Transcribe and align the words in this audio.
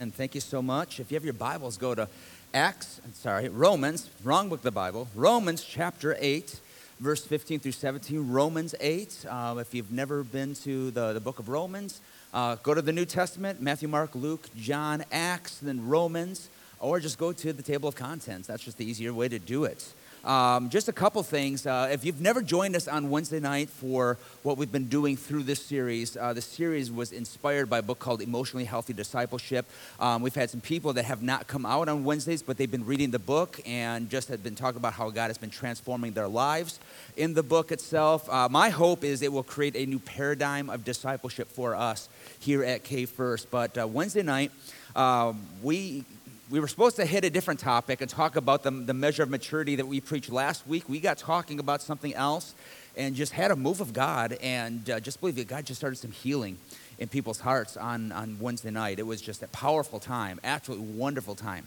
And 0.00 0.14
thank 0.14 0.34
you 0.34 0.40
so 0.40 0.62
much. 0.62 0.98
If 0.98 1.10
you 1.10 1.16
have 1.16 1.26
your 1.26 1.34
Bibles, 1.34 1.76
go 1.76 1.94
to 1.94 2.08
Acts, 2.54 3.02
sorry, 3.12 3.50
Romans, 3.50 4.08
wrong 4.24 4.48
book 4.48 4.60
of 4.60 4.62
the 4.62 4.70
Bible, 4.70 5.06
Romans 5.14 5.62
chapter 5.62 6.16
8, 6.18 6.58
verse 7.00 7.22
15 7.26 7.60
through 7.60 7.72
17. 7.72 8.32
Romans 8.32 8.74
8. 8.80 9.26
Uh, 9.28 9.56
if 9.58 9.74
you've 9.74 9.92
never 9.92 10.22
been 10.24 10.54
to 10.54 10.90
the, 10.92 11.12
the 11.12 11.20
book 11.20 11.38
of 11.38 11.50
Romans, 11.50 12.00
uh, 12.32 12.54
go 12.62 12.72
to 12.72 12.80
the 12.80 12.92
New 12.92 13.04
Testament 13.04 13.60
Matthew, 13.60 13.88
Mark, 13.88 14.14
Luke, 14.14 14.48
John, 14.56 15.04
Acts, 15.12 15.58
then 15.58 15.86
Romans, 15.86 16.48
or 16.78 16.98
just 16.98 17.18
go 17.18 17.32
to 17.32 17.52
the 17.52 17.62
table 17.62 17.86
of 17.86 17.94
contents. 17.94 18.48
That's 18.48 18.64
just 18.64 18.78
the 18.78 18.86
easier 18.86 19.12
way 19.12 19.28
to 19.28 19.38
do 19.38 19.64
it. 19.64 19.92
Um, 20.24 20.68
just 20.68 20.88
a 20.88 20.92
couple 20.92 21.22
things. 21.22 21.66
Uh, 21.66 21.88
if 21.90 22.04
you've 22.04 22.20
never 22.20 22.42
joined 22.42 22.76
us 22.76 22.86
on 22.86 23.08
Wednesday 23.08 23.40
night 23.40 23.70
for 23.70 24.18
what 24.42 24.58
we've 24.58 24.70
been 24.70 24.88
doing 24.88 25.16
through 25.16 25.44
this 25.44 25.62
series, 25.62 26.16
uh, 26.16 26.34
the 26.34 26.42
series 26.42 26.92
was 26.92 27.12
inspired 27.12 27.70
by 27.70 27.78
a 27.78 27.82
book 27.82 27.98
called 27.98 28.20
Emotionally 28.20 28.66
Healthy 28.66 28.92
Discipleship. 28.92 29.64
Um, 29.98 30.20
we've 30.20 30.34
had 30.34 30.50
some 30.50 30.60
people 30.60 30.92
that 30.92 31.06
have 31.06 31.22
not 31.22 31.46
come 31.46 31.64
out 31.64 31.88
on 31.88 32.04
Wednesdays, 32.04 32.42
but 32.42 32.58
they've 32.58 32.70
been 32.70 32.84
reading 32.84 33.10
the 33.10 33.18
book 33.18 33.60
and 33.64 34.10
just 34.10 34.28
have 34.28 34.42
been 34.42 34.54
talking 34.54 34.76
about 34.76 34.92
how 34.92 35.08
God 35.08 35.28
has 35.28 35.38
been 35.38 35.50
transforming 35.50 36.12
their 36.12 36.28
lives 36.28 36.80
in 37.16 37.32
the 37.32 37.42
book 37.42 37.72
itself. 37.72 38.28
Uh, 38.28 38.48
my 38.50 38.68
hope 38.68 39.04
is 39.04 39.22
it 39.22 39.32
will 39.32 39.42
create 39.42 39.74
a 39.74 39.86
new 39.86 39.98
paradigm 39.98 40.68
of 40.68 40.84
discipleship 40.84 41.48
for 41.48 41.74
us 41.74 42.08
here 42.38 42.62
at 42.62 42.84
K 42.84 43.06
First. 43.06 43.50
But 43.50 43.78
uh, 43.78 43.86
Wednesday 43.86 44.22
night, 44.22 44.52
um, 44.94 45.40
we 45.62 46.04
we 46.50 46.58
were 46.58 46.66
supposed 46.66 46.96
to 46.96 47.06
hit 47.06 47.24
a 47.24 47.30
different 47.30 47.60
topic 47.60 48.00
and 48.00 48.10
talk 48.10 48.34
about 48.34 48.64
the, 48.64 48.72
the 48.72 48.92
measure 48.92 49.22
of 49.22 49.30
maturity 49.30 49.76
that 49.76 49.86
we 49.86 50.00
preached 50.00 50.32
last 50.32 50.66
week. 50.66 50.88
We 50.88 50.98
got 50.98 51.16
talking 51.16 51.60
about 51.60 51.80
something 51.80 52.12
else 52.14 52.54
and 52.96 53.14
just 53.14 53.32
had 53.32 53.52
a 53.52 53.56
move 53.56 53.80
of 53.80 53.92
God 53.92 54.32
and 54.42 54.90
uh, 54.90 54.98
just 54.98 55.20
believe 55.20 55.36
that 55.36 55.46
God 55.46 55.64
just 55.64 55.78
started 55.78 55.96
some 55.96 56.10
healing 56.10 56.58
in 56.98 57.08
people's 57.08 57.38
hearts 57.38 57.76
on, 57.76 58.10
on 58.10 58.36
Wednesday 58.40 58.72
night. 58.72 58.98
It 58.98 59.06
was 59.06 59.22
just 59.22 59.44
a 59.44 59.48
powerful 59.48 60.00
time, 60.00 60.40
absolutely 60.42 60.86
wonderful 60.88 61.36
time. 61.36 61.66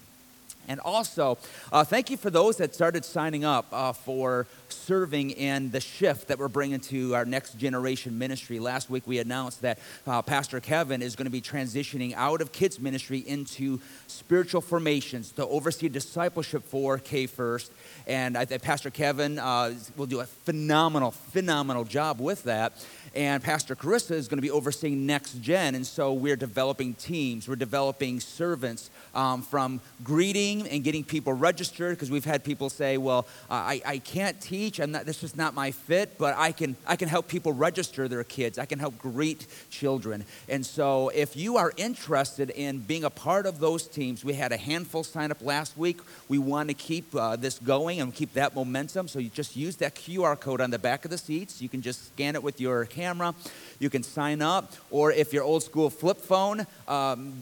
And 0.68 0.80
also, 0.80 1.38
uh, 1.72 1.84
thank 1.84 2.10
you 2.10 2.16
for 2.16 2.30
those 2.30 2.56
that 2.56 2.74
started 2.74 3.04
signing 3.04 3.44
up 3.44 3.66
uh, 3.72 3.92
for 3.92 4.46
serving 4.68 5.30
in 5.30 5.70
the 5.70 5.80
shift 5.80 6.28
that 6.28 6.38
we're 6.38 6.48
bringing 6.48 6.80
to 6.80 7.14
our 7.14 7.24
next 7.24 7.58
generation 7.58 8.18
ministry. 8.18 8.58
Last 8.58 8.90
week 8.90 9.06
we 9.06 9.18
announced 9.18 9.62
that 9.62 9.78
uh, 10.06 10.22
Pastor 10.22 10.60
Kevin 10.60 11.02
is 11.02 11.16
going 11.16 11.26
to 11.26 11.30
be 11.30 11.40
transitioning 11.40 12.14
out 12.14 12.40
of 12.40 12.52
kids 12.52 12.80
ministry 12.80 13.18
into 13.18 13.80
spiritual 14.06 14.60
formations 14.60 15.32
to 15.32 15.46
oversee 15.46 15.88
discipleship 15.88 16.64
for 16.64 16.98
K 16.98 17.26
First. 17.26 17.72
And 18.06 18.36
I 18.36 18.44
think 18.44 18.62
Pastor 18.62 18.90
Kevin 18.90 19.38
uh, 19.38 19.74
will 19.96 20.06
do 20.06 20.20
a 20.20 20.26
phenomenal, 20.26 21.10
phenomenal 21.10 21.84
job 21.84 22.20
with 22.20 22.44
that. 22.44 22.84
And 23.14 23.40
Pastor 23.44 23.76
Carissa 23.76 24.10
is 24.10 24.26
going 24.26 24.38
to 24.38 24.42
be 24.42 24.50
overseeing 24.50 25.06
Next 25.06 25.34
Gen. 25.40 25.76
And 25.76 25.86
so 25.86 26.12
we're 26.12 26.34
developing 26.34 26.94
teams, 26.94 27.48
we're 27.48 27.54
developing 27.54 28.18
servants 28.18 28.90
um, 29.14 29.40
from 29.42 29.80
greeting 30.02 30.66
and 30.66 30.82
getting 30.82 31.04
people 31.04 31.32
registered 31.32 31.96
because 31.96 32.10
we've 32.10 32.24
had 32.24 32.42
people 32.42 32.68
say, 32.68 32.96
well, 32.98 33.28
I, 33.48 33.80
I 33.86 33.98
can't 33.98 34.40
teach, 34.40 34.80
I'm 34.80 34.90
not, 34.90 35.06
this 35.06 35.22
is 35.22 35.36
not 35.36 35.54
my 35.54 35.70
fit, 35.70 36.18
but 36.18 36.34
I 36.36 36.50
can, 36.50 36.74
I 36.88 36.96
can 36.96 37.08
help 37.08 37.28
people 37.28 37.52
register 37.52 38.08
their 38.08 38.24
kids. 38.24 38.58
I 38.58 38.66
can 38.66 38.80
help 38.80 38.98
greet 38.98 39.46
children. 39.70 40.24
And 40.48 40.66
so 40.66 41.10
if 41.10 41.36
you 41.36 41.56
are 41.56 41.72
interested 41.76 42.50
in 42.50 42.80
being 42.80 43.04
a 43.04 43.10
part 43.10 43.46
of 43.46 43.60
those 43.60 43.86
teams, 43.86 44.24
we 44.24 44.32
had 44.32 44.50
a 44.50 44.56
handful 44.56 45.04
sign 45.04 45.30
up 45.30 45.40
last 45.40 45.78
week. 45.78 46.00
We 46.28 46.38
want 46.38 46.68
to 46.68 46.74
keep 46.74 47.14
uh, 47.14 47.36
this 47.36 47.60
going 47.60 48.00
and 48.00 48.12
keep 48.12 48.32
that 48.34 48.56
momentum. 48.56 49.06
So 49.06 49.20
you 49.20 49.28
just 49.28 49.54
use 49.54 49.76
that 49.76 49.94
QR 49.94 50.38
code 50.38 50.60
on 50.60 50.70
the 50.70 50.80
back 50.80 51.04
of 51.04 51.12
the 51.12 51.18
seats. 51.18 51.62
You 51.62 51.68
can 51.68 51.80
just 51.80 52.08
scan 52.08 52.34
it 52.34 52.42
with 52.42 52.60
your 52.60 52.86
camera 52.86 53.03
camera. 53.04 53.34
You 53.80 53.90
can 53.90 54.02
sign 54.02 54.40
up, 54.40 54.72
or 54.90 55.12
if 55.12 55.34
you're 55.34 55.44
old 55.44 55.62
school 55.62 55.90
flip 55.90 56.16
phone, 56.16 56.66
um, 56.88 57.34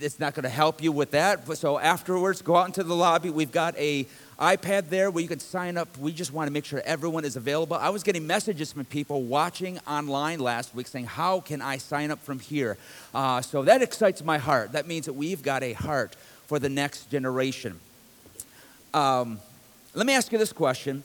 it's 0.00 0.18
not 0.18 0.34
going 0.34 0.42
to 0.42 0.48
help 0.48 0.82
you 0.82 0.90
with 0.90 1.12
that. 1.12 1.46
So 1.56 1.78
afterwards, 1.78 2.42
go 2.42 2.56
out 2.56 2.66
into 2.66 2.82
the 2.82 2.96
lobby. 2.96 3.30
We've 3.30 3.52
got 3.52 3.76
a 3.78 4.04
iPad 4.40 4.88
there 4.88 5.12
where 5.12 5.22
you 5.22 5.28
can 5.28 5.38
sign 5.38 5.76
up. 5.76 5.96
We 5.96 6.12
just 6.12 6.32
want 6.32 6.48
to 6.48 6.52
make 6.52 6.64
sure 6.64 6.82
everyone 6.84 7.24
is 7.24 7.36
available. 7.36 7.76
I 7.76 7.90
was 7.90 8.02
getting 8.02 8.26
messages 8.26 8.72
from 8.72 8.84
people 8.86 9.22
watching 9.22 9.78
online 9.86 10.40
last 10.40 10.74
week 10.74 10.88
saying, 10.88 11.06
How 11.06 11.38
can 11.38 11.62
I 11.62 11.78
sign 11.78 12.10
up 12.10 12.18
from 12.18 12.40
here? 12.40 12.76
Uh, 13.14 13.40
so 13.42 13.62
that 13.62 13.82
excites 13.82 14.24
my 14.24 14.38
heart. 14.38 14.72
That 14.72 14.88
means 14.88 15.06
that 15.06 15.12
we've 15.12 15.42
got 15.42 15.62
a 15.62 15.74
heart 15.74 16.16
for 16.48 16.58
the 16.58 16.68
next 16.68 17.10
generation. 17.12 17.78
Um, 18.92 19.38
let 19.94 20.04
me 20.04 20.14
ask 20.14 20.32
you 20.32 20.38
this 20.38 20.52
question 20.52 21.04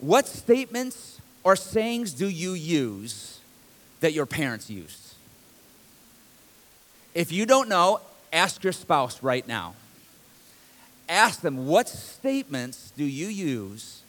What 0.00 0.26
statements 0.26 1.17
or 1.44 1.56
sayings 1.56 2.12
do 2.12 2.28
you 2.28 2.52
use 2.52 3.38
that 4.00 4.12
your 4.12 4.26
parents 4.26 4.70
used? 4.70 5.14
If 7.14 7.32
you 7.32 7.46
don't 7.46 7.68
know, 7.68 8.00
ask 8.32 8.62
your 8.62 8.72
spouse 8.72 9.22
right 9.22 9.46
now. 9.46 9.74
Ask 11.08 11.40
them, 11.40 11.66
what 11.66 11.88
statements 11.88 12.92
do 12.96 13.04
you 13.04 13.28
use 13.28 14.02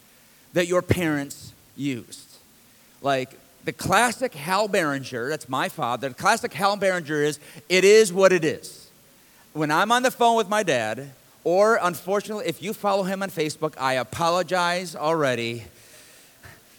that 0.54 0.68
your 0.68 0.82
parents 0.82 1.54
used? 1.76 2.38
Like 3.02 3.40
the 3.64 3.72
classic 3.72 4.34
Hal 4.34 4.68
Berenger, 4.68 5.30
that's 5.30 5.48
my 5.48 5.70
father, 5.70 6.10
the 6.10 6.16
classic 6.16 6.54
Hal 6.54 6.76
Berenger 6.76 7.24
is, 7.24 7.40
it 7.70 7.84
is 7.84 8.12
what 8.12 8.34
it 8.34 8.44
is. 8.44 8.90
When 9.54 9.72
I'm 9.72 9.92
on 9.92 10.04
the 10.04 10.12
phone 10.12 10.36
with 10.36 10.50
my 10.50 10.64
dad, 10.64 11.12
or 11.44 11.80
unfortunately, 11.82 12.46
if 12.48 12.62
you 12.62 12.74
follow 12.74 13.04
him 13.04 13.24
on 13.24 13.30
Facebook, 13.30 13.74
I 13.80 13.94
apologize 13.94 14.96
already 14.96 15.64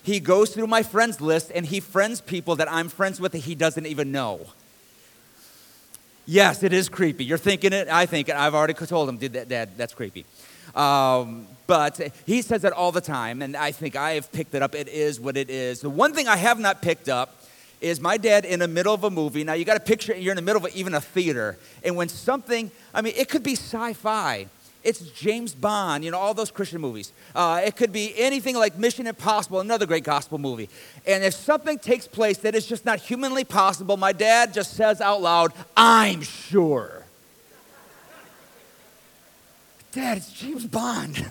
he 0.02 0.20
goes 0.20 0.54
through 0.54 0.66
my 0.66 0.82
friends 0.82 1.20
list 1.20 1.50
and 1.54 1.66
he 1.66 1.80
friends 1.80 2.20
people 2.20 2.56
that 2.56 2.70
I'm 2.70 2.88
friends 2.88 3.20
with 3.20 3.32
that 3.32 3.38
he 3.38 3.54
doesn't 3.54 3.86
even 3.86 4.12
know. 4.12 4.46
Yes, 6.26 6.62
it 6.62 6.72
is 6.72 6.88
creepy. 6.88 7.24
You're 7.24 7.38
thinking 7.38 7.72
it, 7.72 7.88
I 7.88 8.06
think 8.06 8.28
it. 8.28 8.36
I've 8.36 8.54
already 8.54 8.74
told 8.74 9.08
him, 9.08 9.18
Did 9.18 9.32
that, 9.32 9.48
Dad, 9.48 9.70
that's 9.76 9.94
creepy. 9.94 10.24
Um, 10.74 11.46
but 11.66 12.00
he 12.26 12.42
says 12.42 12.64
it 12.64 12.72
all 12.72 12.92
the 12.92 13.00
time, 13.00 13.42
and 13.42 13.56
I 13.56 13.72
think 13.72 13.96
I 13.96 14.12
have 14.12 14.30
picked 14.30 14.54
it 14.54 14.62
up. 14.62 14.74
It 14.74 14.88
is 14.88 15.18
what 15.18 15.36
it 15.36 15.50
is. 15.50 15.80
The 15.80 15.90
one 15.90 16.14
thing 16.14 16.28
I 16.28 16.36
have 16.36 16.60
not 16.60 16.82
picked 16.82 17.08
up 17.08 17.42
is 17.80 18.00
my 18.00 18.16
dad 18.16 18.44
in 18.44 18.60
the 18.60 18.68
middle 18.68 18.94
of 18.94 19.04
a 19.04 19.10
movie. 19.10 19.42
Now, 19.42 19.54
you 19.54 19.64
got 19.64 19.74
to 19.74 19.80
picture 19.80 20.14
you're 20.14 20.32
in 20.32 20.36
the 20.36 20.42
middle 20.42 20.64
of 20.64 20.74
even 20.74 20.94
a 20.94 21.00
theater, 21.00 21.58
and 21.82 21.96
when 21.96 22.08
something, 22.08 22.70
I 22.94 23.02
mean, 23.02 23.14
it 23.16 23.28
could 23.28 23.42
be 23.42 23.54
sci 23.54 23.94
fi 23.94 24.46
it's 24.82 25.00
James 25.10 25.54
Bond, 25.54 26.04
you 26.04 26.10
know, 26.10 26.18
all 26.18 26.32
those 26.32 26.50
Christian 26.50 26.80
movies. 26.80 27.12
Uh, 27.34 27.60
it 27.64 27.76
could 27.76 27.92
be 27.92 28.14
anything 28.16 28.56
like 28.56 28.78
Mission 28.78 29.06
Impossible, 29.06 29.60
another 29.60 29.84
great 29.84 30.04
gospel 30.04 30.38
movie. 30.38 30.70
And 31.06 31.22
if 31.22 31.34
something 31.34 31.78
takes 31.78 32.08
place 32.08 32.38
that 32.38 32.54
is 32.54 32.66
just 32.66 32.86
not 32.86 32.98
humanly 32.98 33.44
possible, 33.44 33.96
my 33.96 34.12
dad 34.12 34.54
just 34.54 34.74
says 34.74 35.00
out 35.00 35.20
loud, 35.20 35.52
I'm 35.76 36.22
sure. 36.22 37.04
Dad, 39.92 40.18
it's 40.18 40.32
James 40.32 40.66
Bond. 40.66 41.30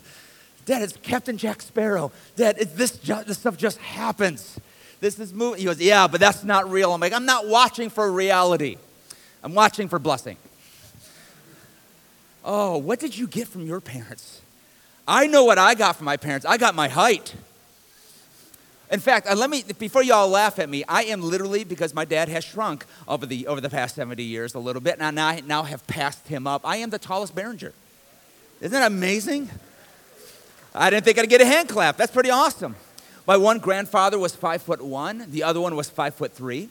Dad, 0.66 0.84
it's 0.84 0.96
Captain 0.98 1.38
Jack 1.38 1.62
Sparrow. 1.62 2.12
Dad, 2.36 2.58
this, 2.58 2.92
this 2.92 3.38
stuff 3.38 3.58
just 3.58 3.80
happens. 3.80 4.60
This 5.00 5.18
is 5.18 5.34
movie. 5.34 5.60
He 5.60 5.66
goes, 5.66 5.82
Yeah, 5.82 6.08
but 6.08 6.20
that's 6.20 6.44
not 6.44 6.70
real. 6.70 6.94
I'm 6.94 7.02
like, 7.02 7.14
I'm 7.14 7.26
not 7.26 7.48
watching 7.48 7.90
for 7.90 8.12
reality, 8.12 8.78
I'm 9.44 9.56
watching 9.56 9.88
for 9.88 9.98
blessing. 9.98 10.38
Oh, 12.44 12.78
what 12.78 13.00
did 13.00 13.18
you 13.18 13.28
get 13.28 13.48
from 13.48 13.66
your 13.66 13.82
parents? 13.82 14.42
I 15.08 15.28
know 15.28 15.44
what 15.44 15.58
I 15.58 15.76
got 15.76 15.96
from 15.96 16.06
my 16.06 16.18
parents. 16.18 16.46
I 16.46 16.58
got 16.58 16.76
my 16.76 16.88
height. 16.88 17.34
In 18.92 19.00
fact, 19.00 19.28
uh, 19.28 19.36
let 19.36 19.50
me 19.50 19.64
before 19.78 20.02
y'all 20.02 20.30
laugh 20.30 20.58
at 20.58 20.68
me, 20.68 20.84
I 20.88 21.04
am 21.06 21.22
literally 21.22 21.64
because 21.64 21.94
my 21.94 22.06
dad 22.06 22.28
has 22.30 22.44
shrunk 22.44 22.86
over 23.08 23.26
the 23.26 23.46
over 23.48 23.62
the 23.62 23.70
past 23.70 23.96
70 23.96 24.24
years 24.24 24.56
a 24.56 24.60
little 24.60 24.82
bit, 24.82 24.98
and 25.00 25.20
I 25.20 25.42
now 25.42 25.64
have 25.64 25.86
passed 25.86 26.28
him 26.28 26.48
up. 26.48 26.62
I 26.64 26.78
am 26.78 26.90
the 26.90 26.98
tallest 26.98 27.36
Berenger. 27.36 27.74
Isn't 28.62 28.72
that 28.72 28.88
amazing? 28.88 29.50
I 30.74 30.90
didn't 30.90 31.06
think 31.06 31.20
I'd 31.20 31.30
get 31.30 31.42
a 31.42 31.46
hand 31.46 31.70
clap. 31.70 31.98
That's 31.98 32.12
pretty 32.12 32.32
awesome. 32.32 32.76
My 33.28 33.38
one 33.38 33.60
grandfather 33.60 34.18
was 34.18 34.36
five 34.36 34.62
foot 34.62 34.82
one, 34.82 35.26
the 35.30 35.44
other 35.44 35.62
one 35.62 35.76
was 35.76 35.90
five 35.90 36.16
foot 36.16 36.34
three. 36.34 36.70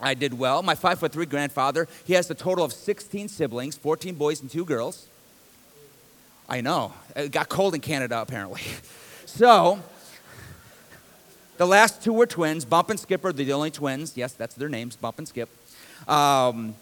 I 0.00 0.14
did 0.14 0.38
well. 0.38 0.62
My 0.62 0.74
five 0.74 0.98
foot 0.98 1.12
three 1.12 1.26
grandfather, 1.26 1.88
he 2.04 2.12
has 2.14 2.30
a 2.30 2.34
total 2.34 2.64
of 2.64 2.72
16 2.72 3.28
siblings, 3.28 3.76
14 3.76 4.14
boys 4.14 4.40
and 4.40 4.50
two 4.50 4.64
girls. 4.64 5.06
I 6.48 6.60
know. 6.60 6.92
It 7.14 7.32
got 7.32 7.48
cold 7.48 7.74
in 7.74 7.80
Canada, 7.80 8.20
apparently. 8.20 8.62
So, 9.28 9.80
the 11.58 11.66
last 11.66 12.02
two 12.02 12.12
were 12.14 12.26
twins. 12.26 12.64
Bump 12.64 12.88
and 12.88 12.98
Skip 12.98 13.22
are 13.24 13.34
the 13.34 13.52
only 13.52 13.70
twins. 13.70 14.16
Yes, 14.16 14.32
that's 14.32 14.54
their 14.54 14.70
names, 14.70 14.96
Bump 14.96 15.18
and 15.18 15.28
Skip. 15.28 15.50
Um, 16.08 16.74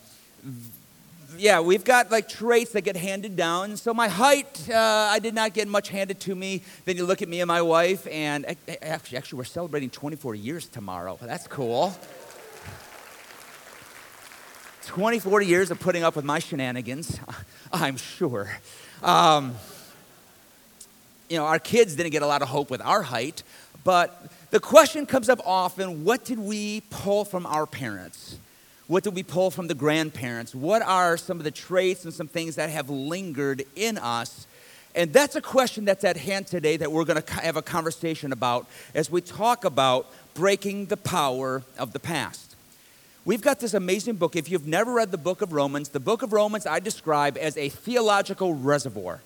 yeah, 1.36 1.60
we've 1.60 1.84
got 1.84 2.10
like 2.10 2.28
traits 2.28 2.72
that 2.72 2.82
get 2.82 2.96
handed 2.96 3.36
down. 3.36 3.76
So 3.76 3.94
my 3.94 4.08
height, 4.08 4.68
uh, 4.70 4.76
I 4.76 5.18
did 5.18 5.34
not 5.34 5.54
get 5.54 5.68
much 5.68 5.88
handed 5.88 6.20
to 6.20 6.34
me. 6.34 6.62
Then 6.84 6.96
you 6.96 7.04
look 7.06 7.22
at 7.22 7.28
me 7.28 7.40
and 7.40 7.48
my 7.48 7.62
wife, 7.62 8.06
and 8.08 8.46
actually, 8.82 9.16
actually, 9.18 9.38
we're 9.38 9.44
celebrating 9.44 9.90
24 9.90 10.34
years 10.34 10.68
tomorrow. 10.68 11.18
That's 11.20 11.46
cool. 11.46 11.96
20, 14.86 15.18
40 15.18 15.46
years 15.46 15.70
of 15.70 15.80
putting 15.80 16.02
up 16.02 16.16
with 16.16 16.24
my 16.24 16.38
shenanigans, 16.38 17.18
I'm 17.72 17.96
sure. 17.96 18.58
Um, 19.02 19.54
you 21.28 21.38
know, 21.38 21.44
our 21.44 21.58
kids 21.58 21.96
didn't 21.96 22.12
get 22.12 22.22
a 22.22 22.26
lot 22.26 22.42
of 22.42 22.48
hope 22.48 22.70
with 22.70 22.80
our 22.82 23.02
height, 23.02 23.42
but 23.82 24.30
the 24.50 24.60
question 24.60 25.06
comes 25.06 25.28
up 25.28 25.40
often 25.44 26.04
what 26.04 26.24
did 26.24 26.38
we 26.38 26.82
pull 26.90 27.24
from 27.24 27.46
our 27.46 27.66
parents? 27.66 28.38
What 28.86 29.02
did 29.02 29.14
we 29.14 29.22
pull 29.22 29.50
from 29.50 29.66
the 29.66 29.74
grandparents? 29.74 30.54
What 30.54 30.82
are 30.82 31.16
some 31.16 31.38
of 31.38 31.44
the 31.44 31.50
traits 31.50 32.04
and 32.04 32.12
some 32.12 32.28
things 32.28 32.56
that 32.56 32.68
have 32.68 32.90
lingered 32.90 33.64
in 33.74 33.96
us? 33.96 34.46
And 34.94 35.12
that's 35.12 35.34
a 35.34 35.40
question 35.40 35.86
that's 35.86 36.04
at 36.04 36.16
hand 36.16 36.46
today 36.46 36.76
that 36.76 36.92
we're 36.92 37.04
going 37.04 37.20
to 37.20 37.32
have 37.34 37.56
a 37.56 37.62
conversation 37.62 38.30
about 38.30 38.68
as 38.94 39.10
we 39.10 39.20
talk 39.20 39.64
about 39.64 40.06
breaking 40.34 40.86
the 40.86 40.96
power 40.96 41.62
of 41.78 41.92
the 41.92 41.98
past. 41.98 42.53
We've 43.26 43.40
got 43.40 43.58
this 43.58 43.72
amazing 43.72 44.16
book. 44.16 44.36
If 44.36 44.50
you've 44.50 44.66
never 44.66 44.92
read 44.92 45.10
the 45.10 45.16
book 45.16 45.40
of 45.40 45.54
Romans, 45.54 45.88
the 45.88 46.00
book 46.00 46.20
of 46.20 46.34
Romans 46.34 46.66
I 46.66 46.78
describe 46.78 47.38
as 47.38 47.56
a 47.56 47.70
theological 47.70 48.52
reservoir. 48.52 49.20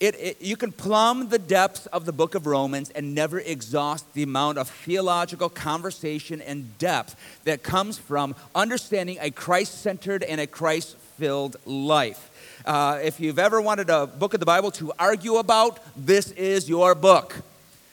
It, 0.00 0.16
it, 0.18 0.42
you 0.42 0.56
can 0.56 0.72
plumb 0.72 1.28
the 1.28 1.38
depths 1.38 1.86
of 1.86 2.04
the 2.04 2.12
book 2.12 2.34
of 2.34 2.46
Romans 2.46 2.90
and 2.90 3.14
never 3.14 3.38
exhaust 3.38 4.12
the 4.14 4.24
amount 4.24 4.58
of 4.58 4.68
theological 4.68 5.48
conversation 5.48 6.40
and 6.40 6.76
depth 6.78 7.14
that 7.44 7.62
comes 7.62 7.96
from 7.96 8.34
understanding 8.56 9.18
a 9.20 9.30
Christ 9.30 9.82
centered 9.82 10.24
and 10.24 10.40
a 10.40 10.48
Christ 10.48 10.96
filled 11.16 11.58
life. 11.66 12.30
Uh, 12.66 12.98
if 13.04 13.20
you've 13.20 13.38
ever 13.38 13.60
wanted 13.60 13.88
a 13.88 14.08
book 14.08 14.34
of 14.34 14.40
the 14.40 14.46
Bible 14.46 14.72
to 14.72 14.92
argue 14.98 15.36
about, 15.36 15.78
this 15.96 16.32
is 16.32 16.68
your 16.68 16.96
book. 16.96 17.36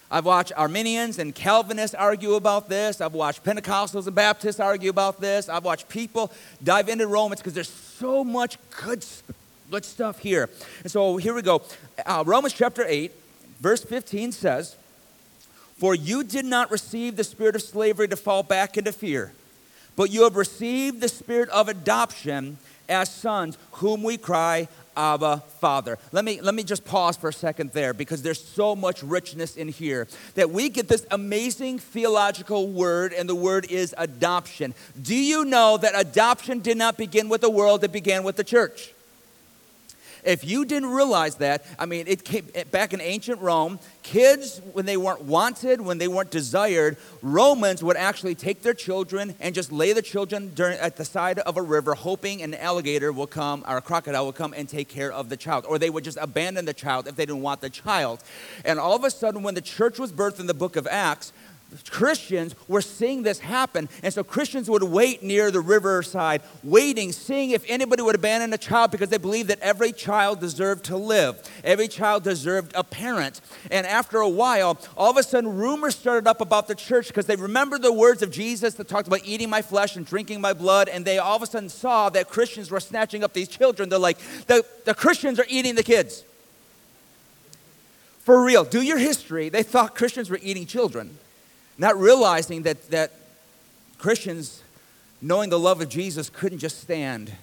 I've 0.09 0.25
watched 0.25 0.53
Arminians 0.55 1.19
and 1.19 1.35
Calvinists 1.35 1.93
argue 1.93 2.35
about 2.35 2.69
this. 2.69 3.01
I've 3.01 3.13
watched 3.13 3.43
Pentecostals 3.43 4.07
and 4.07 4.15
Baptists 4.15 4.59
argue 4.59 4.89
about 4.89 5.19
this. 5.19 5.49
I've 5.49 5.65
watched 5.65 5.89
people 5.89 6.31
dive 6.63 6.87
into 6.87 7.07
Romans 7.07 7.41
because 7.41 7.53
there's 7.53 7.69
so 7.69 8.23
much 8.23 8.57
good, 8.81 9.05
good 9.69 9.83
stuff 9.83 10.19
here. 10.19 10.49
And 10.83 10.91
so 10.91 11.17
here 11.17 11.33
we 11.33 11.41
go. 11.41 11.61
Uh, 12.05 12.23
Romans 12.25 12.53
chapter 12.53 12.85
8, 12.87 13.11
verse 13.59 13.83
15 13.83 14.31
says, 14.31 14.77
For 15.77 15.93
you 15.93 16.23
did 16.23 16.45
not 16.45 16.71
receive 16.71 17.17
the 17.17 17.25
spirit 17.25 17.57
of 17.57 17.61
slavery 17.61 18.07
to 18.07 18.15
fall 18.15 18.43
back 18.43 18.77
into 18.77 18.93
fear, 18.93 19.33
but 19.97 20.09
you 20.09 20.23
have 20.23 20.37
received 20.37 21.01
the 21.01 21.09
spirit 21.09 21.49
of 21.49 21.67
adoption 21.67 22.59
as 22.87 23.09
sons, 23.09 23.57
whom 23.73 24.03
we 24.03 24.17
cry, 24.17 24.69
Abba, 24.97 25.43
Father. 25.61 25.97
Let 26.11 26.25
me, 26.25 26.41
let 26.41 26.55
me 26.55 26.63
just 26.63 26.83
pause 26.83 27.15
for 27.15 27.29
a 27.29 27.33
second 27.33 27.71
there 27.71 27.93
because 27.93 28.23
there's 28.23 28.43
so 28.43 28.75
much 28.75 29.03
richness 29.03 29.55
in 29.55 29.67
here 29.67 30.07
that 30.33 30.49
we 30.49 30.69
get 30.69 30.87
this 30.87 31.05
amazing 31.11 31.79
theological 31.79 32.67
word, 32.67 33.13
and 33.13 33.29
the 33.29 33.35
word 33.35 33.69
is 33.69 33.93
adoption. 33.97 34.73
Do 35.01 35.15
you 35.15 35.45
know 35.45 35.77
that 35.77 35.93
adoption 35.95 36.59
did 36.59 36.77
not 36.77 36.97
begin 36.97 37.29
with 37.29 37.41
the 37.41 37.49
world, 37.49 37.83
it 37.83 37.91
began 37.91 38.23
with 38.23 38.35
the 38.35 38.43
church? 38.43 38.93
If 40.27 40.43
you 40.43 40.65
didn't 40.65 40.89
realize 40.89 41.35
that, 41.35 41.65
I 41.79 41.85
mean, 41.85 42.05
it 42.05 42.25
came 42.25 42.49
back 42.69 42.93
in 42.93 42.99
ancient 42.99 43.39
Rome, 43.39 43.79
kids, 44.03 44.61
when 44.73 44.85
they 44.85 44.97
weren't 44.97 45.21
wanted, 45.21 45.79
when 45.79 45.99
they 45.99 46.09
weren't 46.09 46.31
desired, 46.31 46.97
Romans 47.21 47.81
would 47.81 47.95
actually 47.95 48.35
take 48.35 48.61
their 48.61 48.73
children 48.73 49.35
and 49.39 49.55
just 49.55 49.71
lay 49.71 49.93
the 49.93 50.01
children 50.01 50.51
during, 50.53 50.77
at 50.79 50.97
the 50.97 51.05
side 51.05 51.39
of 51.39 51.55
a 51.55 51.61
river, 51.61 51.93
hoping 51.95 52.41
an 52.41 52.53
alligator 52.53 53.13
will 53.13 53.25
come 53.25 53.63
or 53.65 53.77
a 53.77 53.81
crocodile 53.81 54.25
will 54.25 54.33
come 54.33 54.53
and 54.53 54.67
take 54.67 54.89
care 54.89 55.13
of 55.13 55.29
the 55.29 55.37
child. 55.37 55.65
Or 55.65 55.79
they 55.79 55.89
would 55.89 56.03
just 56.03 56.17
abandon 56.19 56.65
the 56.65 56.73
child 56.73 57.07
if 57.07 57.15
they 57.15 57.25
didn't 57.25 57.41
want 57.41 57.61
the 57.61 57.69
child. 57.69 58.21
And 58.65 58.79
all 58.79 58.97
of 58.97 59.05
a 59.05 59.09
sudden, 59.09 59.43
when 59.43 59.55
the 59.55 59.61
church 59.61 59.97
was 59.97 60.11
birthed 60.11 60.41
in 60.41 60.47
the 60.47 60.53
book 60.53 60.75
of 60.75 60.87
Acts, 60.87 61.31
Christians 61.89 62.55
were 62.67 62.81
seeing 62.81 63.23
this 63.23 63.39
happen. 63.39 63.89
And 64.01 64.13
so 64.13 64.23
Christians 64.23 64.69
would 64.69 64.83
wait 64.83 65.21
near 65.21 65.51
the 65.51 65.59
riverside, 65.59 66.41
waiting, 66.63 67.11
seeing 67.11 67.51
if 67.51 67.65
anybody 67.67 68.01
would 68.01 68.15
abandon 68.15 68.53
a 68.53 68.57
child 68.57 68.91
because 68.91 69.09
they 69.09 69.17
believed 69.17 69.49
that 69.49 69.59
every 69.59 69.91
child 69.91 70.39
deserved 70.39 70.85
to 70.85 70.97
live. 70.97 71.37
Every 71.63 71.89
child 71.89 72.23
deserved 72.23 72.71
a 72.73 72.83
parent. 72.83 73.41
And 73.69 73.85
after 73.85 74.19
a 74.19 74.29
while, 74.29 74.77
all 74.95 75.11
of 75.11 75.17
a 75.17 75.23
sudden, 75.23 75.57
rumors 75.57 75.95
started 75.95 76.27
up 76.27 76.39
about 76.39 76.67
the 76.67 76.75
church 76.75 77.07
because 77.07 77.25
they 77.25 77.35
remembered 77.35 77.81
the 77.81 77.93
words 77.93 78.21
of 78.21 78.31
Jesus 78.31 78.75
that 78.75 78.87
talked 78.87 79.07
about 79.07 79.21
eating 79.25 79.49
my 79.49 79.61
flesh 79.61 79.97
and 79.97 80.05
drinking 80.05 80.39
my 80.39 80.53
blood. 80.53 80.87
And 80.87 81.03
they 81.03 81.17
all 81.17 81.35
of 81.35 81.41
a 81.41 81.47
sudden 81.47 81.69
saw 81.69 82.09
that 82.09 82.29
Christians 82.29 82.71
were 82.71 82.79
snatching 82.79 83.25
up 83.25 83.33
these 83.33 83.49
children. 83.49 83.89
They're 83.89 83.99
like, 83.99 84.19
the, 84.47 84.65
the 84.85 84.93
Christians 84.93 85.37
are 85.37 85.45
eating 85.49 85.75
the 85.75 85.83
kids. 85.83 86.23
For 88.19 88.41
real, 88.41 88.63
do 88.63 88.81
your 88.81 88.97
history. 88.97 89.49
They 89.49 89.63
thought 89.63 89.95
Christians 89.95 90.29
were 90.29 90.39
eating 90.41 90.65
children 90.65 91.17
not 91.77 91.97
realizing 91.97 92.63
that, 92.63 92.89
that 92.91 93.11
Christians, 93.97 94.63
knowing 95.21 95.49
the 95.49 95.59
love 95.59 95.81
of 95.81 95.89
Jesus, 95.89 96.29
couldn't 96.29 96.59
just 96.59 96.81
stand 96.81 97.33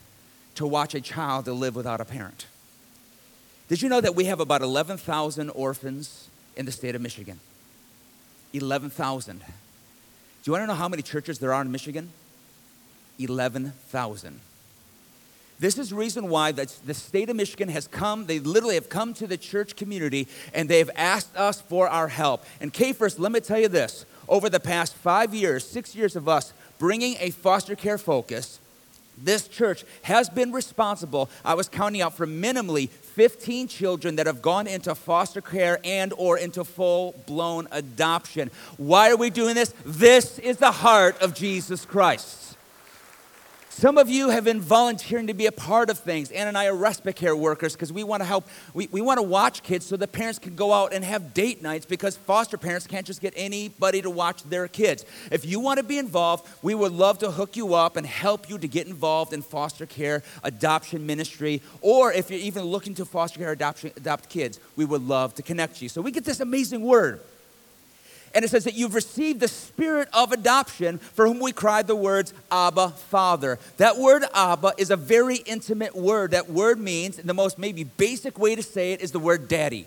to 0.56 0.66
watch 0.66 0.94
a 0.94 1.00
child 1.00 1.44
to 1.46 1.52
live 1.52 1.74
without 1.76 2.00
a 2.00 2.04
parent. 2.04 2.46
Did 3.68 3.82
you 3.82 3.88
know 3.88 4.00
that 4.00 4.14
we 4.14 4.24
have 4.26 4.40
about 4.40 4.62
11,000 4.62 5.50
orphans 5.50 6.28
in 6.56 6.66
the 6.66 6.72
state 6.72 6.94
of 6.94 7.00
Michigan? 7.00 7.40
11,000. 8.52 9.38
Do 9.38 9.44
you 10.44 10.52
want 10.52 10.62
to 10.62 10.66
know 10.66 10.74
how 10.74 10.88
many 10.88 11.02
churches 11.02 11.38
there 11.38 11.52
are 11.52 11.62
in 11.62 11.72
Michigan? 11.72 12.10
11,000. 13.18 14.40
This 15.58 15.78
is 15.78 15.92
reason 15.92 16.28
why 16.28 16.52
the 16.52 16.94
state 16.94 17.30
of 17.30 17.36
Michigan 17.36 17.68
has 17.68 17.86
come, 17.86 18.26
they 18.26 18.40
literally 18.40 18.74
have 18.74 18.88
come 18.88 19.14
to 19.14 19.26
the 19.26 19.36
church 19.36 19.76
community 19.76 20.26
and 20.52 20.68
they've 20.68 20.90
asked 20.96 21.34
us 21.36 21.60
for 21.60 21.88
our 21.88 22.08
help. 22.08 22.44
And 22.60 22.72
K 22.72 22.92
first, 22.92 23.18
let 23.18 23.32
me 23.32 23.40
tell 23.40 23.58
you 23.58 23.68
this 23.68 24.04
over 24.28 24.48
the 24.48 24.60
past 24.60 24.94
five 24.94 25.34
years, 25.34 25.66
six 25.66 25.94
years 25.94 26.16
of 26.16 26.28
us 26.28 26.52
bringing 26.78 27.16
a 27.20 27.30
foster 27.30 27.76
care 27.76 27.98
focus, 27.98 28.60
this 29.16 29.46
church 29.46 29.84
has 30.02 30.28
been 30.28 30.52
responsible. 30.52 31.30
I 31.44 31.54
was 31.54 31.68
counting 31.68 32.02
out 32.02 32.14
for 32.14 32.26
minimally 32.26 32.88
15 32.88 33.68
children 33.68 34.16
that 34.16 34.26
have 34.26 34.42
gone 34.42 34.66
into 34.66 34.94
foster 34.94 35.40
care 35.40 35.78
and 35.84 36.12
or 36.16 36.36
into 36.36 36.64
full-blown 36.64 37.68
adoption. 37.70 38.50
Why 38.76 39.10
are 39.10 39.16
we 39.16 39.30
doing 39.30 39.54
this? 39.54 39.72
This 39.84 40.40
is 40.40 40.56
the 40.56 40.72
heart 40.72 41.20
of 41.22 41.34
jesus 41.34 41.84
christ 41.84 42.43
some 43.76 43.98
of 43.98 44.08
you 44.08 44.30
have 44.30 44.44
been 44.44 44.60
volunteering 44.60 45.26
to 45.26 45.34
be 45.34 45.46
a 45.46 45.52
part 45.52 45.90
of 45.90 45.98
things. 45.98 46.30
Ann 46.30 46.46
and 46.46 46.56
I 46.56 46.66
are 46.66 46.76
respite 46.76 47.16
care 47.16 47.34
workers 47.34 47.72
because 47.72 47.92
we 47.92 48.04
want 48.04 48.20
to 48.20 48.24
help. 48.24 48.46
We, 48.72 48.88
we 48.92 49.00
want 49.00 49.18
to 49.18 49.22
watch 49.22 49.64
kids 49.64 49.84
so 49.84 49.96
the 49.96 50.06
parents 50.06 50.38
can 50.38 50.54
go 50.54 50.72
out 50.72 50.92
and 50.92 51.04
have 51.04 51.34
date 51.34 51.60
nights 51.60 51.84
because 51.84 52.16
foster 52.16 52.56
parents 52.56 52.86
can't 52.86 53.04
just 53.04 53.20
get 53.20 53.34
anybody 53.36 54.00
to 54.00 54.10
watch 54.10 54.44
their 54.44 54.68
kids. 54.68 55.04
If 55.32 55.44
you 55.44 55.58
want 55.58 55.78
to 55.78 55.82
be 55.82 55.98
involved, 55.98 56.48
we 56.62 56.76
would 56.76 56.92
love 56.92 57.18
to 57.18 57.32
hook 57.32 57.56
you 57.56 57.74
up 57.74 57.96
and 57.96 58.06
help 58.06 58.48
you 58.48 58.58
to 58.58 58.68
get 58.68 58.86
involved 58.86 59.32
in 59.32 59.42
foster 59.42 59.86
care, 59.86 60.22
adoption 60.44 61.04
ministry, 61.04 61.60
or 61.80 62.12
if 62.12 62.30
you're 62.30 62.38
even 62.38 62.62
looking 62.62 62.94
to 62.94 63.04
foster 63.04 63.40
care, 63.40 63.50
adoption, 63.50 63.90
adopt 63.96 64.28
kids, 64.28 64.60
we 64.76 64.84
would 64.84 65.02
love 65.02 65.34
to 65.34 65.42
connect 65.42 65.82
you. 65.82 65.88
So 65.88 66.00
we 66.00 66.12
get 66.12 66.24
this 66.24 66.38
amazing 66.38 66.82
word. 66.82 67.22
And 68.34 68.44
it 68.44 68.48
says 68.48 68.64
that 68.64 68.74
you've 68.74 68.94
received 68.96 69.38
the 69.38 69.48
spirit 69.48 70.08
of 70.12 70.32
adoption 70.32 70.98
for 70.98 71.26
whom 71.26 71.38
we 71.38 71.52
cried 71.52 71.86
the 71.86 71.94
words, 71.94 72.34
Abba, 72.50 72.90
Father. 72.90 73.60
That 73.76 73.96
word 73.96 74.24
Abba 74.34 74.72
is 74.76 74.90
a 74.90 74.96
very 74.96 75.36
intimate 75.36 75.94
word. 75.94 76.32
That 76.32 76.50
word 76.50 76.80
means, 76.80 77.16
the 77.16 77.32
most 77.32 77.58
maybe 77.58 77.84
basic 77.84 78.36
way 78.38 78.56
to 78.56 78.62
say 78.62 78.92
it 78.92 79.00
is 79.00 79.12
the 79.12 79.20
word 79.20 79.46
daddy. 79.46 79.86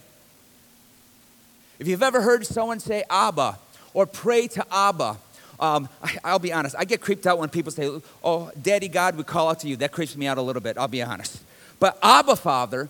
If 1.78 1.88
you've 1.88 2.04
ever 2.04 2.22
heard 2.22 2.46
someone 2.48 2.80
say 2.80 3.04
Abba 3.10 3.60
or 3.94 4.06
pray 4.06 4.48
to 4.48 4.66
Abba, 4.72 5.18
um, 5.60 5.90
I, 6.24 6.32
will 6.32 6.40
be 6.40 6.54
honest, 6.54 6.76
I 6.78 6.86
get 6.86 7.02
creeped 7.02 7.28
out 7.28 7.40
when 7.40 7.50
people 7.50 7.72
say, 7.72 7.90
Oh, 8.24 8.52
Daddy 8.62 8.88
God, 8.88 9.18
we 9.18 9.24
call 9.24 9.50
out 9.50 9.60
to 9.62 9.68
you. 9.68 9.76
That 9.76 9.92
creeps 9.92 10.16
me 10.16 10.26
out 10.28 10.38
a 10.38 10.42
little 10.42 10.62
bit, 10.62 10.78
I'll 10.78 10.88
be 10.88 11.02
honest. 11.02 11.42
But 11.80 12.00
Abba 12.02 12.36
Father 12.36 12.90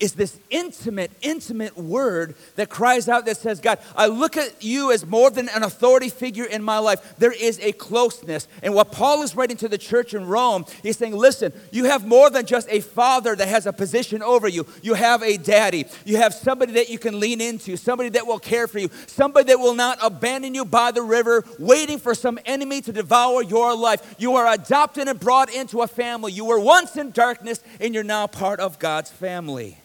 is 0.00 0.14
this 0.14 0.38
intimate, 0.50 1.12
intimate 1.22 1.76
word 1.76 2.34
that 2.56 2.68
cries 2.68 3.08
out 3.08 3.26
that 3.26 3.36
says, 3.36 3.60
God, 3.60 3.78
I 3.96 4.06
look 4.06 4.36
at 4.36 4.62
you 4.62 4.90
as 4.90 5.06
more 5.06 5.30
than 5.30 5.48
an 5.48 5.62
authority 5.62 6.08
figure 6.08 6.44
in 6.44 6.62
my 6.62 6.78
life. 6.78 7.14
There 7.18 7.32
is 7.32 7.60
a 7.60 7.72
closeness. 7.72 8.48
And 8.62 8.74
what 8.74 8.90
Paul 8.90 9.22
is 9.22 9.36
writing 9.36 9.56
to 9.58 9.68
the 9.68 9.78
church 9.78 10.12
in 10.12 10.26
Rome, 10.26 10.64
he's 10.82 10.96
saying, 10.96 11.14
listen, 11.14 11.52
you 11.70 11.84
have 11.84 12.06
more 12.06 12.28
than 12.28 12.44
just 12.44 12.68
a 12.70 12.80
father 12.80 13.36
that 13.36 13.48
has 13.48 13.66
a 13.66 13.72
position 13.72 14.22
over 14.22 14.48
you. 14.48 14.66
You 14.82 14.94
have 14.94 15.22
a 15.22 15.36
daddy. 15.36 15.84
You 16.04 16.16
have 16.16 16.34
somebody 16.34 16.72
that 16.72 16.90
you 16.90 16.98
can 16.98 17.20
lean 17.20 17.40
into, 17.40 17.76
somebody 17.76 18.08
that 18.10 18.26
will 18.26 18.40
care 18.40 18.66
for 18.66 18.80
you, 18.80 18.90
somebody 19.06 19.46
that 19.46 19.60
will 19.60 19.74
not 19.74 19.98
abandon 20.02 20.54
you 20.54 20.64
by 20.64 20.90
the 20.90 21.02
river, 21.02 21.44
waiting 21.58 21.98
for 21.98 22.14
some 22.14 22.38
enemy 22.44 22.80
to 22.82 22.92
devour 22.92 23.42
your 23.42 23.76
life. 23.76 24.16
You 24.18 24.34
are 24.36 24.52
adopted 24.52 25.06
and 25.06 25.20
brought 25.20 25.54
into 25.54 25.82
a 25.82 25.86
family. 25.86 26.32
You 26.32 26.46
were 26.46 26.58
once 26.58 26.96
in 26.96 27.12
darkness, 27.12 27.62
and 27.80 27.94
you're 27.94 28.02
now 28.02 28.26
part 28.26 28.58
of 28.58 28.78
God's 28.80 29.10
family. 29.10 29.78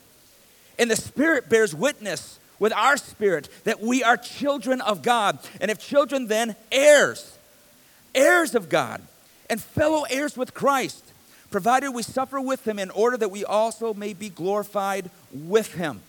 And 0.79 0.89
the 0.89 0.95
Spirit 0.95 1.49
bears 1.49 1.75
witness 1.75 2.39
with 2.59 2.73
our 2.73 2.97
spirit 2.97 3.49
that 3.63 3.79
we 3.79 4.03
are 4.03 4.17
children 4.17 4.81
of 4.81 5.01
God. 5.01 5.39
And 5.61 5.71
if 5.71 5.79
children, 5.79 6.27
then 6.27 6.55
heirs, 6.71 7.37
heirs 8.13 8.55
of 8.55 8.69
God, 8.69 9.01
and 9.49 9.61
fellow 9.61 10.05
heirs 10.09 10.37
with 10.37 10.53
Christ, 10.53 11.03
provided 11.49 11.91
we 11.91 12.03
suffer 12.03 12.39
with 12.39 12.67
him 12.67 12.77
in 12.77 12.91
order 12.91 13.17
that 13.17 13.31
we 13.31 13.43
also 13.45 13.93
may 13.93 14.13
be 14.13 14.29
glorified 14.29 15.09
with 15.33 15.73
him. 15.73 16.01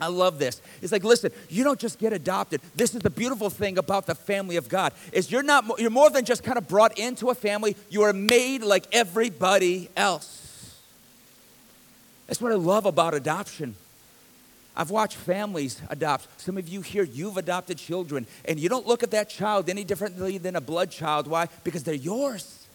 I 0.00 0.08
love 0.08 0.40
this. 0.40 0.60
It's 0.82 0.90
like, 0.90 1.04
listen, 1.04 1.30
you 1.48 1.62
don't 1.62 1.78
just 1.78 2.00
get 2.00 2.12
adopted. 2.12 2.60
This 2.74 2.96
is 2.96 3.02
the 3.02 3.10
beautiful 3.10 3.48
thing 3.48 3.78
about 3.78 4.06
the 4.06 4.16
family 4.16 4.56
of 4.56 4.68
God. 4.68 4.92
Is 5.12 5.30
you're 5.30 5.44
not 5.44 5.78
you're 5.78 5.90
more 5.90 6.10
than 6.10 6.24
just 6.24 6.42
kind 6.42 6.58
of 6.58 6.66
brought 6.66 6.98
into 6.98 7.30
a 7.30 7.34
family. 7.34 7.76
You 7.90 8.02
are 8.02 8.12
made 8.12 8.62
like 8.64 8.86
everybody 8.90 9.88
else. 9.96 10.80
That's 12.26 12.40
what 12.40 12.50
I 12.50 12.56
love 12.56 12.86
about 12.86 13.14
adoption. 13.14 13.76
I've 14.76 14.90
watched 14.90 15.16
families 15.16 15.80
adopt. 15.88 16.40
Some 16.40 16.58
of 16.58 16.68
you 16.68 16.80
here, 16.80 17.04
you've 17.04 17.36
adopted 17.36 17.78
children, 17.78 18.26
and 18.44 18.58
you 18.58 18.68
don't 18.68 18.86
look 18.86 19.02
at 19.02 19.12
that 19.12 19.28
child 19.28 19.68
any 19.68 19.84
differently 19.84 20.38
than 20.38 20.56
a 20.56 20.60
blood 20.60 20.90
child. 20.90 21.28
Why? 21.28 21.48
Because 21.62 21.84
they're 21.84 21.94
yours. 21.94 22.66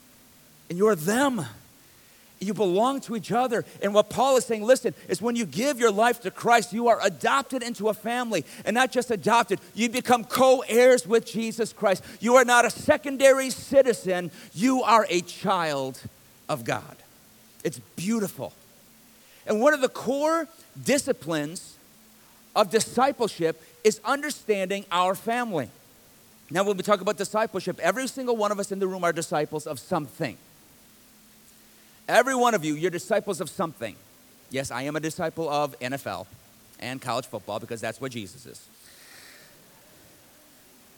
and 0.69 0.77
you're 0.77 0.95
them. 0.95 1.45
You 2.39 2.53
belong 2.53 3.01
to 3.01 3.17
each 3.17 3.31
other. 3.31 3.65
And 3.81 3.93
what 3.93 4.09
Paul 4.09 4.37
is 4.37 4.45
saying, 4.45 4.63
listen, 4.63 4.93
is 5.09 5.21
when 5.21 5.35
you 5.35 5.45
give 5.45 5.77
your 5.77 5.91
life 5.91 6.21
to 6.21 6.31
Christ, 6.31 6.71
you 6.71 6.87
are 6.87 6.99
adopted 7.03 7.61
into 7.63 7.89
a 7.89 7.93
family. 7.93 8.45
And 8.63 8.75
not 8.75 8.91
just 8.91 9.11
adopted, 9.11 9.59
you 9.75 9.89
become 9.89 10.23
co 10.23 10.63
heirs 10.69 11.05
with 11.05 11.25
Jesus 11.25 11.73
Christ. 11.73 12.03
You 12.21 12.35
are 12.35 12.45
not 12.45 12.63
a 12.63 12.69
secondary 12.69 13.49
citizen, 13.49 14.31
you 14.53 14.83
are 14.83 15.05
a 15.09 15.19
child 15.21 16.01
of 16.47 16.63
God. 16.63 16.95
It's 17.63 17.79
beautiful. 17.97 18.53
And 19.45 19.59
one 19.59 19.73
of 19.73 19.81
the 19.81 19.89
core 19.89 20.47
disciplines 20.81 21.68
of 22.55 22.69
discipleship 22.69 23.61
is 23.83 24.01
understanding 24.03 24.85
our 24.91 25.15
family. 25.15 25.69
Now, 26.51 26.63
when 26.63 26.77
we 26.77 26.83
talk 26.83 27.01
about 27.01 27.17
discipleship, 27.17 27.79
every 27.79 28.07
single 28.07 28.35
one 28.35 28.51
of 28.51 28.59
us 28.59 28.71
in 28.71 28.79
the 28.79 28.87
room 28.87 29.03
are 29.03 29.13
disciples 29.13 29.67
of 29.67 29.79
something. 29.79 30.37
Every 32.07 32.35
one 32.35 32.55
of 32.55 32.65
you, 32.65 32.73
you're 32.73 32.89
disciples 32.89 33.39
of 33.39 33.49
something. 33.49 33.95
Yes, 34.49 34.71
I 34.71 34.83
am 34.83 34.95
a 34.95 34.99
disciple 34.99 35.47
of 35.47 35.79
NFL 35.79 36.25
and 36.79 36.99
college 36.99 37.27
football 37.27 37.59
because 37.59 37.81
that's 37.81 38.01
what 38.01 38.11
Jesus 38.11 38.47
is. 38.47 38.67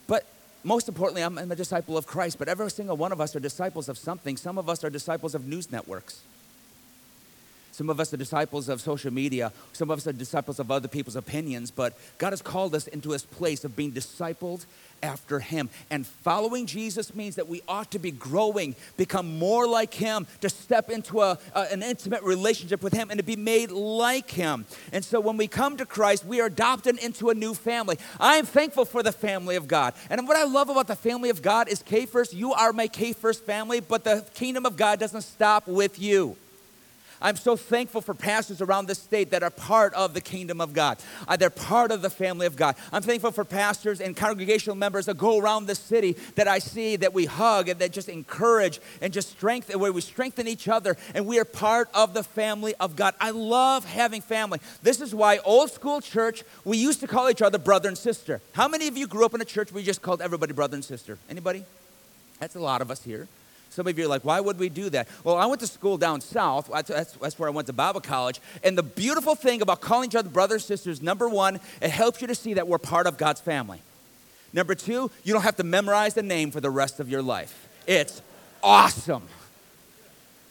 But 0.07 0.25
most 0.63 0.87
importantly, 0.87 1.21
I'm 1.21 1.37
a 1.37 1.55
disciple 1.55 1.97
of 1.97 2.07
Christ, 2.07 2.39
but 2.39 2.47
every 2.47 2.71
single 2.71 2.95
one 2.95 3.11
of 3.11 3.19
us 3.19 3.35
are 3.35 3.41
disciples 3.41 3.89
of 3.89 3.97
something. 3.97 4.37
Some 4.37 4.57
of 4.57 4.69
us 4.69 4.83
are 4.85 4.89
disciples 4.89 5.35
of 5.35 5.45
news 5.45 5.69
networks. 5.69 6.21
Some 7.71 7.89
of 7.89 7.99
us 7.99 8.13
are 8.13 8.17
disciples 8.17 8.69
of 8.69 8.81
social 8.81 9.11
media. 9.11 9.51
Some 9.73 9.89
of 9.89 9.97
us 9.97 10.07
are 10.07 10.13
disciples 10.13 10.59
of 10.59 10.71
other 10.71 10.87
people's 10.87 11.15
opinions. 11.15 11.71
But 11.71 11.97
God 12.17 12.31
has 12.31 12.41
called 12.41 12.75
us 12.75 12.87
into 12.87 13.09
this 13.09 13.23
place 13.23 13.63
of 13.63 13.75
being 13.75 13.91
discipled 13.91 14.65
after 15.03 15.39
Him. 15.39 15.69
And 15.89 16.05
following 16.05 16.65
Jesus 16.65 17.15
means 17.15 17.35
that 17.35 17.47
we 17.47 17.61
ought 17.67 17.91
to 17.91 17.99
be 17.99 18.11
growing, 18.11 18.75
become 18.97 19.39
more 19.39 19.67
like 19.67 19.93
Him, 19.93 20.27
to 20.41 20.49
step 20.49 20.89
into 20.89 21.21
a, 21.21 21.37
a, 21.55 21.61
an 21.71 21.81
intimate 21.81 22.23
relationship 22.23 22.83
with 22.83 22.93
Him 22.93 23.09
and 23.09 23.17
to 23.17 23.23
be 23.23 23.35
made 23.35 23.71
like 23.71 24.29
Him. 24.29 24.65
And 24.91 25.03
so 25.03 25.19
when 25.19 25.37
we 25.37 25.47
come 25.47 25.77
to 25.77 25.85
Christ, 25.85 26.25
we 26.25 26.41
are 26.41 26.47
adopted 26.47 26.99
into 26.99 27.29
a 27.29 27.33
new 27.33 27.53
family. 27.53 27.97
I 28.19 28.35
am 28.35 28.45
thankful 28.45 28.85
for 28.85 29.01
the 29.01 29.11
family 29.11 29.55
of 29.55 29.67
God. 29.67 29.93
And 30.09 30.27
what 30.27 30.37
I 30.37 30.43
love 30.43 30.69
about 30.69 30.87
the 30.87 30.95
family 30.95 31.29
of 31.29 31.41
God 31.41 31.67
is 31.67 31.81
K 31.81 32.05
First, 32.05 32.33
you 32.33 32.53
are 32.53 32.73
my 32.73 32.87
K 32.87 33.13
First 33.13 33.43
family, 33.43 33.79
but 33.79 34.03
the 34.03 34.25
kingdom 34.33 34.65
of 34.65 34.77
God 34.77 34.99
doesn't 34.99 35.21
stop 35.21 35.67
with 35.67 35.99
you. 35.99 36.35
I'm 37.21 37.35
so 37.35 37.55
thankful 37.55 38.01
for 38.01 38.13
pastors 38.13 38.61
around 38.61 38.87
this 38.87 38.99
state 38.99 39.31
that 39.31 39.43
are 39.43 39.49
part 39.49 39.93
of 39.93 40.13
the 40.13 40.21
kingdom 40.21 40.59
of 40.59 40.73
God. 40.73 40.97
Uh, 41.27 41.37
they're 41.37 41.49
part 41.49 41.91
of 41.91 42.01
the 42.01 42.09
family 42.09 42.47
of 42.47 42.55
God. 42.55 42.75
I'm 42.91 43.01
thankful 43.01 43.31
for 43.31 43.45
pastors 43.45 44.01
and 44.01 44.15
congregational 44.15 44.75
members 44.75 45.05
that 45.05 45.17
go 45.17 45.39
around 45.39 45.67
the 45.67 45.75
city 45.75 46.13
that 46.35 46.47
I 46.47 46.59
see 46.59 46.95
that 46.97 47.13
we 47.13 47.25
hug 47.25 47.69
and 47.69 47.79
that 47.79 47.91
just 47.91 48.09
encourage 48.09 48.79
and 49.01 49.13
just 49.13 49.29
strengthen, 49.29 49.79
where 49.79 49.93
we 49.93 50.01
strengthen 50.01 50.47
each 50.47 50.67
other 50.67 50.97
and 51.13 51.25
we 51.25 51.39
are 51.39 51.45
part 51.45 51.89
of 51.93 52.13
the 52.13 52.23
family 52.23 52.73
of 52.79 52.95
God. 52.95 53.13
I 53.19 53.31
love 53.31 53.85
having 53.85 54.21
family. 54.21 54.59
This 54.81 55.01
is 55.01 55.13
why 55.13 55.37
old 55.39 55.71
school 55.71 56.01
church, 56.01 56.43
we 56.65 56.77
used 56.77 57.01
to 57.01 57.07
call 57.07 57.29
each 57.29 57.41
other 57.41 57.57
brother 57.57 57.87
and 57.87 57.97
sister. 57.97 58.41
How 58.53 58.67
many 58.67 58.87
of 58.87 58.97
you 58.97 59.07
grew 59.07 59.25
up 59.25 59.33
in 59.33 59.41
a 59.41 59.45
church 59.45 59.71
where 59.71 59.79
you 59.79 59.85
just 59.85 60.01
called 60.01 60.21
everybody 60.21 60.53
brother 60.53 60.75
and 60.75 60.83
sister? 60.83 61.17
Anybody? 61.29 61.65
That's 62.39 62.55
a 62.55 62.59
lot 62.59 62.81
of 62.81 62.89
us 62.89 63.03
here. 63.03 63.27
Some 63.71 63.87
of 63.87 63.97
you 63.97 64.03
are 64.03 64.09
like, 64.09 64.25
why 64.25 64.41
would 64.41 64.59
we 64.59 64.67
do 64.67 64.89
that? 64.89 65.07
Well, 65.23 65.37
I 65.37 65.45
went 65.45 65.61
to 65.61 65.67
school 65.67 65.97
down 65.97 66.19
south. 66.19 66.69
That's, 66.71 67.13
that's 67.13 67.39
where 67.39 67.47
I 67.47 67.53
went 67.53 67.67
to 67.67 67.73
Bible 67.73 68.01
college. 68.01 68.41
And 68.65 68.77
the 68.77 68.83
beautiful 68.83 69.33
thing 69.33 69.61
about 69.61 69.79
calling 69.79 70.09
each 70.09 70.15
other 70.15 70.27
brothers 70.27 70.65
sisters, 70.65 71.01
number 71.01 71.29
one, 71.29 71.57
it 71.81 71.89
helps 71.89 72.19
you 72.19 72.27
to 72.27 72.35
see 72.35 72.53
that 72.55 72.67
we're 72.67 72.77
part 72.77 73.07
of 73.07 73.17
God's 73.17 73.39
family. 73.39 73.81
Number 74.51 74.75
two, 74.75 75.09
you 75.23 75.31
don't 75.31 75.43
have 75.43 75.55
to 75.55 75.63
memorize 75.63 76.13
the 76.13 76.21
name 76.21 76.51
for 76.51 76.59
the 76.59 76.69
rest 76.69 76.99
of 76.99 77.09
your 77.09 77.21
life. 77.21 77.69
It's 77.87 78.21
awesome. 78.61 79.23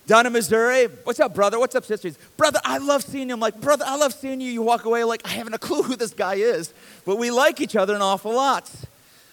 Down 0.06 0.24
in 0.24 0.32
Missouri, 0.32 0.86
what's 1.04 1.20
up, 1.20 1.34
brother? 1.34 1.58
What's 1.58 1.74
up, 1.74 1.84
sisters? 1.84 2.16
Brother, 2.38 2.58
I 2.64 2.78
love 2.78 3.04
seeing 3.04 3.28
you. 3.28 3.34
I'm 3.34 3.40
like, 3.40 3.60
brother, 3.60 3.84
I 3.86 3.96
love 3.96 4.14
seeing 4.14 4.40
you. 4.40 4.50
You 4.50 4.62
walk 4.62 4.86
away 4.86 5.04
like, 5.04 5.20
I 5.26 5.28
haven't 5.28 5.52
a 5.52 5.58
clue 5.58 5.82
who 5.82 5.94
this 5.94 6.14
guy 6.14 6.36
is. 6.36 6.72
But 7.04 7.16
we 7.16 7.30
like 7.30 7.60
each 7.60 7.76
other 7.76 7.94
an 7.94 8.00
awful 8.00 8.34
lot. 8.34 8.70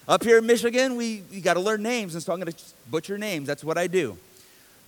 Up 0.08 0.24
here 0.24 0.38
in 0.38 0.46
Michigan, 0.46 0.96
we, 0.96 1.22
we 1.30 1.42
got 1.42 1.54
to 1.54 1.60
learn 1.60 1.82
names, 1.82 2.14
and 2.14 2.22
so 2.22 2.32
I'm 2.32 2.40
going 2.40 2.50
to 2.50 2.58
butcher 2.90 3.18
names. 3.18 3.46
That's 3.46 3.62
what 3.62 3.76
I 3.76 3.86
do. 3.86 4.16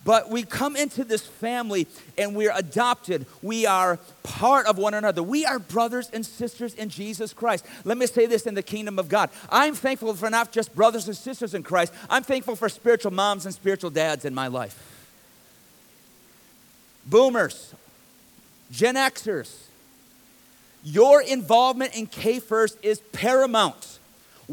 But 0.03 0.31
we 0.31 0.41
come 0.41 0.75
into 0.75 1.03
this 1.03 1.21
family 1.21 1.85
and 2.17 2.35
we're 2.35 2.53
adopted. 2.55 3.27
We 3.43 3.67
are 3.67 3.99
part 4.23 4.65
of 4.65 4.79
one 4.79 4.95
another. 4.95 5.21
We 5.21 5.45
are 5.45 5.59
brothers 5.59 6.09
and 6.11 6.25
sisters 6.25 6.73
in 6.73 6.89
Jesus 6.89 7.33
Christ. 7.33 7.67
Let 7.83 7.99
me 7.99 8.07
say 8.07 8.25
this 8.25 8.47
in 8.47 8.55
the 8.55 8.63
kingdom 8.63 8.97
of 8.97 9.09
God. 9.09 9.29
I'm 9.51 9.75
thankful 9.75 10.15
for 10.15 10.31
not 10.31 10.51
just 10.51 10.73
brothers 10.75 11.07
and 11.07 11.15
sisters 11.15 11.53
in 11.53 11.61
Christ, 11.61 11.93
I'm 12.09 12.23
thankful 12.23 12.55
for 12.55 12.67
spiritual 12.67 13.11
moms 13.11 13.45
and 13.45 13.53
spiritual 13.53 13.91
dads 13.91 14.25
in 14.25 14.33
my 14.33 14.47
life. 14.47 14.87
Boomers, 17.05 17.75
Gen 18.71 18.95
Xers, 18.95 19.55
your 20.83 21.21
involvement 21.21 21.95
in 21.95 22.07
K 22.07 22.39
First 22.39 22.79
is 22.81 22.99
paramount. 23.11 23.99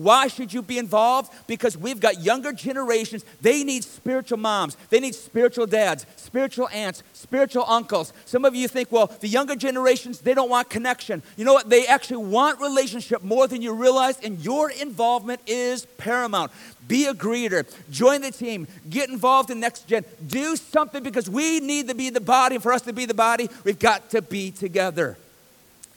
Why 0.02 0.28
should 0.28 0.52
you 0.52 0.62
be 0.62 0.78
involved? 0.78 1.32
Because 1.46 1.76
we've 1.76 2.00
got 2.00 2.20
younger 2.20 2.52
generations. 2.52 3.24
They 3.40 3.64
need 3.64 3.84
spiritual 3.84 4.38
moms. 4.38 4.76
They 4.90 5.00
need 5.00 5.14
spiritual 5.14 5.66
dads, 5.66 6.06
spiritual 6.16 6.68
aunts, 6.72 7.02
spiritual 7.12 7.64
uncles. 7.66 8.12
Some 8.24 8.44
of 8.44 8.54
you 8.54 8.68
think, 8.68 8.92
well, 8.92 9.08
the 9.20 9.28
younger 9.28 9.56
generations, 9.56 10.20
they 10.20 10.34
don't 10.34 10.50
want 10.50 10.70
connection. 10.70 11.22
You 11.36 11.44
know 11.44 11.52
what? 11.52 11.68
They 11.68 11.86
actually 11.86 12.24
want 12.24 12.60
relationship 12.60 13.22
more 13.22 13.48
than 13.48 13.60
you 13.60 13.72
realize, 13.72 14.20
and 14.20 14.38
your 14.38 14.70
involvement 14.70 15.40
is 15.46 15.86
paramount. 15.98 16.52
Be 16.86 17.06
a 17.06 17.14
greeter. 17.14 17.66
Join 17.90 18.20
the 18.20 18.30
team. 18.30 18.66
Get 18.88 19.10
involved 19.10 19.50
in 19.50 19.60
next 19.60 19.88
gen. 19.88 20.04
Do 20.26 20.56
something 20.56 21.02
because 21.02 21.28
we 21.28 21.60
need 21.60 21.88
to 21.88 21.94
be 21.94 22.10
the 22.10 22.20
body. 22.20 22.54
And 22.56 22.62
for 22.62 22.72
us 22.72 22.82
to 22.82 22.92
be 22.92 23.04
the 23.04 23.14
body, 23.14 23.50
we've 23.64 23.78
got 23.78 24.10
to 24.10 24.22
be 24.22 24.50
together. 24.50 25.18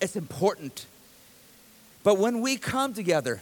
It's 0.01 0.15
important. 0.15 0.87
But 2.03 2.17
when 2.17 2.41
we 2.41 2.57
come 2.57 2.93
together, 2.93 3.41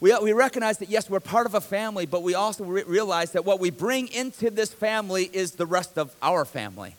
we, 0.00 0.16
we 0.18 0.32
recognize 0.32 0.78
that, 0.78 0.88
yes, 0.88 1.08
we're 1.08 1.20
part 1.20 1.46
of 1.46 1.54
a 1.54 1.60
family, 1.60 2.06
but 2.06 2.22
we 2.22 2.34
also 2.34 2.64
re- 2.64 2.82
realize 2.86 3.32
that 3.32 3.44
what 3.44 3.60
we 3.60 3.70
bring 3.70 4.08
into 4.08 4.50
this 4.50 4.72
family 4.72 5.30
is 5.32 5.52
the 5.52 5.66
rest 5.66 5.98
of 5.98 6.14
our 6.20 6.44
family. 6.44 6.96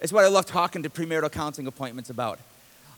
It's 0.00 0.12
what 0.12 0.24
I 0.24 0.28
love 0.28 0.46
talking 0.46 0.82
to 0.82 0.90
premarital 0.90 1.32
counseling 1.32 1.66
appointments 1.66 2.10
about. 2.10 2.38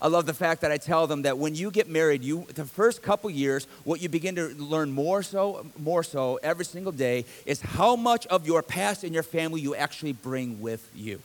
I 0.01 0.07
love 0.07 0.27
the 0.27 0.35
fact 0.35 0.61
that 0.61 0.71
I 0.71 0.79
tell 0.79 1.07
them 1.07 1.23
that 1.23 1.39
when 1.39 1.55
you 1.57 1.71
get 1.71 1.89
married, 1.89 2.23
you 2.23 2.47
the 2.55 2.65
first 2.65 3.03
couple 3.03 3.29
years, 3.31 3.67
what 3.85 4.01
you 4.01 4.09
begin 4.09 4.37
to 4.37 4.49
learn 4.55 4.93
more 4.93 5.25
so, 5.25 5.67
more 5.77 6.05
so 6.05 6.39
every 6.43 6.65
single 6.65 6.93
day 6.93 7.25
is 7.47 7.61
how 7.61 7.97
much 7.97 8.27
of 8.29 8.47
your 8.47 8.63
past 8.63 9.03
and 9.03 9.13
your 9.13 9.25
family 9.25 9.61
you 9.61 9.75
actually 9.75 10.13
bring 10.13 10.61
with 10.61 10.89
you. 10.95 11.21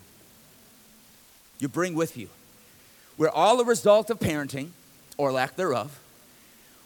You 1.60 1.67
bring 1.67 1.93
with 1.93 2.17
you. 2.17 2.29
We're 3.17 3.29
all 3.29 3.60
a 3.62 3.63
result 3.63 4.10
of 4.10 4.20
parenting 4.20 4.70
or 5.17 5.32
lack 5.32 5.55
thereof. 5.55 6.00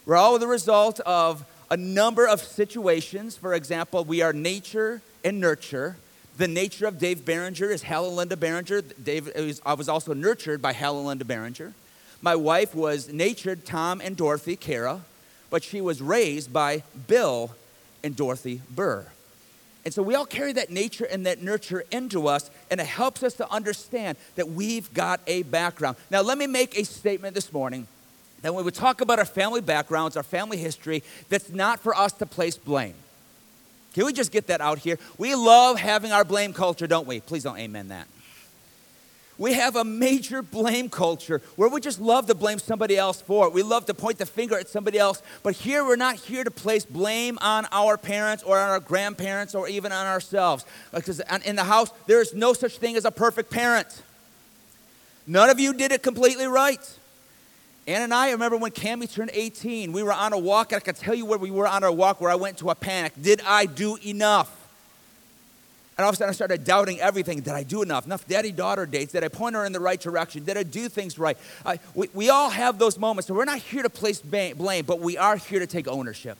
We're 0.08 0.16
all 0.16 0.38
the 0.38 0.46
result 0.46 1.00
of 1.00 1.44
a 1.70 1.76
number 1.76 2.26
of 2.26 2.40
situations. 2.40 3.36
For 3.36 3.52
example, 3.52 4.04
we 4.04 4.22
are 4.22 4.32
nature 4.32 5.02
and 5.22 5.38
nurture. 5.38 5.98
The 6.38 6.48
nature 6.48 6.86
of 6.86 6.98
Dave 6.98 7.26
Barringer 7.26 7.68
is 7.68 7.82
Hal 7.82 8.06
and 8.06 8.16
Linda 8.16 8.34
Barringer. 8.34 8.80
Dave, 8.80 9.30
was, 9.36 9.60
I 9.66 9.74
was 9.74 9.86
also 9.86 10.14
nurtured 10.14 10.62
by 10.62 10.72
Hal 10.72 10.96
and 10.96 11.06
Linda 11.06 11.26
Barringer. 11.26 11.74
My 12.22 12.34
wife 12.36 12.74
was 12.74 13.12
natured 13.12 13.66
Tom 13.66 14.00
and 14.02 14.16
Dorothy 14.16 14.56
Kara, 14.56 15.02
but 15.50 15.62
she 15.62 15.82
was 15.82 16.00
raised 16.00 16.54
by 16.54 16.84
Bill 17.06 17.50
and 18.02 18.16
Dorothy 18.16 18.62
Burr. 18.70 19.04
And 19.84 19.92
so 19.92 20.02
we 20.02 20.14
all 20.14 20.24
carry 20.24 20.54
that 20.54 20.70
nature 20.70 21.04
and 21.04 21.26
that 21.26 21.42
nurture 21.42 21.84
into 21.90 22.28
us, 22.28 22.50
and 22.70 22.80
it 22.80 22.86
helps 22.86 23.22
us 23.22 23.34
to 23.34 23.52
understand 23.52 24.16
that 24.36 24.48
we've 24.48 24.90
got 24.94 25.20
a 25.26 25.42
background. 25.42 25.98
Now, 26.10 26.22
let 26.22 26.38
me 26.38 26.46
make 26.46 26.78
a 26.78 26.84
statement 26.86 27.34
this 27.34 27.52
morning 27.52 27.86
that 28.42 28.54
when 28.54 28.64
we 28.64 28.70
talk 28.70 29.00
about 29.00 29.18
our 29.18 29.24
family 29.24 29.60
backgrounds, 29.60 30.16
our 30.16 30.22
family 30.22 30.56
history, 30.56 31.02
that's 31.28 31.50
not 31.50 31.80
for 31.80 31.94
us 31.94 32.12
to 32.14 32.26
place 32.26 32.56
blame. 32.56 32.94
Can 33.94 34.06
we 34.06 34.12
just 34.12 34.30
get 34.30 34.46
that 34.48 34.60
out 34.60 34.78
here? 34.78 34.98
We 35.16 35.34
love 35.34 35.78
having 35.78 36.12
our 36.12 36.24
blame 36.24 36.52
culture, 36.52 36.86
don't 36.86 37.06
we? 37.06 37.20
Please 37.20 37.42
don't 37.42 37.58
amen 37.58 37.88
that. 37.88 38.06
We 39.38 39.52
have 39.52 39.76
a 39.76 39.84
major 39.84 40.42
blame 40.42 40.90
culture 40.90 41.40
where 41.54 41.68
we 41.68 41.80
just 41.80 42.00
love 42.00 42.26
to 42.26 42.34
blame 42.34 42.58
somebody 42.58 42.96
else 42.96 43.20
for 43.20 43.46
it. 43.46 43.52
We 43.52 43.62
love 43.62 43.86
to 43.86 43.94
point 43.94 44.18
the 44.18 44.26
finger 44.26 44.58
at 44.58 44.68
somebody 44.68 44.98
else. 44.98 45.22
But 45.44 45.54
here, 45.54 45.84
we're 45.84 45.94
not 45.94 46.16
here 46.16 46.42
to 46.42 46.50
place 46.50 46.84
blame 46.84 47.38
on 47.40 47.66
our 47.70 47.96
parents 47.96 48.42
or 48.42 48.58
on 48.58 48.68
our 48.68 48.80
grandparents 48.80 49.54
or 49.54 49.68
even 49.68 49.92
on 49.92 50.06
ourselves. 50.06 50.66
Because 50.92 51.22
in 51.44 51.54
the 51.54 51.64
house, 51.64 51.90
there 52.08 52.20
is 52.20 52.34
no 52.34 52.52
such 52.52 52.78
thing 52.78 52.96
as 52.96 53.04
a 53.04 53.12
perfect 53.12 53.48
parent. 53.48 54.02
None 55.24 55.50
of 55.50 55.60
you 55.60 55.72
did 55.72 55.92
it 55.92 56.02
completely 56.02 56.46
right. 56.46 56.98
Ann 57.88 58.02
and 58.02 58.12
I 58.12 58.32
remember 58.32 58.58
when 58.58 58.70
Cami 58.70 59.10
turned 59.10 59.30
18, 59.32 59.92
we 59.92 60.02
were 60.02 60.12
on 60.12 60.34
a 60.34 60.38
walk, 60.38 60.72
and 60.72 60.76
I 60.76 60.80
can 60.80 60.94
tell 60.94 61.14
you 61.14 61.24
where 61.24 61.38
we 61.38 61.50
were 61.50 61.66
on 61.66 61.82
our 61.82 61.90
walk 61.90 62.20
where 62.20 62.30
I 62.30 62.34
went 62.34 62.58
to 62.58 62.68
a 62.68 62.74
panic. 62.74 63.14
Did 63.18 63.40
I 63.46 63.64
do 63.64 63.96
enough? 64.04 64.54
And 65.96 66.04
all 66.04 66.10
of 66.10 66.14
a 66.14 66.16
sudden 66.18 66.28
I 66.28 66.34
started 66.34 66.64
doubting 66.64 67.00
everything. 67.00 67.40
Did 67.40 67.54
I 67.54 67.62
do 67.62 67.80
enough? 67.80 68.04
Enough 68.04 68.28
daddy 68.28 68.52
daughter 68.52 68.84
dates? 68.84 69.12
Did 69.12 69.24
I 69.24 69.28
point 69.28 69.56
her 69.56 69.64
in 69.64 69.72
the 69.72 69.80
right 69.80 69.98
direction? 69.98 70.44
Did 70.44 70.58
I 70.58 70.64
do 70.64 70.90
things 70.90 71.18
right? 71.18 71.38
I, 71.64 71.80
we, 71.94 72.10
we 72.12 72.28
all 72.28 72.50
have 72.50 72.78
those 72.78 72.98
moments. 72.98 73.26
So 73.26 73.32
we're 73.32 73.46
not 73.46 73.58
here 73.58 73.82
to 73.82 73.88
place 73.88 74.20
blame, 74.20 74.84
but 74.84 75.00
we 75.00 75.16
are 75.16 75.38
here 75.38 75.58
to 75.58 75.66
take 75.66 75.88
ownership. 75.88 76.36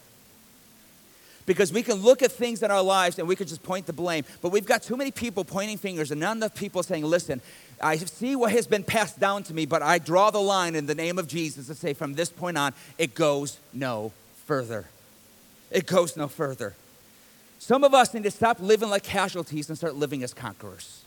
Because 1.46 1.72
we 1.72 1.82
can 1.82 1.94
look 1.94 2.22
at 2.22 2.30
things 2.30 2.62
in 2.62 2.70
our 2.70 2.82
lives 2.82 3.18
and 3.18 3.26
we 3.26 3.34
can 3.34 3.46
just 3.46 3.62
point 3.62 3.86
the 3.86 3.94
blame. 3.94 4.26
But 4.42 4.52
we've 4.52 4.66
got 4.66 4.82
too 4.82 4.98
many 4.98 5.10
people 5.10 5.44
pointing 5.44 5.78
fingers 5.78 6.10
and 6.10 6.20
not 6.20 6.36
enough 6.36 6.54
people 6.54 6.82
saying, 6.82 7.04
listen, 7.06 7.40
I 7.80 7.96
see 7.96 8.36
what 8.36 8.52
has 8.52 8.66
been 8.66 8.82
passed 8.82 9.20
down 9.20 9.42
to 9.44 9.54
me, 9.54 9.66
but 9.66 9.82
I 9.82 9.98
draw 9.98 10.30
the 10.30 10.40
line 10.40 10.74
in 10.74 10.86
the 10.86 10.94
name 10.94 11.18
of 11.18 11.28
Jesus 11.28 11.66
to 11.68 11.74
say 11.74 11.94
from 11.94 12.14
this 12.14 12.30
point 12.30 12.58
on, 12.58 12.74
it 12.96 13.14
goes 13.14 13.58
no 13.72 14.12
further. 14.46 14.86
It 15.70 15.86
goes 15.86 16.16
no 16.16 16.28
further. 16.28 16.74
Some 17.58 17.84
of 17.84 17.94
us 17.94 18.14
need 18.14 18.22
to 18.22 18.30
stop 18.30 18.60
living 18.60 18.88
like 18.88 19.02
casualties 19.02 19.68
and 19.68 19.76
start 19.76 19.94
living 19.94 20.22
as 20.22 20.32
conquerors. 20.32 21.02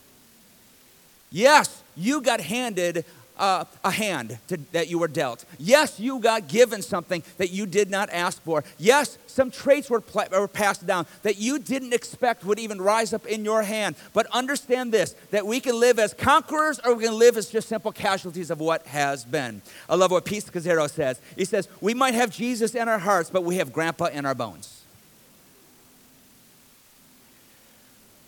Yes, 1.30 1.82
you 1.96 2.20
got 2.20 2.40
handed 2.40 3.04
a 3.42 3.90
hand 3.90 4.38
to, 4.48 4.56
that 4.70 4.88
you 4.88 4.98
were 4.98 5.08
dealt. 5.08 5.44
Yes, 5.58 5.98
you 5.98 6.20
got 6.20 6.48
given 6.48 6.80
something 6.80 7.22
that 7.38 7.50
you 7.50 7.66
did 7.66 7.90
not 7.90 8.08
ask 8.10 8.40
for. 8.42 8.62
Yes, 8.78 9.18
some 9.26 9.50
traits 9.50 9.90
were, 9.90 10.00
pl- 10.00 10.28
were 10.30 10.46
passed 10.46 10.86
down 10.86 11.06
that 11.22 11.38
you 11.38 11.58
didn't 11.58 11.92
expect 11.92 12.44
would 12.44 12.58
even 12.58 12.80
rise 12.80 13.12
up 13.12 13.26
in 13.26 13.44
your 13.44 13.62
hand. 13.62 13.96
But 14.12 14.26
understand 14.26 14.92
this 14.92 15.14
that 15.30 15.44
we 15.44 15.58
can 15.60 15.78
live 15.78 15.98
as 15.98 16.14
conquerors 16.14 16.78
or 16.84 16.94
we 16.94 17.04
can 17.04 17.18
live 17.18 17.36
as 17.36 17.50
just 17.50 17.68
simple 17.68 17.92
casualties 17.92 18.50
of 18.50 18.60
what 18.60 18.86
has 18.86 19.24
been. 19.24 19.62
I 19.88 19.96
love 19.96 20.12
what 20.12 20.24
Pete 20.24 20.44
Scazzero 20.44 20.88
says. 20.88 21.20
He 21.36 21.44
says, 21.44 21.68
We 21.80 21.94
might 21.94 22.14
have 22.14 22.30
Jesus 22.30 22.74
in 22.74 22.88
our 22.88 22.98
hearts, 22.98 23.30
but 23.30 23.42
we 23.42 23.56
have 23.56 23.72
grandpa 23.72 24.06
in 24.06 24.24
our 24.24 24.34
bones. 24.34 24.82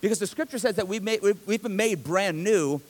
Because 0.01 0.19
the 0.19 0.27
scripture 0.27 0.59
says 0.59 0.75
that 0.77 0.87
we've, 0.87 1.03
made, 1.03 1.23
we've 1.23 1.63
been 1.63 1.77
made 1.77 2.05
brand 2.05 2.45
new, 2.45 2.83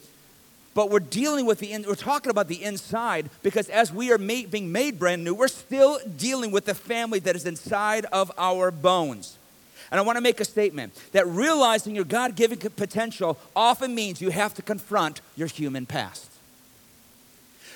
but 0.74 0.90
we're 0.90 0.98
dealing 0.98 1.46
with 1.46 1.60
the, 1.60 1.72
in, 1.72 1.84
we're 1.86 1.94
talking 1.94 2.30
about 2.30 2.48
the 2.48 2.62
inside 2.62 3.30
because 3.42 3.68
as 3.68 3.92
we 3.92 4.12
are 4.12 4.18
made, 4.18 4.50
being 4.50 4.72
made 4.72 4.98
brand 4.98 5.24
new, 5.24 5.34
we're 5.34 5.48
still 5.48 5.98
dealing 6.16 6.50
with 6.50 6.64
the 6.66 6.74
family 6.74 7.20
that 7.20 7.36
is 7.36 7.46
inside 7.46 8.04
of 8.06 8.30
our 8.36 8.70
bones. 8.70 9.38
And 9.90 10.00
I 10.00 10.02
want 10.02 10.16
to 10.16 10.22
make 10.22 10.40
a 10.40 10.44
statement 10.44 10.92
that 11.12 11.26
realizing 11.28 11.94
your 11.94 12.04
God 12.04 12.34
given 12.34 12.58
potential 12.58 13.38
often 13.54 13.94
means 13.94 14.20
you 14.20 14.30
have 14.30 14.52
to 14.54 14.62
confront 14.62 15.20
your 15.36 15.46
human 15.46 15.86
past. 15.86 16.30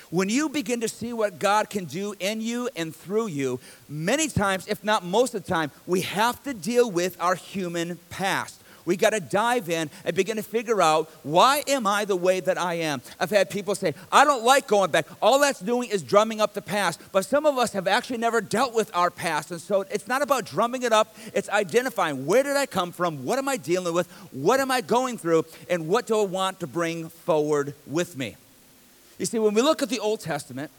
When 0.09 0.27
you 0.27 0.49
begin 0.49 0.81
to 0.81 0.87
see 0.87 1.13
what 1.13 1.37
God 1.37 1.69
can 1.69 1.85
do 1.85 2.15
in 2.19 2.41
you 2.41 2.67
and 2.75 2.95
through 2.95 3.27
you, 3.27 3.59
many 3.87 4.27
times, 4.27 4.67
if 4.67 4.83
not 4.83 5.05
most 5.05 5.35
of 5.35 5.45
the 5.45 5.49
time, 5.49 5.71
we 5.85 6.01
have 6.01 6.41
to 6.43 6.53
deal 6.53 6.89
with 6.89 7.15
our 7.21 7.35
human 7.35 7.99
past. 8.09 8.58
We 8.89 8.97
got 8.97 9.11
to 9.11 9.19
dive 9.19 9.69
in 9.69 9.91
and 10.03 10.15
begin 10.15 10.37
to 10.37 10.41
figure 10.41 10.81
out 10.81 11.11
why 11.21 11.61
am 11.67 11.85
I 11.85 12.05
the 12.05 12.15
way 12.15 12.39
that 12.39 12.57
I 12.57 12.73
am? 12.73 13.03
I've 13.19 13.29
had 13.29 13.51
people 13.51 13.75
say, 13.75 13.93
I 14.11 14.25
don't 14.25 14.43
like 14.43 14.65
going 14.65 14.89
back. 14.89 15.05
All 15.21 15.37
that's 15.37 15.59
doing 15.59 15.89
is 15.89 16.01
drumming 16.01 16.41
up 16.41 16.55
the 16.55 16.63
past. 16.63 16.99
But 17.11 17.23
some 17.23 17.45
of 17.45 17.55
us 17.59 17.73
have 17.73 17.87
actually 17.87 18.17
never 18.17 18.41
dealt 18.41 18.73
with 18.73 18.89
our 18.95 19.11
past. 19.11 19.51
And 19.51 19.61
so 19.61 19.81
it's 19.91 20.07
not 20.07 20.23
about 20.23 20.45
drumming 20.45 20.81
it 20.81 20.91
up, 20.91 21.15
it's 21.35 21.47
identifying 21.49 22.25
where 22.25 22.41
did 22.41 22.57
I 22.57 22.65
come 22.65 22.91
from? 22.91 23.25
What 23.25 23.37
am 23.37 23.47
I 23.47 23.57
dealing 23.57 23.93
with? 23.93 24.09
What 24.31 24.59
am 24.59 24.71
I 24.71 24.81
going 24.81 25.19
through? 25.19 25.45
And 25.69 25.87
what 25.87 26.07
do 26.07 26.19
I 26.19 26.25
want 26.25 26.59
to 26.61 26.65
bring 26.65 27.09
forward 27.09 27.75
with 27.85 28.17
me? 28.17 28.37
You 29.19 29.27
see, 29.27 29.37
when 29.37 29.53
we 29.53 29.61
look 29.61 29.83
at 29.83 29.89
the 29.89 29.99
Old 29.99 30.21
Testament, 30.21 30.71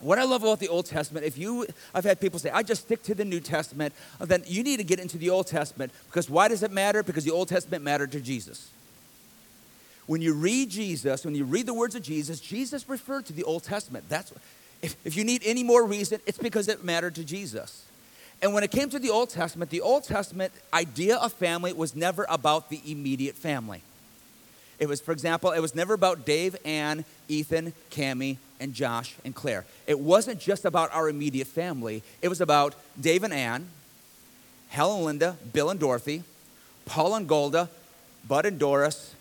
what 0.00 0.18
I 0.18 0.24
love 0.24 0.42
about 0.42 0.60
the 0.60 0.68
Old 0.68 0.86
Testament, 0.86 1.26
if 1.26 1.36
you, 1.36 1.66
I've 1.94 2.04
had 2.04 2.20
people 2.20 2.38
say, 2.38 2.50
I 2.50 2.62
just 2.62 2.82
stick 2.82 3.02
to 3.04 3.14
the 3.14 3.24
New 3.24 3.40
Testament, 3.40 3.94
then 4.18 4.42
you 4.46 4.62
need 4.62 4.78
to 4.78 4.84
get 4.84 4.98
into 4.98 5.18
the 5.18 5.30
Old 5.30 5.46
Testament 5.46 5.92
because 6.06 6.30
why 6.30 6.48
does 6.48 6.62
it 6.62 6.72
matter? 6.72 7.02
Because 7.02 7.24
the 7.24 7.30
Old 7.30 7.48
Testament 7.48 7.84
mattered 7.84 8.12
to 8.12 8.20
Jesus. 8.20 8.70
When 10.06 10.22
you 10.22 10.34
read 10.34 10.70
Jesus, 10.70 11.24
when 11.24 11.34
you 11.34 11.44
read 11.44 11.66
the 11.66 11.74
words 11.74 11.94
of 11.94 12.02
Jesus, 12.02 12.40
Jesus 12.40 12.88
referred 12.88 13.26
to 13.26 13.32
the 13.32 13.44
Old 13.44 13.62
Testament. 13.62 14.06
That's, 14.08 14.32
if, 14.82 14.96
if 15.04 15.16
you 15.16 15.24
need 15.24 15.42
any 15.44 15.62
more 15.62 15.84
reason, 15.84 16.20
it's 16.26 16.38
because 16.38 16.66
it 16.66 16.82
mattered 16.82 17.14
to 17.16 17.24
Jesus. 17.24 17.84
And 18.42 18.54
when 18.54 18.64
it 18.64 18.70
came 18.70 18.88
to 18.90 18.98
the 18.98 19.10
Old 19.10 19.28
Testament, 19.28 19.70
the 19.70 19.82
Old 19.82 20.04
Testament 20.04 20.52
idea 20.72 21.16
of 21.16 21.32
family 21.34 21.74
was 21.74 21.94
never 21.94 22.26
about 22.28 22.70
the 22.70 22.80
immediate 22.86 23.36
family. 23.36 23.82
It 24.78 24.88
was, 24.88 25.00
for 25.00 25.12
example, 25.12 25.50
it 25.50 25.60
was 25.60 25.74
never 25.74 25.92
about 25.92 26.24
Dave, 26.24 26.56
Ann, 26.64 27.04
Ethan, 27.28 27.74
Cami, 27.90 28.38
and 28.60 28.74
Josh 28.74 29.16
and 29.24 29.34
Claire. 29.34 29.64
It 29.86 29.98
wasn't 29.98 30.38
just 30.38 30.64
about 30.64 30.94
our 30.94 31.08
immediate 31.08 31.48
family. 31.48 32.02
It 32.22 32.28
was 32.28 32.40
about 32.40 32.74
Dave 33.00 33.24
and 33.24 33.32
Ann, 33.32 33.66
Hal 34.68 34.94
and 34.94 35.04
Linda, 35.04 35.36
Bill 35.52 35.70
and 35.70 35.80
Dorothy, 35.80 36.22
Paul 36.84 37.14
and 37.14 37.26
Golda, 37.26 37.68
Bud 38.28 38.46
and 38.46 38.58
Doris, 38.58 39.14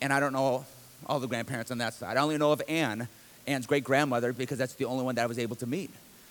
and 0.00 0.12
I 0.12 0.20
don't 0.20 0.32
know 0.32 0.66
all 1.06 1.20
the 1.20 1.28
grandparents 1.28 1.70
on 1.70 1.78
that 1.78 1.94
side. 1.94 2.16
I 2.16 2.20
only 2.20 2.36
know 2.36 2.52
of 2.52 2.60
Ann, 2.68 3.08
Ann's 3.46 3.66
great 3.66 3.84
grandmother, 3.84 4.32
because 4.32 4.58
that's 4.58 4.74
the 4.74 4.84
only 4.84 5.04
one 5.04 5.14
that 5.14 5.22
I 5.22 5.26
was 5.26 5.38
able 5.38 5.56
to 5.56 5.66
meet. 5.66 5.90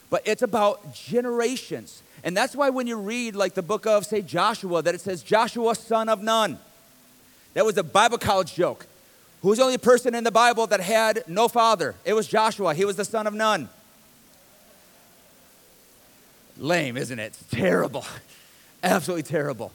But 0.10 0.22
it's 0.26 0.42
about 0.42 0.94
generations. 0.94 2.04
And 2.24 2.36
that's 2.36 2.56
why 2.56 2.70
when 2.70 2.86
you 2.86 2.98
read, 2.98 3.36
like 3.36 3.54
the 3.54 3.62
book 3.62 3.88
of, 3.88 4.06
say, 4.06 4.22
Joshua, 4.22 4.82
that 4.82 4.94
it 4.94 5.02
says, 5.02 5.24
Joshua, 5.24 5.74
son 5.74 6.10
of 6.10 6.22
Nun. 6.22 6.60
That 7.54 7.66
was 7.66 7.78
a 7.78 7.84
Bible 7.84 8.18
college 8.18 8.54
joke. 8.54 8.86
Who 9.42 9.50
was 9.50 9.58
the 9.58 9.64
only 9.64 9.78
person 9.78 10.14
in 10.14 10.24
the 10.24 10.32
Bible 10.32 10.68
that 10.68 10.82
had 10.82 11.24
no 11.28 11.48
father? 11.48 11.96
It 12.06 12.14
was 12.14 12.28
Joshua. 12.28 12.74
He 12.74 12.86
was 12.86 12.96
the 12.96 13.06
son 13.06 13.26
of 13.26 13.34
Nun. 13.34 13.70
Lame, 16.58 16.96
isn't 16.96 17.18
it? 17.18 17.38
It's 17.40 17.44
terrible. 17.50 18.06
Absolutely 18.84 19.24
terrible. 19.24 19.72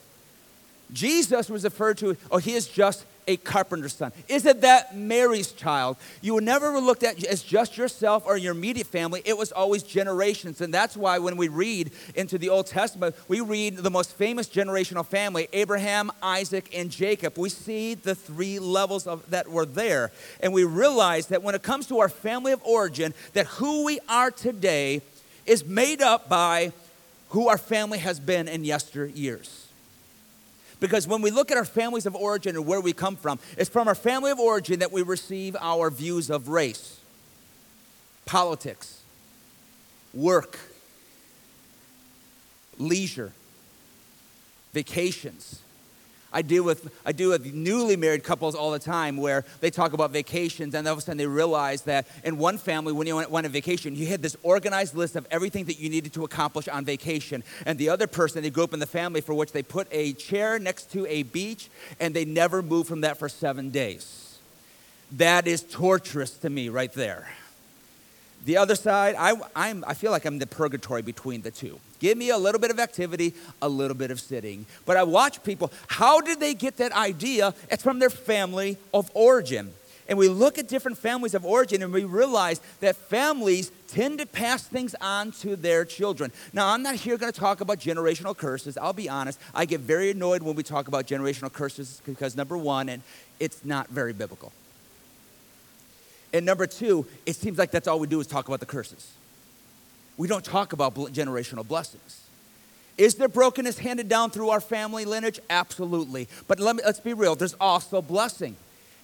Jesus 0.92 1.50
was 1.50 1.64
referred 1.64 1.98
to, 1.98 2.16
oh, 2.30 2.38
he 2.38 2.52
is 2.52 2.68
just 2.68 3.04
a 3.26 3.36
carpenter's 3.36 3.94
son? 3.94 4.12
Is 4.28 4.46
it 4.46 4.60
that 4.60 4.96
Mary's 4.96 5.52
child? 5.52 5.96
You 6.20 6.34
were 6.34 6.40
never 6.40 6.78
looked 6.78 7.02
at 7.02 7.22
as 7.24 7.42
just 7.42 7.76
yourself 7.76 8.24
or 8.26 8.36
your 8.36 8.52
immediate 8.52 8.86
family. 8.86 9.22
It 9.24 9.36
was 9.36 9.52
always 9.52 9.82
generations. 9.82 10.60
And 10.60 10.72
that's 10.72 10.96
why 10.96 11.18
when 11.18 11.36
we 11.36 11.48
read 11.48 11.90
into 12.14 12.38
the 12.38 12.48
Old 12.48 12.66
Testament, 12.66 13.14
we 13.28 13.40
read 13.40 13.78
the 13.78 13.90
most 13.90 14.12
famous 14.12 14.48
generational 14.48 15.04
family 15.04 15.48
Abraham, 15.52 16.10
Isaac, 16.22 16.70
and 16.74 16.90
Jacob. 16.90 17.38
We 17.38 17.48
see 17.48 17.94
the 17.94 18.14
three 18.14 18.58
levels 18.58 19.06
of, 19.06 19.28
that 19.30 19.48
were 19.48 19.66
there. 19.66 20.12
And 20.40 20.52
we 20.52 20.64
realize 20.64 21.26
that 21.28 21.42
when 21.42 21.54
it 21.54 21.62
comes 21.62 21.86
to 21.88 22.00
our 22.00 22.08
family 22.08 22.52
of 22.52 22.62
origin, 22.64 23.14
that 23.32 23.46
who 23.46 23.84
we 23.84 23.98
are 24.08 24.30
today 24.30 25.02
is 25.46 25.64
made 25.64 26.02
up 26.02 26.28
by 26.28 26.72
who 27.30 27.48
our 27.48 27.58
family 27.58 27.98
has 27.98 28.20
been 28.20 28.48
in 28.48 28.62
yesteryears. 28.62 29.65
Because 30.78 31.06
when 31.06 31.22
we 31.22 31.30
look 31.30 31.50
at 31.50 31.56
our 31.56 31.64
families 31.64 32.06
of 32.06 32.14
origin 32.14 32.56
and 32.56 32.66
where 32.66 32.80
we 32.80 32.92
come 32.92 33.16
from, 33.16 33.38
it's 33.56 33.70
from 33.70 33.88
our 33.88 33.94
family 33.94 34.30
of 34.30 34.38
origin 34.38 34.80
that 34.80 34.92
we 34.92 35.02
receive 35.02 35.56
our 35.58 35.90
views 35.90 36.28
of 36.28 36.48
race, 36.48 37.00
politics, 38.26 39.00
work, 40.12 40.58
leisure, 42.78 43.32
vacations, 44.74 45.60
I 46.36 46.42
deal 46.42 46.64
with 46.64 46.92
I 47.06 47.12
deal 47.12 47.30
with 47.30 47.54
newly 47.54 47.96
married 47.96 48.22
couples 48.22 48.54
all 48.54 48.70
the 48.70 48.78
time 48.78 49.16
where 49.16 49.46
they 49.60 49.70
talk 49.70 49.94
about 49.94 50.10
vacations 50.10 50.74
and 50.74 50.86
all 50.86 50.92
of 50.92 50.98
a 50.98 51.00
sudden 51.00 51.16
they 51.16 51.26
realize 51.26 51.80
that 51.84 52.06
in 52.24 52.36
one 52.36 52.58
family 52.58 52.92
when 52.92 53.06
you 53.06 53.16
went, 53.16 53.30
went 53.30 53.46
on 53.46 53.52
vacation 53.52 53.96
you 53.96 54.04
had 54.04 54.20
this 54.20 54.36
organized 54.42 54.94
list 54.94 55.16
of 55.16 55.26
everything 55.30 55.64
that 55.64 55.78
you 55.78 55.88
needed 55.88 56.12
to 56.12 56.24
accomplish 56.24 56.68
on 56.68 56.84
vacation 56.84 57.42
and 57.64 57.78
the 57.78 57.88
other 57.88 58.06
person 58.06 58.42
they 58.42 58.50
grew 58.50 58.64
up 58.64 58.74
in 58.74 58.80
the 58.80 58.86
family 58.86 59.22
for 59.22 59.32
which 59.32 59.52
they 59.52 59.62
put 59.62 59.88
a 59.90 60.12
chair 60.12 60.58
next 60.58 60.92
to 60.92 61.06
a 61.06 61.22
beach 61.22 61.70
and 62.00 62.12
they 62.12 62.26
never 62.26 62.60
moved 62.60 62.86
from 62.86 63.00
that 63.00 63.16
for 63.16 63.30
seven 63.30 63.70
days. 63.70 64.38
That 65.12 65.46
is 65.46 65.62
torturous 65.62 66.36
to 66.38 66.50
me 66.50 66.68
right 66.68 66.92
there. 66.92 67.30
The 68.46 68.56
other 68.58 68.76
side, 68.76 69.16
I, 69.18 69.32
I'm, 69.56 69.84
I 69.88 69.94
feel 69.94 70.12
like 70.12 70.24
I'm 70.24 70.38
the 70.38 70.46
purgatory 70.46 71.02
between 71.02 71.42
the 71.42 71.50
two. 71.50 71.80
Give 71.98 72.16
me 72.16 72.30
a 72.30 72.38
little 72.38 72.60
bit 72.60 72.70
of 72.70 72.78
activity, 72.78 73.34
a 73.60 73.68
little 73.68 73.96
bit 73.96 74.12
of 74.12 74.20
sitting. 74.20 74.66
But 74.84 74.96
I 74.96 75.02
watch 75.02 75.42
people, 75.42 75.72
how 75.88 76.20
did 76.20 76.38
they 76.38 76.54
get 76.54 76.76
that 76.76 76.92
idea? 76.92 77.54
It's 77.72 77.82
from 77.82 77.98
their 77.98 78.08
family 78.08 78.78
of 78.94 79.10
origin. 79.14 79.72
And 80.08 80.16
we 80.16 80.28
look 80.28 80.58
at 80.58 80.68
different 80.68 80.96
families 80.96 81.34
of 81.34 81.44
origin 81.44 81.82
and 81.82 81.92
we 81.92 82.04
realize 82.04 82.60
that 82.78 82.94
families 82.94 83.72
tend 83.88 84.20
to 84.20 84.26
pass 84.26 84.62
things 84.62 84.94
on 85.00 85.32
to 85.40 85.56
their 85.56 85.84
children. 85.84 86.30
Now, 86.52 86.68
I'm 86.68 86.84
not 86.84 86.94
here 86.94 87.18
going 87.18 87.32
to 87.32 87.40
talk 87.40 87.60
about 87.60 87.80
generational 87.80 88.36
curses. 88.36 88.78
I'll 88.78 88.92
be 88.92 89.08
honest. 89.08 89.40
I 89.56 89.64
get 89.64 89.80
very 89.80 90.12
annoyed 90.12 90.44
when 90.44 90.54
we 90.54 90.62
talk 90.62 90.86
about 90.86 91.08
generational 91.08 91.52
curses 91.52 92.00
because, 92.06 92.36
number 92.36 92.56
one, 92.56 92.88
and 92.90 93.02
it's 93.40 93.64
not 93.64 93.88
very 93.88 94.12
biblical. 94.12 94.52
And 96.32 96.44
number 96.44 96.66
two, 96.66 97.06
it 97.24 97.36
seems 97.36 97.58
like 97.58 97.70
that's 97.70 97.88
all 97.88 97.98
we 97.98 98.06
do 98.06 98.20
is 98.20 98.26
talk 98.26 98.48
about 98.48 98.60
the 98.60 98.66
curses. 98.66 99.12
We 100.16 100.28
don't 100.28 100.44
talk 100.44 100.72
about 100.72 100.94
generational 100.94 101.66
blessings. 101.66 102.22
Is 102.98 103.16
there 103.16 103.28
brokenness 103.28 103.78
handed 103.78 104.08
down 104.08 104.30
through 104.30 104.50
our 104.50 104.60
family 104.60 105.04
lineage? 105.04 105.38
Absolutely. 105.50 106.28
But 106.48 106.60
let 106.60 106.76
me, 106.76 106.82
let's 106.84 107.00
be 107.00 107.12
real, 107.12 107.34
there's 107.34 107.54
also 107.60 108.00
blessing. 108.00 108.56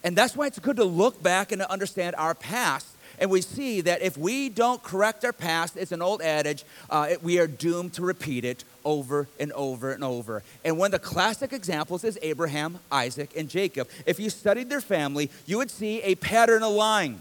And 0.05 0.17
that's 0.17 0.35
why 0.35 0.47
it's 0.47 0.59
good 0.59 0.77
to 0.77 0.85
look 0.85 1.23
back 1.23 1.53
and 1.53 1.61
to 1.61 1.71
understand 1.71 2.17
our 2.17 2.35
past. 2.35 2.87
And 3.19 3.31
we 3.31 3.41
see 3.41 3.81
that 3.83 4.03
if 4.03 4.17
we 4.17 4.49
don't 4.49 4.83
correct 4.83 5.25
our 5.25 5.33
past, 5.33 5.77
it's 5.77 5.93
an 5.93 6.03
old 6.03 6.23
adage, 6.23 6.65
uh, 6.91 7.09
it, 7.11 7.23
we 7.23 7.39
are 7.39 7.47
doomed 7.47 7.95
to 7.95 8.03
repeat 8.03 8.45
it 8.45 8.65
over 8.85 9.29
and 9.39 9.53
over 9.53 9.93
and 9.93 10.03
over. 10.03 10.43
And 10.65 10.79
one 10.79 10.87
of 10.87 10.93
the 10.93 11.07
classic 11.07 11.53
examples 11.53 12.05
is 12.05 12.19
Abraham, 12.23 12.79
Isaac, 12.91 13.37
and 13.37 13.49
Jacob. 13.49 13.89
If 14.07 14.19
you 14.19 14.31
studied 14.31 14.69
their 14.69 14.81
family, 14.81 15.31
you 15.47 15.59
would 15.59 15.71
see 15.71 16.01
a 16.03 16.15
pattern 16.17 16.63
of 16.63 16.73
lying. 16.73 17.21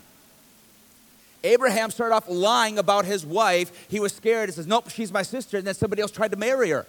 Abraham 1.43 1.89
started 1.89 2.15
off 2.15 2.29
lying 2.29 2.77
about 2.77 3.05
his 3.05 3.25
wife. 3.25 3.87
He 3.89 3.99
was 3.99 4.13
scared. 4.13 4.49
He 4.49 4.53
says, 4.53 4.67
Nope, 4.67 4.89
she's 4.89 5.11
my 5.11 5.23
sister. 5.23 5.57
And 5.57 5.65
then 5.65 5.73
somebody 5.73 6.01
else 6.01 6.11
tried 6.11 6.31
to 6.31 6.37
marry 6.37 6.69
her. 6.69 6.85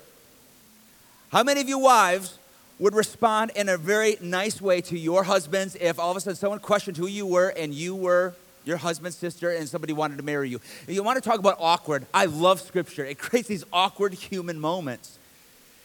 How 1.31 1.43
many 1.43 1.62
of 1.62 1.69
you 1.69 1.79
wives 1.79 2.38
would 2.79 2.95
respond 2.95 3.53
in 3.55 3.69
a 3.69 3.79
very 3.79 4.17
nice 4.21 4.61
way 4.61 4.81
to 4.83 4.99
your 4.99 5.23
husbands 5.25 5.77
if 5.81 5.99
all 5.99 6.11
of 6.11 6.17
a 6.17 6.21
sudden 6.21 6.37
someone 6.37 6.59
questioned 6.59 6.97
who 6.97 7.07
you 7.07 7.25
were 7.25 7.49
and 7.57 7.73
you 7.73 7.95
were 7.95 8.35
your 8.64 8.77
husband's 8.77 9.16
sister 9.16 9.51
and 9.51 9.68
somebody 9.68 9.92
wanted 9.92 10.16
to 10.18 10.22
marry 10.22 10.48
you? 10.48 10.61
You 10.87 11.03
want 11.03 11.22
to 11.22 11.29
talk 11.29 11.38
about 11.38 11.57
awkward? 11.59 12.07
I 12.12 12.27
love 12.27 12.61
scripture. 12.61 13.05
It 13.05 13.18
creates 13.18 13.48
these 13.48 13.64
awkward 13.72 14.14
human 14.14 14.61
moments. 14.61 15.18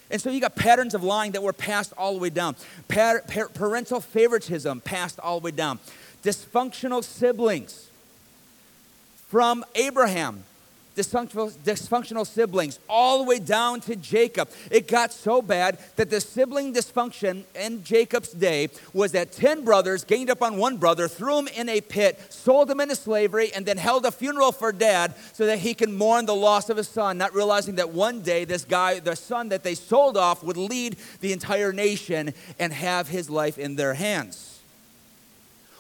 And 0.09 0.21
so 0.21 0.29
you 0.29 0.39
got 0.39 0.55
patterns 0.55 0.93
of 0.93 1.03
lying 1.03 1.33
that 1.33 1.43
were 1.43 1.53
passed 1.53 1.93
all 1.97 2.13
the 2.13 2.19
way 2.19 2.29
down. 2.29 2.55
parental 2.87 3.99
favoritism 3.99 4.81
passed 4.81 5.19
all 5.19 5.39
the 5.39 5.45
way 5.45 5.51
down. 5.51 5.79
Dysfunctional 6.23 7.03
siblings 7.03 7.89
from 9.27 9.65
Abraham 9.75 10.43
dysfunctional, 10.97 11.55
dysfunctional 11.59 12.25
siblings, 12.25 12.79
all 12.89 13.19
the 13.19 13.23
way 13.23 13.39
down 13.39 13.79
to 13.81 13.95
Jacob. 13.95 14.49
It 14.71 14.87
got 14.87 15.13
so 15.13 15.41
bad 15.41 15.79
that 15.95 16.09
the 16.09 16.19
sibling 16.19 16.73
dysfunction 16.73 17.43
in 17.55 17.83
Jacob's 17.83 18.31
day 18.31 18.69
was 18.93 19.11
that 19.13 19.31
10 19.31 19.63
brothers 19.63 20.03
gained 20.03 20.29
up 20.29 20.41
on 20.41 20.57
one 20.57 20.77
brother, 20.77 21.07
threw 21.07 21.39
him 21.39 21.47
in 21.49 21.69
a 21.69 21.79
pit, 21.79 22.19
sold 22.29 22.69
him 22.69 22.79
into 22.79 22.95
slavery, 22.95 23.53
and 23.53 23.65
then 23.65 23.77
held 23.77 24.05
a 24.05 24.11
funeral 24.11 24.51
for 24.51 24.71
dad 24.71 25.13
so 25.33 25.45
that 25.45 25.59
he 25.59 25.73
can 25.73 25.95
mourn 25.95 26.25
the 26.25 26.35
loss 26.35 26.69
of 26.69 26.77
his 26.77 26.89
son, 26.89 27.17
not 27.17 27.33
realizing 27.33 27.75
that 27.75 27.91
one 27.91 28.21
day 28.21 28.43
this 28.43 28.65
guy, 28.65 28.99
the 28.99 29.15
son 29.15 29.49
that 29.49 29.63
they 29.63 29.75
sold 29.75 30.17
off, 30.17 30.43
would 30.43 30.57
lead 30.57 30.97
the 31.21 31.31
entire 31.31 31.71
nation 31.71 32.33
and 32.59 32.73
have 32.73 33.07
his 33.07 33.29
life 33.29 33.57
in 33.57 33.75
their 33.75 33.93
hands. 33.93 34.55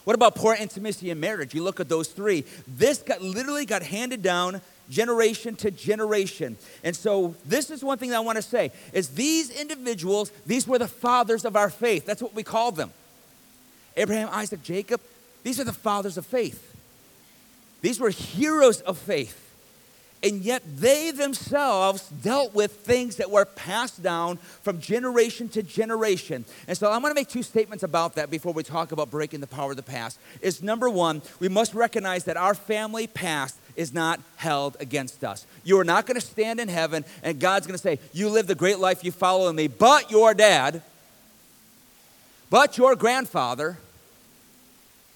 What 0.07 0.15
about 0.15 0.35
poor 0.35 0.55
intimacy 0.55 1.09
in 1.09 1.19
marriage? 1.19 1.53
You 1.53 1.63
look 1.63 1.81
at 1.81 1.89
those 1.89 2.07
three. 2.07 2.45
This 2.65 2.99
got 2.99 3.21
literally 3.21 3.65
got 3.65 3.83
handed 3.83 4.21
down 4.21 4.61
generation 4.89 5.55
to 5.57 5.71
generation. 5.71 6.57
And 6.83 6.95
so 6.95 7.35
this 7.45 7.69
is 7.69 7.83
one 7.83 7.97
thing 7.97 8.09
that 8.11 8.17
I 8.17 8.21
want 8.21 8.37
to 8.37 8.41
say 8.41 8.71
is 8.93 9.09
these 9.09 9.49
individuals, 9.49 10.31
these 10.45 10.67
were 10.67 10.79
the 10.79 10.87
fathers 10.87 11.45
of 11.45 11.55
our 11.55 11.69
faith. 11.69 12.05
That's 12.05 12.21
what 12.21 12.33
we 12.33 12.43
call 12.43 12.71
them. 12.71 12.91
Abraham, 13.95 14.29
Isaac, 14.31 14.63
Jacob, 14.63 15.01
these 15.43 15.59
are 15.59 15.63
the 15.63 15.73
fathers 15.73 16.17
of 16.17 16.25
faith. 16.25 16.75
These 17.81 17.99
were 17.99 18.09
heroes 18.09 18.81
of 18.81 18.97
faith. 18.97 19.43
And 20.23 20.41
yet 20.41 20.63
they 20.65 21.11
themselves 21.11 22.09
dealt 22.09 22.55
with 22.55 22.71
things 22.71 23.17
that 23.17 23.29
were 23.29 23.45
passed 23.45 24.01
down 24.01 24.37
from 24.37 24.81
generation 24.81 25.47
to 25.49 25.61
generation. 25.61 26.43
And 26.67 26.75
so 26.75 26.91
I'm 26.91 27.01
going 27.01 27.11
to 27.11 27.19
make 27.19 27.29
two 27.29 27.43
statements 27.43 27.83
about 27.83 28.15
that 28.15 28.31
before 28.31 28.51
we 28.51 28.63
talk 28.63 28.91
about 28.91 29.11
breaking 29.11 29.41
the 29.41 29.47
power 29.47 29.71
of 29.71 29.77
the 29.77 29.83
past. 29.83 30.17
Is 30.41 30.63
number 30.63 30.89
1, 30.89 31.21
we 31.39 31.49
must 31.49 31.75
recognize 31.75 32.23
that 32.23 32.35
our 32.35 32.55
family 32.55 33.05
past 33.05 33.59
is 33.77 33.93
not 33.93 34.19
held 34.35 34.75
against 34.81 35.23
us. 35.23 35.45
You 35.63 35.79
are 35.79 35.85
not 35.85 36.05
going 36.05 36.19
to 36.19 36.25
stand 36.25 36.59
in 36.59 36.67
heaven 36.67 37.05
and 37.23 37.39
God's 37.39 37.65
going 37.67 37.77
to 37.77 37.81
say, 37.81 37.99
You 38.11 38.27
lived 38.27 38.49
the 38.49 38.55
great 38.55 38.79
life, 38.79 39.05
you 39.05 39.11
followed 39.13 39.53
me, 39.53 39.67
but 39.67 40.11
your 40.11 40.33
dad, 40.33 40.81
but 42.49 42.77
your 42.77 42.95
grandfather, 42.95 43.77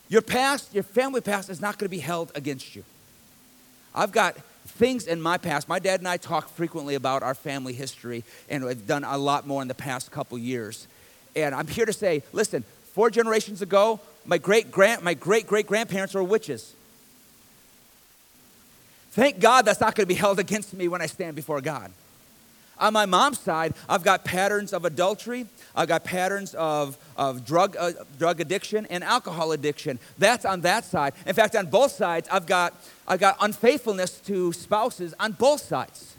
your 0.08 0.22
past, 0.22 0.74
your 0.74 0.84
family 0.84 1.22
past 1.22 1.50
is 1.50 1.60
not 1.60 1.78
going 1.78 1.88
to 1.88 1.90
be 1.90 2.00
held 2.00 2.32
against 2.36 2.76
you. 2.76 2.86
I've 3.94 4.12
got 4.12 4.38
things 4.66 5.08
in 5.08 5.22
my 5.22 5.38
past. 5.38 5.68
My 5.68 5.80
dad 5.80 6.00
and 6.00 6.08
I 6.08 6.18
talk 6.18 6.50
frequently 6.50 6.96
about 6.96 7.24
our 7.24 7.34
family 7.34 7.74
history, 7.74 8.24
and 8.48 8.64
we've 8.64 8.88
done 8.88 9.04
a 9.04 9.18
lot 9.18 9.48
more 9.48 9.62
in 9.62 9.68
the 9.68 9.74
past 9.74 10.12
couple 10.12 10.38
years. 10.38 10.88
And 11.36 11.56
I'm 11.56 11.68
here 11.68 11.86
to 11.86 11.94
say, 11.94 12.24
listen, 12.32 12.64
four 12.94 13.10
generations 13.10 13.62
ago, 13.62 14.00
my 14.26 14.38
great 14.38 14.72
grand, 14.72 15.02
my 15.02 15.14
great 15.14 15.48
great 15.48 15.66
grandparents 15.66 16.14
were 16.14 16.24
witches. 16.24 16.76
Thank 19.12 19.40
God 19.40 19.66
that's 19.66 19.82
not 19.82 19.96
going 19.96 20.06
to 20.06 20.14
be 20.14 20.20
held 20.20 20.40
against 20.40 20.74
me 20.74 20.88
when 20.88 21.02
I 21.02 21.06
stand 21.06 21.36
before 21.36 21.62
God. 21.62 21.92
On 22.80 22.94
my 22.94 23.06
mom's 23.06 23.40
side, 23.40 23.76
I've 23.88 24.04
got 24.04 24.26
patterns 24.26 24.74
of 24.74 24.86
adultery, 24.86 25.46
I've 25.76 25.88
got 25.88 26.04
patterns 26.04 26.56
of, 26.56 26.98
of 27.16 27.46
drug, 27.46 27.76
uh, 27.78 27.92
drug 28.18 28.42
addiction 28.42 28.88
and 28.90 29.04
alcohol 29.04 29.52
addiction. 29.52 30.00
That's 30.18 30.46
on 30.46 30.62
that 30.62 30.84
side. 30.86 31.14
In 31.28 31.36
fact, 31.36 31.56
on 31.56 31.68
both 31.68 31.92
sides, 31.92 32.28
I've 32.32 32.48
got, 32.48 32.74
I've 33.08 33.20
got 33.20 33.38
unfaithfulness 33.40 34.20
to 34.22 34.52
spouses 34.54 35.14
on 35.20 35.34
both 35.34 35.62
sides. 35.62 36.16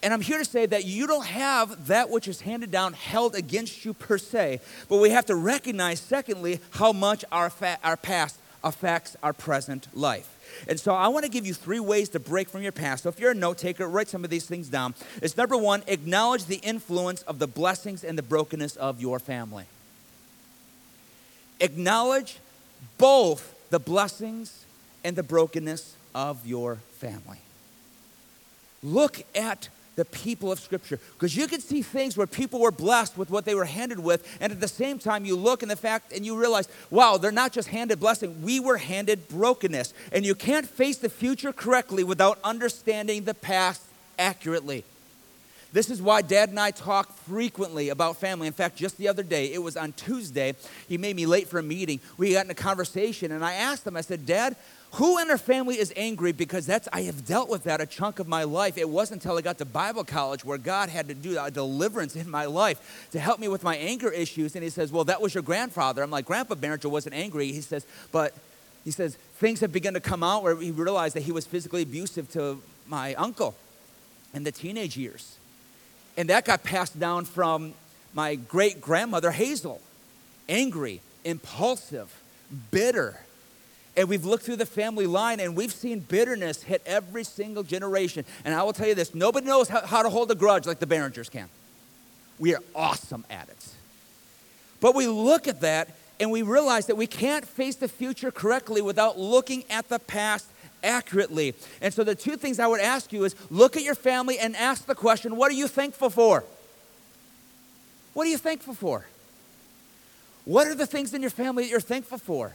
And 0.00 0.14
I'm 0.14 0.20
here 0.20 0.38
to 0.38 0.44
say 0.44 0.66
that 0.66 0.84
you 0.84 1.08
don't 1.08 1.26
have 1.26 1.88
that 1.88 2.08
which 2.08 2.28
is 2.28 2.42
handed 2.42 2.70
down 2.70 2.92
held 2.92 3.34
against 3.34 3.84
you 3.84 3.94
per 3.94 4.16
se, 4.16 4.60
but 4.88 4.98
we 4.98 5.10
have 5.10 5.26
to 5.26 5.34
recognize, 5.34 5.98
secondly, 5.98 6.60
how 6.70 6.92
much 6.92 7.24
our, 7.32 7.50
fa- 7.50 7.78
our 7.82 7.96
past 7.96 8.38
affects 8.62 9.16
our 9.24 9.32
present 9.32 9.88
life. 9.92 10.37
And 10.66 10.80
so 10.80 10.94
I 10.94 11.08
want 11.08 11.24
to 11.24 11.30
give 11.30 11.46
you 11.46 11.54
three 11.54 11.80
ways 11.80 12.08
to 12.10 12.20
break 12.20 12.48
from 12.48 12.62
your 12.62 12.72
past. 12.72 13.02
So 13.02 13.08
if 13.08 13.20
you're 13.20 13.30
a 13.30 13.34
note 13.34 13.58
taker, 13.58 13.86
write 13.86 14.08
some 14.08 14.24
of 14.24 14.30
these 14.30 14.46
things 14.46 14.68
down. 14.68 14.94
It's 15.22 15.36
number 15.36 15.56
one, 15.56 15.82
acknowledge 15.86 16.46
the 16.46 16.56
influence 16.56 17.22
of 17.22 17.38
the 17.38 17.46
blessings 17.46 18.02
and 18.02 18.18
the 18.18 18.22
brokenness 18.22 18.76
of 18.76 19.00
your 19.00 19.18
family. 19.18 19.66
Acknowledge 21.60 22.38
both 22.96 23.54
the 23.70 23.78
blessings 23.78 24.64
and 25.04 25.16
the 25.16 25.22
brokenness 25.22 25.94
of 26.14 26.46
your 26.46 26.76
family. 26.98 27.38
Look 28.82 29.22
at 29.34 29.68
the 29.98 30.04
people 30.04 30.52
of 30.52 30.60
Scripture. 30.60 31.00
Because 31.14 31.36
you 31.36 31.48
can 31.48 31.60
see 31.60 31.82
things 31.82 32.16
where 32.16 32.28
people 32.28 32.60
were 32.60 32.70
blessed 32.70 33.18
with 33.18 33.30
what 33.30 33.44
they 33.44 33.56
were 33.56 33.64
handed 33.64 33.98
with, 33.98 34.38
and 34.40 34.52
at 34.52 34.60
the 34.60 34.68
same 34.68 35.00
time, 35.00 35.24
you 35.24 35.34
look 35.34 35.64
in 35.64 35.68
the 35.68 35.74
fact 35.74 36.12
and 36.12 36.24
you 36.24 36.38
realize, 36.38 36.68
wow, 36.88 37.16
they're 37.16 37.32
not 37.32 37.52
just 37.52 37.66
handed 37.66 37.98
blessing, 37.98 38.40
we 38.42 38.60
were 38.60 38.76
handed 38.76 39.26
brokenness. 39.28 39.92
And 40.12 40.24
you 40.24 40.36
can't 40.36 40.66
face 40.66 40.98
the 40.98 41.08
future 41.08 41.52
correctly 41.52 42.04
without 42.04 42.38
understanding 42.44 43.24
the 43.24 43.34
past 43.34 43.82
accurately. 44.20 44.84
This 45.72 45.90
is 45.90 46.00
why 46.00 46.22
dad 46.22 46.48
and 46.48 46.58
I 46.58 46.70
talk 46.70 47.12
frequently 47.18 47.90
about 47.90 48.16
family. 48.16 48.46
In 48.46 48.52
fact, 48.52 48.76
just 48.76 48.96
the 48.96 49.08
other 49.08 49.22
day, 49.22 49.52
it 49.52 49.62
was 49.62 49.76
on 49.76 49.92
Tuesday, 49.92 50.54
he 50.88 50.96
made 50.96 51.14
me 51.14 51.26
late 51.26 51.48
for 51.48 51.58
a 51.58 51.62
meeting. 51.62 52.00
We 52.16 52.32
got 52.32 52.46
in 52.46 52.50
a 52.50 52.54
conversation, 52.54 53.32
and 53.32 53.44
I 53.44 53.54
asked 53.54 53.86
him, 53.86 53.96
I 53.96 54.00
said, 54.00 54.24
Dad, 54.24 54.56
who 54.92 55.18
in 55.18 55.30
our 55.30 55.36
family 55.36 55.78
is 55.78 55.92
angry? 55.96 56.32
Because 56.32 56.64
that's 56.64 56.88
I 56.92 57.02
have 57.02 57.26
dealt 57.26 57.50
with 57.50 57.64
that 57.64 57.82
a 57.82 57.86
chunk 57.86 58.18
of 58.18 58.26
my 58.26 58.44
life. 58.44 58.78
It 58.78 58.88
wasn't 58.88 59.22
until 59.22 59.36
I 59.36 59.42
got 59.42 59.58
to 59.58 59.66
Bible 59.66 60.04
college 60.04 60.44
where 60.44 60.56
God 60.56 60.88
had 60.88 61.08
to 61.08 61.14
do 61.14 61.38
a 61.38 61.50
deliverance 61.50 62.16
in 62.16 62.30
my 62.30 62.46
life 62.46 63.08
to 63.12 63.20
help 63.20 63.38
me 63.38 63.48
with 63.48 63.62
my 63.62 63.76
anger 63.76 64.10
issues. 64.10 64.54
And 64.54 64.64
he 64.64 64.70
says, 64.70 64.90
Well, 64.90 65.04
that 65.04 65.20
was 65.20 65.34
your 65.34 65.42
grandfather. 65.42 66.02
I'm 66.02 66.10
like, 66.10 66.24
Grandpa 66.24 66.54
Barringer 66.54 66.88
wasn't 66.88 67.14
angry. 67.14 67.52
He 67.52 67.60
says, 67.60 67.84
but 68.12 68.34
he 68.84 68.90
says, 68.90 69.16
things 69.36 69.60
have 69.60 69.72
begun 69.72 69.92
to 69.94 70.00
come 70.00 70.22
out 70.22 70.42
where 70.42 70.56
he 70.56 70.70
realized 70.70 71.14
that 71.14 71.24
he 71.24 71.32
was 71.32 71.44
physically 71.44 71.82
abusive 71.82 72.30
to 72.32 72.62
my 72.86 73.14
uncle 73.16 73.54
in 74.32 74.44
the 74.44 74.52
teenage 74.52 74.96
years. 74.96 75.37
And 76.18 76.28
that 76.28 76.44
got 76.44 76.62
passed 76.62 77.00
down 77.00 77.24
from 77.24 77.72
my 78.12 78.34
great 78.34 78.82
grandmother, 78.82 79.30
Hazel. 79.30 79.80
Angry, 80.50 81.00
impulsive, 81.24 82.14
bitter 82.70 83.18
and 83.98 84.08
we've 84.08 84.24
looked 84.24 84.44
through 84.44 84.56
the 84.56 84.64
family 84.64 85.08
line 85.08 85.40
and 85.40 85.56
we've 85.56 85.72
seen 85.72 85.98
bitterness 85.98 86.62
hit 86.62 86.80
every 86.86 87.24
single 87.24 87.64
generation. 87.64 88.24
And 88.44 88.54
I 88.54 88.62
will 88.62 88.72
tell 88.72 88.86
you 88.86 88.94
this 88.94 89.12
nobody 89.12 89.44
knows 89.44 89.68
how, 89.68 89.84
how 89.84 90.02
to 90.04 90.08
hold 90.08 90.30
a 90.30 90.36
grudge 90.36 90.66
like 90.66 90.78
the 90.78 90.86
Barringers 90.86 91.28
can. 91.28 91.48
We 92.38 92.54
are 92.54 92.62
awesome 92.76 93.24
at 93.28 93.48
it. 93.48 93.66
But 94.80 94.94
we 94.94 95.08
look 95.08 95.48
at 95.48 95.62
that 95.62 95.96
and 96.20 96.30
we 96.30 96.42
realize 96.42 96.86
that 96.86 96.96
we 96.96 97.08
can't 97.08 97.44
face 97.44 97.74
the 97.74 97.88
future 97.88 98.30
correctly 98.30 98.80
without 98.80 99.18
looking 99.18 99.64
at 99.68 99.88
the 99.88 99.98
past 99.98 100.46
accurately. 100.82 101.54
And 101.80 101.92
so 101.92 102.04
the 102.04 102.14
two 102.14 102.36
things 102.36 102.58
I 102.58 102.66
would 102.66 102.80
ask 102.80 103.12
you 103.12 103.24
is 103.24 103.34
look 103.50 103.76
at 103.76 103.82
your 103.82 103.94
family 103.94 104.38
and 104.38 104.56
ask 104.56 104.86
the 104.86 104.94
question, 104.94 105.36
what 105.36 105.50
are 105.50 105.54
you 105.54 105.68
thankful 105.68 106.10
for? 106.10 106.44
What 108.14 108.26
are 108.26 108.30
you 108.30 108.38
thankful 108.38 108.74
for? 108.74 109.06
What 110.44 110.66
are 110.66 110.74
the 110.74 110.86
things 110.86 111.12
in 111.12 111.20
your 111.20 111.30
family 111.30 111.64
that 111.64 111.70
you're 111.70 111.80
thankful 111.80 112.18
for? 112.18 112.54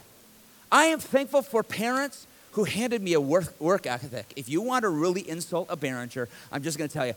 I 0.70 0.86
am 0.86 0.98
thankful 0.98 1.42
for 1.42 1.62
parents 1.62 2.26
who 2.52 2.64
handed 2.64 3.02
me 3.02 3.12
a 3.12 3.20
work, 3.20 3.58
work 3.60 3.86
ethic. 3.86 4.32
If 4.36 4.48
you 4.48 4.60
want 4.62 4.82
to 4.82 4.88
really 4.88 5.28
insult 5.28 5.68
a 5.70 5.76
Barringer, 5.76 6.28
I'm 6.52 6.62
just 6.62 6.78
going 6.78 6.88
to 6.88 6.92
tell 6.92 7.06
you, 7.06 7.14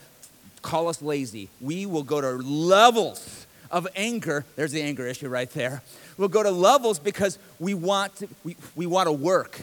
call 0.62 0.88
us 0.88 1.02
lazy. 1.02 1.50
We 1.62 1.86
will 1.86 2.04
go 2.04 2.22
to 2.22 2.30
levels 2.32 3.46
of 3.70 3.88
anger. 3.96 4.46
There's 4.56 4.72
the 4.72 4.82
anger 4.82 5.06
issue 5.06 5.30
right 5.30 5.50
there. 5.52 5.82
We'll 6.18 6.30
go 6.30 6.44
to 6.44 6.52
levels 6.52 7.00
because 7.00 7.38
we 7.60 7.74
want 7.74 8.16
to, 8.18 8.28
we, 8.44 8.56
we 8.76 8.86
want 8.86 9.08
to 9.08 9.12
work. 9.12 9.60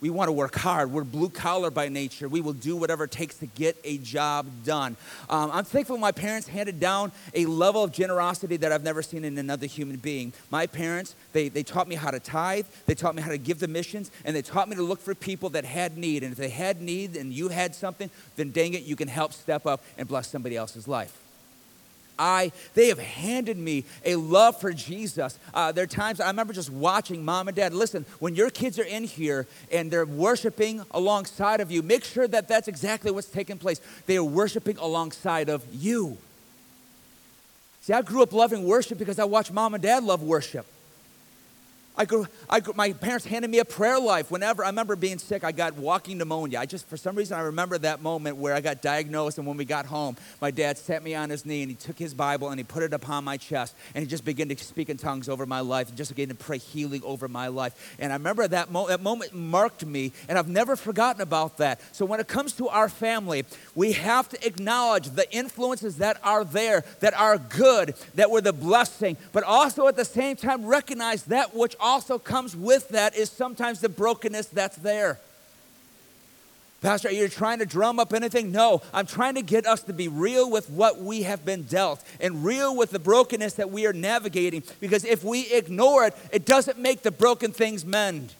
We 0.00 0.10
want 0.10 0.28
to 0.28 0.32
work 0.32 0.54
hard. 0.54 0.92
We're 0.92 1.04
blue 1.04 1.28
collar 1.28 1.70
by 1.70 1.88
nature. 1.88 2.28
We 2.28 2.40
will 2.40 2.52
do 2.52 2.76
whatever 2.76 3.04
it 3.04 3.10
takes 3.10 3.36
to 3.38 3.46
get 3.46 3.76
a 3.84 3.98
job 3.98 4.46
done. 4.64 4.96
Um, 5.28 5.50
I'm 5.52 5.64
thankful 5.64 5.98
my 5.98 6.12
parents 6.12 6.48
handed 6.48 6.78
down 6.78 7.10
a 7.34 7.46
level 7.46 7.82
of 7.82 7.92
generosity 7.92 8.56
that 8.58 8.70
I've 8.70 8.84
never 8.84 9.02
seen 9.02 9.24
in 9.24 9.36
another 9.38 9.66
human 9.66 9.96
being. 9.96 10.32
My 10.50 10.66
parents, 10.66 11.14
they, 11.32 11.48
they 11.48 11.62
taught 11.62 11.88
me 11.88 11.96
how 11.96 12.10
to 12.10 12.20
tithe, 12.20 12.66
they 12.86 12.94
taught 12.94 13.14
me 13.14 13.22
how 13.22 13.30
to 13.30 13.38
give 13.38 13.58
the 13.58 13.68
missions, 13.68 14.10
and 14.24 14.36
they 14.36 14.42
taught 14.42 14.68
me 14.68 14.76
to 14.76 14.82
look 14.82 15.00
for 15.00 15.14
people 15.14 15.50
that 15.50 15.64
had 15.64 15.96
need. 15.96 16.22
And 16.22 16.32
if 16.32 16.38
they 16.38 16.50
had 16.50 16.80
need 16.80 17.16
and 17.16 17.32
you 17.32 17.48
had 17.48 17.74
something, 17.74 18.10
then 18.36 18.50
dang 18.50 18.74
it, 18.74 18.82
you 18.82 18.96
can 18.96 19.08
help 19.08 19.32
step 19.32 19.66
up 19.66 19.82
and 19.96 20.06
bless 20.06 20.28
somebody 20.28 20.56
else's 20.56 20.86
life. 20.86 21.27
I, 22.18 22.52
they 22.74 22.88
have 22.88 22.98
handed 22.98 23.56
me 23.56 23.84
a 24.04 24.16
love 24.16 24.60
for 24.60 24.72
Jesus. 24.72 25.38
Uh, 25.54 25.72
there 25.72 25.84
are 25.84 25.88
times 25.88 26.20
I 26.20 26.26
remember 26.28 26.52
just 26.52 26.70
watching 26.70 27.24
mom 27.24 27.48
and 27.48 27.56
dad. 27.56 27.72
Listen, 27.72 28.04
when 28.18 28.34
your 28.34 28.50
kids 28.50 28.78
are 28.78 28.84
in 28.84 29.04
here 29.04 29.46
and 29.70 29.90
they're 29.90 30.06
worshiping 30.06 30.84
alongside 30.90 31.60
of 31.60 31.70
you, 31.70 31.82
make 31.82 32.04
sure 32.04 32.26
that 32.28 32.48
that's 32.48 32.68
exactly 32.68 33.10
what's 33.10 33.28
taking 33.28 33.58
place. 33.58 33.80
They 34.06 34.16
are 34.16 34.24
worshiping 34.24 34.78
alongside 34.78 35.48
of 35.48 35.64
you. 35.72 36.18
See, 37.82 37.92
I 37.92 38.02
grew 38.02 38.22
up 38.22 38.32
loving 38.32 38.64
worship 38.64 38.98
because 38.98 39.18
I 39.18 39.24
watched 39.24 39.52
mom 39.52 39.74
and 39.74 39.82
dad 39.82 40.04
love 40.04 40.22
worship. 40.22 40.66
I 42.00 42.04
grew, 42.04 42.28
I 42.48 42.60
grew, 42.60 42.74
my 42.76 42.92
parents 42.92 43.26
handed 43.26 43.50
me 43.50 43.58
a 43.58 43.64
prayer 43.64 43.98
life. 43.98 44.30
Whenever 44.30 44.62
I 44.62 44.68
remember 44.68 44.94
being 44.94 45.18
sick, 45.18 45.42
I 45.42 45.50
got 45.50 45.74
walking 45.74 46.16
pneumonia. 46.16 46.60
I 46.60 46.64
just, 46.64 46.88
for 46.88 46.96
some 46.96 47.16
reason, 47.16 47.36
I 47.36 47.40
remember 47.40 47.76
that 47.78 48.00
moment 48.00 48.36
where 48.36 48.54
I 48.54 48.60
got 48.60 48.80
diagnosed, 48.80 49.38
and 49.38 49.48
when 49.48 49.56
we 49.56 49.64
got 49.64 49.84
home, 49.84 50.16
my 50.40 50.52
dad 50.52 50.78
set 50.78 51.02
me 51.02 51.16
on 51.16 51.28
his 51.28 51.44
knee 51.44 51.62
and 51.62 51.70
he 51.72 51.74
took 51.74 51.98
his 51.98 52.14
Bible 52.14 52.50
and 52.50 52.60
he 52.60 52.62
put 52.62 52.84
it 52.84 52.92
upon 52.92 53.24
my 53.24 53.36
chest, 53.36 53.74
and 53.96 54.04
he 54.04 54.08
just 54.08 54.24
began 54.24 54.48
to 54.48 54.56
speak 54.56 54.90
in 54.90 54.96
tongues 54.96 55.28
over 55.28 55.44
my 55.44 55.58
life, 55.58 55.88
and 55.88 55.96
just 55.96 56.14
began 56.14 56.28
to 56.28 56.36
pray 56.36 56.58
healing 56.58 57.02
over 57.04 57.26
my 57.26 57.48
life. 57.48 57.96
And 57.98 58.12
I 58.12 58.16
remember 58.16 58.46
that, 58.46 58.70
mo- 58.70 58.86
that 58.86 59.02
moment 59.02 59.34
marked 59.34 59.84
me, 59.84 60.12
and 60.28 60.38
I've 60.38 60.48
never 60.48 60.76
forgotten 60.76 61.20
about 61.20 61.56
that. 61.56 61.80
So 61.90 62.06
when 62.06 62.20
it 62.20 62.28
comes 62.28 62.52
to 62.54 62.68
our 62.68 62.88
family, 62.88 63.44
we 63.74 63.90
have 63.92 64.28
to 64.28 64.46
acknowledge 64.46 65.10
the 65.10 65.28
influences 65.34 65.96
that 65.96 66.20
are 66.22 66.44
there, 66.44 66.84
that 67.00 67.14
are 67.14 67.38
good, 67.38 67.96
that 68.14 68.30
were 68.30 68.40
the 68.40 68.52
blessing, 68.52 69.16
but 69.32 69.42
also 69.42 69.88
at 69.88 69.96
the 69.96 70.04
same 70.04 70.36
time 70.36 70.64
recognize 70.64 71.24
that 71.24 71.56
which 71.56 71.74
also 71.88 72.18
comes 72.18 72.54
with 72.54 72.90
that 72.90 73.16
is 73.16 73.30
sometimes 73.30 73.80
the 73.80 73.88
brokenness 73.88 74.46
that's 74.48 74.76
there. 74.76 75.18
Pastor, 76.80 77.08
are 77.08 77.12
you 77.12 77.26
trying 77.28 77.58
to 77.58 77.66
drum 77.66 77.98
up 77.98 78.12
anything? 78.14 78.52
No, 78.52 78.82
I'm 78.94 79.06
trying 79.06 79.34
to 79.34 79.42
get 79.42 79.66
us 79.66 79.82
to 79.84 79.92
be 79.92 80.06
real 80.06 80.48
with 80.48 80.70
what 80.70 81.00
we 81.00 81.22
have 81.22 81.44
been 81.44 81.64
dealt 81.64 82.04
and 82.20 82.44
real 82.44 82.76
with 82.76 82.90
the 82.90 83.00
brokenness 83.00 83.54
that 83.54 83.70
we 83.70 83.84
are 83.86 83.92
navigating 83.92 84.62
because 84.78 85.04
if 85.04 85.24
we 85.24 85.52
ignore 85.52 86.04
it, 86.04 86.14
it 86.30 86.46
doesn't 86.46 86.78
make 86.78 87.02
the 87.02 87.10
broken 87.10 87.50
things 87.50 87.84
mend. 87.84 88.32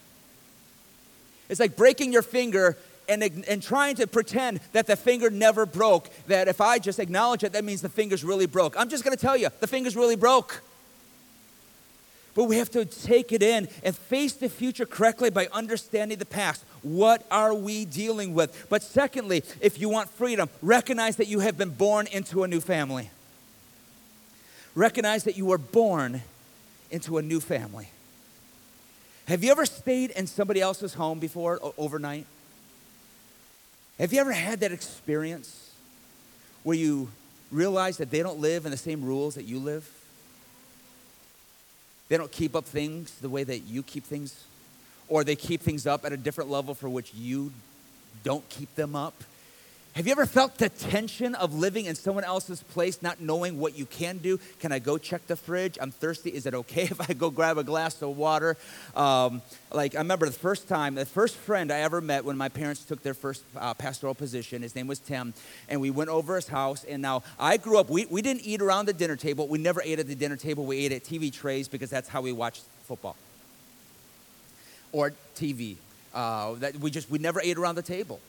It's 1.48 1.58
like 1.58 1.74
breaking 1.74 2.12
your 2.12 2.22
finger 2.22 2.76
and, 3.08 3.24
and 3.48 3.60
trying 3.62 3.96
to 3.96 4.06
pretend 4.06 4.60
that 4.72 4.86
the 4.86 4.94
finger 4.94 5.30
never 5.30 5.66
broke, 5.66 6.08
that 6.26 6.46
if 6.46 6.60
I 6.60 6.78
just 6.78 7.00
acknowledge 7.00 7.42
it, 7.42 7.54
that 7.54 7.64
means 7.64 7.80
the 7.80 7.88
finger's 7.88 8.22
really 8.22 8.46
broke. 8.46 8.78
I'm 8.78 8.90
just 8.90 9.02
gonna 9.02 9.16
tell 9.16 9.36
you, 9.36 9.48
the 9.58 9.66
finger's 9.66 9.96
really 9.96 10.16
broke. 10.16 10.62
But 12.38 12.44
we 12.44 12.58
have 12.58 12.70
to 12.70 12.84
take 12.84 13.32
it 13.32 13.42
in 13.42 13.66
and 13.82 13.96
face 13.96 14.34
the 14.34 14.48
future 14.48 14.86
correctly 14.86 15.28
by 15.28 15.48
understanding 15.52 16.18
the 16.18 16.24
past. 16.24 16.64
What 16.82 17.26
are 17.32 17.52
we 17.52 17.84
dealing 17.84 18.32
with? 18.32 18.68
But 18.70 18.84
secondly, 18.84 19.42
if 19.60 19.80
you 19.80 19.88
want 19.88 20.08
freedom, 20.08 20.48
recognize 20.62 21.16
that 21.16 21.26
you 21.26 21.40
have 21.40 21.58
been 21.58 21.70
born 21.70 22.06
into 22.06 22.44
a 22.44 22.46
new 22.46 22.60
family. 22.60 23.10
Recognize 24.76 25.24
that 25.24 25.36
you 25.36 25.46
were 25.46 25.58
born 25.58 26.22
into 26.92 27.18
a 27.18 27.22
new 27.22 27.40
family. 27.40 27.88
Have 29.26 29.42
you 29.42 29.50
ever 29.50 29.66
stayed 29.66 30.12
in 30.12 30.28
somebody 30.28 30.60
else's 30.60 30.94
home 30.94 31.18
before 31.18 31.58
overnight? 31.76 32.24
Have 33.98 34.12
you 34.12 34.20
ever 34.20 34.30
had 34.30 34.60
that 34.60 34.70
experience 34.70 35.72
where 36.62 36.76
you 36.76 37.08
realize 37.50 37.96
that 37.96 38.12
they 38.12 38.22
don't 38.22 38.38
live 38.38 38.64
in 38.64 38.70
the 38.70 38.76
same 38.76 39.04
rules 39.04 39.34
that 39.34 39.44
you 39.44 39.58
live? 39.58 39.97
They 42.08 42.16
don't 42.16 42.32
keep 42.32 42.56
up 42.56 42.64
things 42.64 43.12
the 43.20 43.28
way 43.28 43.44
that 43.44 43.60
you 43.60 43.82
keep 43.82 44.04
things, 44.04 44.44
or 45.08 45.24
they 45.24 45.36
keep 45.36 45.60
things 45.60 45.86
up 45.86 46.04
at 46.04 46.12
a 46.12 46.16
different 46.16 46.50
level 46.50 46.74
for 46.74 46.88
which 46.88 47.12
you 47.14 47.52
don't 48.24 48.48
keep 48.48 48.74
them 48.74 48.96
up. 48.96 49.14
Have 49.98 50.06
you 50.06 50.12
ever 50.12 50.26
felt 50.26 50.58
the 50.58 50.68
tension 50.68 51.34
of 51.34 51.54
living 51.54 51.86
in 51.86 51.96
someone 51.96 52.22
else's 52.22 52.62
place, 52.62 53.02
not 53.02 53.20
knowing 53.20 53.58
what 53.58 53.76
you 53.76 53.84
can 53.84 54.18
do? 54.18 54.38
Can 54.60 54.70
I 54.70 54.78
go 54.78 54.96
check 54.96 55.26
the 55.26 55.34
fridge? 55.34 55.76
I'm 55.80 55.90
thirsty. 55.90 56.30
Is 56.30 56.46
it 56.46 56.54
okay 56.54 56.82
if 56.84 57.10
I 57.10 57.14
go 57.14 57.30
grab 57.30 57.58
a 57.58 57.64
glass 57.64 58.00
of 58.00 58.16
water? 58.16 58.56
Um, 58.94 59.42
like, 59.72 59.96
I 59.96 59.98
remember 59.98 60.26
the 60.26 60.30
first 60.30 60.68
time, 60.68 60.94
the 60.94 61.04
first 61.04 61.34
friend 61.34 61.72
I 61.72 61.80
ever 61.80 62.00
met 62.00 62.24
when 62.24 62.36
my 62.36 62.48
parents 62.48 62.84
took 62.84 63.02
their 63.02 63.12
first 63.12 63.42
uh, 63.56 63.74
pastoral 63.74 64.14
position, 64.14 64.62
his 64.62 64.76
name 64.76 64.86
was 64.86 65.00
Tim, 65.00 65.34
and 65.68 65.80
we 65.80 65.90
went 65.90 66.10
over 66.10 66.36
his 66.36 66.46
house. 66.46 66.84
And 66.84 67.02
now 67.02 67.24
I 67.36 67.56
grew 67.56 67.76
up, 67.76 67.90
we, 67.90 68.06
we 68.06 68.22
didn't 68.22 68.42
eat 68.42 68.62
around 68.62 68.86
the 68.86 68.92
dinner 68.92 69.16
table. 69.16 69.48
We 69.48 69.58
never 69.58 69.82
ate 69.82 69.98
at 69.98 70.06
the 70.06 70.14
dinner 70.14 70.36
table. 70.36 70.64
We 70.64 70.78
ate 70.78 70.92
at 70.92 71.02
TV 71.02 71.32
trays 71.32 71.66
because 71.66 71.90
that's 71.90 72.08
how 72.08 72.20
we 72.20 72.30
watched 72.30 72.62
football 72.84 73.16
or 74.92 75.12
TV. 75.34 75.74
Uh, 76.14 76.54
that 76.54 76.76
we 76.76 76.92
just, 76.92 77.10
we 77.10 77.18
never 77.18 77.40
ate 77.40 77.58
around 77.58 77.74
the 77.74 77.82
table, 77.82 78.20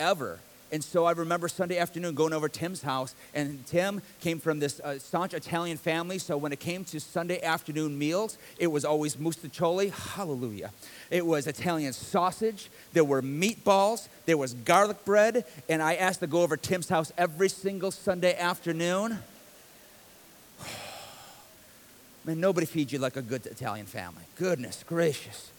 ever. 0.00 0.38
And 0.72 0.82
so 0.82 1.04
I 1.04 1.12
remember 1.12 1.46
Sunday 1.48 1.78
afternoon 1.78 2.14
going 2.14 2.32
over 2.32 2.48
Tim's 2.48 2.82
house, 2.82 3.14
and 3.34 3.64
Tim 3.66 4.02
came 4.20 4.40
from 4.40 4.58
this 4.58 4.80
uh, 4.80 4.98
staunch 4.98 5.34
Italian 5.34 5.76
family. 5.76 6.18
So 6.18 6.36
when 6.36 6.52
it 6.52 6.60
came 6.60 6.84
to 6.86 6.98
Sunday 6.98 7.40
afternoon 7.42 7.96
meals, 7.98 8.38
it 8.58 8.66
was 8.66 8.84
always 8.84 9.16
mostaccioli, 9.16 9.90
hallelujah. 9.90 10.72
It 11.10 11.24
was 11.24 11.46
Italian 11.46 11.92
sausage, 11.92 12.70
there 12.92 13.04
were 13.04 13.22
meatballs, 13.22 14.08
there 14.26 14.36
was 14.36 14.54
garlic 14.54 15.04
bread, 15.04 15.44
and 15.68 15.82
I 15.82 15.94
asked 15.94 16.20
to 16.20 16.26
go 16.26 16.42
over 16.42 16.56
Tim's 16.56 16.88
house 16.88 17.12
every 17.16 17.48
single 17.48 17.90
Sunday 17.90 18.36
afternoon. 18.36 19.18
Man, 22.24 22.40
nobody 22.40 22.66
feeds 22.66 22.92
you 22.92 22.98
like 22.98 23.16
a 23.16 23.22
good 23.22 23.46
Italian 23.46 23.86
family. 23.86 24.24
Goodness 24.36 24.84
gracious. 24.88 25.52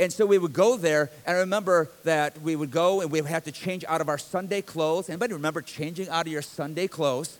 And 0.00 0.12
so 0.12 0.26
we 0.26 0.38
would 0.38 0.52
go 0.52 0.76
there, 0.76 1.10
and 1.26 1.36
I 1.36 1.40
remember 1.40 1.90
that 2.04 2.40
we 2.40 2.54
would 2.54 2.70
go 2.70 3.00
and 3.00 3.10
we 3.10 3.20
would 3.20 3.30
have 3.30 3.44
to 3.44 3.52
change 3.52 3.84
out 3.88 4.00
of 4.00 4.08
our 4.08 4.18
Sunday 4.18 4.62
clothes. 4.62 5.08
Anybody 5.08 5.32
remember 5.32 5.60
changing 5.60 6.08
out 6.08 6.26
of 6.26 6.32
your 6.32 6.42
Sunday 6.42 6.86
clothes? 6.86 7.38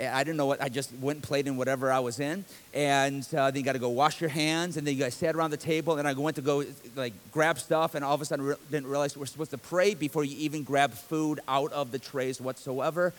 I 0.00 0.24
didn't 0.24 0.36
know 0.36 0.46
what, 0.46 0.60
I 0.60 0.68
just 0.68 0.92
went 0.94 1.18
and 1.18 1.22
played 1.22 1.46
in 1.46 1.56
whatever 1.56 1.92
I 1.92 2.00
was 2.00 2.18
in. 2.18 2.44
And 2.74 3.26
uh, 3.32 3.52
then 3.52 3.60
you 3.60 3.62
got 3.62 3.74
to 3.74 3.78
go 3.78 3.90
wash 3.90 4.20
your 4.20 4.30
hands, 4.30 4.76
and 4.76 4.84
then 4.84 4.94
you 4.96 5.00
guys 5.04 5.14
sat 5.14 5.36
around 5.36 5.52
the 5.52 5.56
table, 5.56 5.98
and 5.98 6.08
I 6.08 6.12
went 6.14 6.34
to 6.36 6.42
go 6.42 6.64
like 6.96 7.12
grab 7.30 7.60
stuff, 7.60 7.94
and 7.94 8.04
all 8.04 8.14
of 8.14 8.20
a 8.20 8.24
sudden 8.24 8.44
re- 8.44 8.56
didn't 8.72 8.88
realize 8.88 9.16
we're 9.16 9.26
supposed 9.26 9.52
to 9.52 9.58
pray 9.58 9.94
before 9.94 10.24
you 10.24 10.36
even 10.38 10.64
grab 10.64 10.94
food 10.94 11.38
out 11.46 11.72
of 11.72 11.92
the 11.92 12.00
trays 12.00 12.40
whatsoever. 12.40 13.12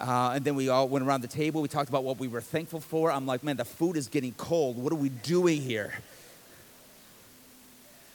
Uh, 0.00 0.32
and 0.36 0.44
then 0.44 0.54
we 0.54 0.70
all 0.70 0.88
went 0.88 1.04
around 1.04 1.20
the 1.20 1.28
table. 1.28 1.60
We 1.60 1.68
talked 1.68 1.88
about 1.90 2.04
what 2.04 2.18
we 2.18 2.28
were 2.28 2.40
thankful 2.40 2.80
for. 2.80 3.10
I'm 3.10 3.26
like, 3.26 3.44
man, 3.44 3.56
the 3.58 3.64
food 3.66 3.98
is 3.98 4.08
getting 4.08 4.32
cold. 4.32 4.78
What 4.78 4.92
are 4.92 4.96
we 4.96 5.10
doing 5.10 5.60
here? 5.60 5.92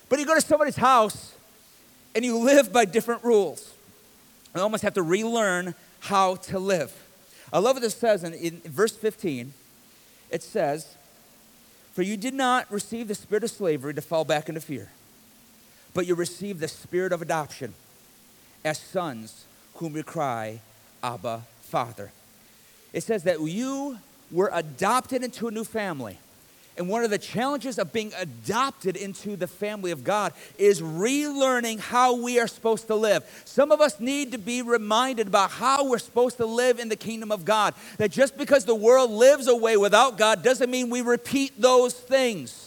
But 0.09 0.19
you 0.19 0.25
go 0.25 0.35
to 0.35 0.41
somebody's 0.41 0.75
house 0.75 1.33
and 2.15 2.23
you 2.23 2.37
live 2.37 2.71
by 2.71 2.85
different 2.85 3.23
rules. 3.23 3.73
You 4.55 4.61
almost 4.61 4.83
have 4.83 4.93
to 4.95 5.03
relearn 5.03 5.73
how 5.99 6.35
to 6.35 6.59
live. 6.59 6.93
I 7.51 7.59
love 7.59 7.75
what 7.75 7.81
this 7.81 7.95
says 7.95 8.23
in, 8.23 8.33
in 8.33 8.61
verse 8.65 8.95
15. 8.95 9.53
It 10.29 10.43
says, 10.43 10.95
For 11.93 12.01
you 12.01 12.17
did 12.17 12.33
not 12.33 12.71
receive 12.71 13.07
the 13.07 13.15
spirit 13.15 13.43
of 13.43 13.51
slavery 13.51 13.93
to 13.93 14.01
fall 14.01 14.25
back 14.25 14.49
into 14.49 14.61
fear, 14.61 14.89
but 15.93 16.05
you 16.05 16.15
received 16.15 16.59
the 16.59 16.67
spirit 16.67 17.13
of 17.13 17.21
adoption 17.21 17.73
as 18.65 18.79
sons 18.79 19.45
whom 19.75 19.93
we 19.93 20.03
cry, 20.03 20.59
Abba, 21.03 21.43
Father. 21.61 22.11
It 22.93 23.01
says 23.01 23.23
that 23.23 23.41
you 23.41 23.97
were 24.31 24.49
adopted 24.53 25.23
into 25.23 25.47
a 25.47 25.51
new 25.51 25.63
family. 25.63 26.17
And 26.77 26.89
one 26.89 27.03
of 27.03 27.11
the 27.11 27.19
challenges 27.19 27.77
of 27.77 27.93
being 27.93 28.11
adopted 28.17 28.95
into 28.95 29.35
the 29.35 29.47
family 29.47 29.91
of 29.91 30.03
God 30.03 30.33
is 30.57 30.81
relearning 30.81 31.79
how 31.79 32.15
we 32.15 32.39
are 32.39 32.47
supposed 32.47 32.87
to 32.87 32.95
live. 32.95 33.23
Some 33.45 33.71
of 33.71 33.79
us 33.79 33.99
need 33.99 34.31
to 34.31 34.39
be 34.39 34.61
reminded 34.61 35.27
about 35.27 35.51
how 35.51 35.87
we're 35.87 35.99
supposed 35.99 36.37
to 36.37 36.45
live 36.45 36.79
in 36.79 36.89
the 36.89 36.95
kingdom 36.95 37.31
of 37.31 37.45
God. 37.45 37.75
That 37.97 38.11
just 38.11 38.37
because 38.37 38.65
the 38.65 38.75
world 38.75 39.11
lives 39.11 39.47
away 39.47 39.77
without 39.77 40.17
God 40.17 40.43
doesn't 40.43 40.71
mean 40.71 40.89
we 40.89 41.01
repeat 41.01 41.61
those 41.61 41.93
things 41.93 42.62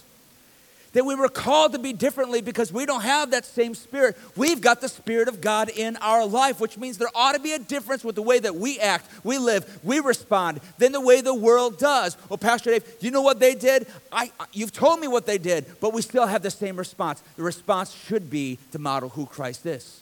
that 0.97 1.05
we 1.05 1.15
were 1.15 1.29
called 1.29 1.73
to 1.73 1.79
be 1.79 1.93
differently 1.93 2.41
because 2.41 2.73
we 2.73 2.87
don't 2.87 3.03
have 3.03 3.33
that 3.33 3.45
same 3.45 3.75
spirit. 3.75 4.17
We've 4.35 4.63
got 4.63 4.81
the 4.81 4.89
spirit 4.89 5.29
of 5.29 5.43
God 5.43 5.69
in 5.69 5.99
our 5.99 6.25
life, 6.25 6.59
which 6.59 6.79
means 6.79 6.97
there 6.97 7.11
ought 7.15 7.33
to 7.33 7.39
be 7.39 7.53
a 7.53 7.59
difference 7.59 8.03
with 8.03 8.15
the 8.15 8.23
way 8.23 8.39
that 8.39 8.57
we 8.57 8.81
act, 8.81 9.07
we 9.23 9.37
live, 9.37 9.79
we 9.85 10.01
respond 10.01 10.59
than 10.79 10.93
the 10.93 11.01
way 11.01 11.21
the 11.21 11.35
world 11.35 11.79
does. 11.79 12.17
Well, 12.31 12.39
Pastor 12.39 12.71
Dave, 12.71 12.85
you 13.01 13.11
know 13.11 13.21
what 13.21 13.41
they 13.41 13.55
did? 13.55 13.87
I, 14.11 14.33
you've 14.55 14.73
told 14.73 14.99
me 14.99 15.07
what 15.07 15.27
they 15.27 15.37
did, 15.37 15.67
but 15.81 15.93
we 15.93 16.01
still 16.01 16.27
have 16.27 16.41
the 16.41 16.51
same 16.51 16.79
response. 16.79 17.23
The 17.37 17.43
response 17.43 17.93
should 17.93 18.31
be 18.31 18.59
to 18.73 18.79
model 18.79 19.11
who 19.11 19.27
Christ 19.27 19.67
is 19.67 20.01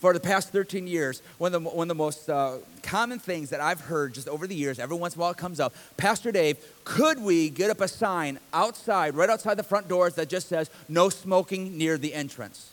for 0.00 0.14
the 0.14 0.20
past 0.20 0.48
13 0.48 0.86
years, 0.86 1.20
one 1.36 1.54
of 1.54 1.62
the, 1.62 1.68
one 1.68 1.84
of 1.84 1.88
the 1.88 2.02
most 2.02 2.28
uh, 2.30 2.56
common 2.82 3.18
things 3.18 3.50
that 3.50 3.60
I've 3.60 3.82
heard 3.82 4.14
just 4.14 4.28
over 4.28 4.46
the 4.46 4.54
years, 4.54 4.78
every 4.78 4.96
once 4.96 5.14
in 5.14 5.20
a 5.20 5.22
while 5.22 5.30
it 5.32 5.36
comes 5.36 5.60
up 5.60 5.74
Pastor 5.98 6.32
Dave, 6.32 6.56
could 6.84 7.20
we 7.20 7.50
get 7.50 7.70
up 7.70 7.82
a 7.82 7.88
sign 7.88 8.38
outside, 8.54 9.14
right 9.14 9.28
outside 9.28 9.54
the 9.54 9.62
front 9.62 9.88
doors 9.88 10.14
that 10.14 10.30
just 10.30 10.48
says, 10.48 10.70
no 10.88 11.10
smoking 11.10 11.76
near 11.76 11.98
the 11.98 12.14
entrance? 12.14 12.70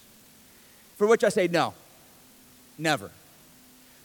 For 0.96 1.06
which 1.06 1.24
I 1.24 1.30
say, 1.30 1.48
no, 1.48 1.74
never. 2.78 3.12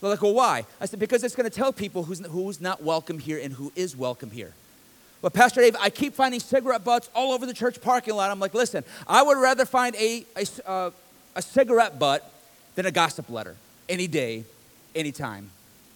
They're 0.00 0.10
like, 0.10 0.20
well, 0.20 0.34
why? 0.34 0.66
I 0.80 0.86
said, 0.86 0.98
because 0.98 1.22
it's 1.22 1.36
going 1.36 1.48
to 1.48 1.56
tell 1.56 1.72
people 1.72 2.02
who's, 2.02 2.26
who's 2.26 2.60
not 2.60 2.82
welcome 2.82 3.20
here 3.20 3.38
and 3.40 3.52
who 3.52 3.72
is 3.76 3.96
welcome 3.96 4.32
here. 4.32 4.52
But 5.22 5.32
Pastor 5.32 5.60
Dave, 5.60 5.76
I 5.78 5.90
keep 5.90 6.14
finding 6.14 6.40
cigarette 6.40 6.82
butts 6.82 7.08
all 7.14 7.32
over 7.32 7.46
the 7.46 7.54
church 7.54 7.80
parking 7.80 8.16
lot. 8.16 8.32
I'm 8.32 8.40
like, 8.40 8.52
listen, 8.52 8.82
I 9.06 9.22
would 9.22 9.38
rather 9.38 9.64
find 9.64 9.94
a, 9.94 10.26
a, 10.36 10.68
uh, 10.68 10.90
a 11.36 11.42
cigarette 11.42 12.00
butt 12.00 12.31
than 12.74 12.86
a 12.86 12.90
gossip 12.90 13.28
letter 13.28 13.56
any 13.88 14.06
day, 14.06 14.44
anytime, 14.94 15.50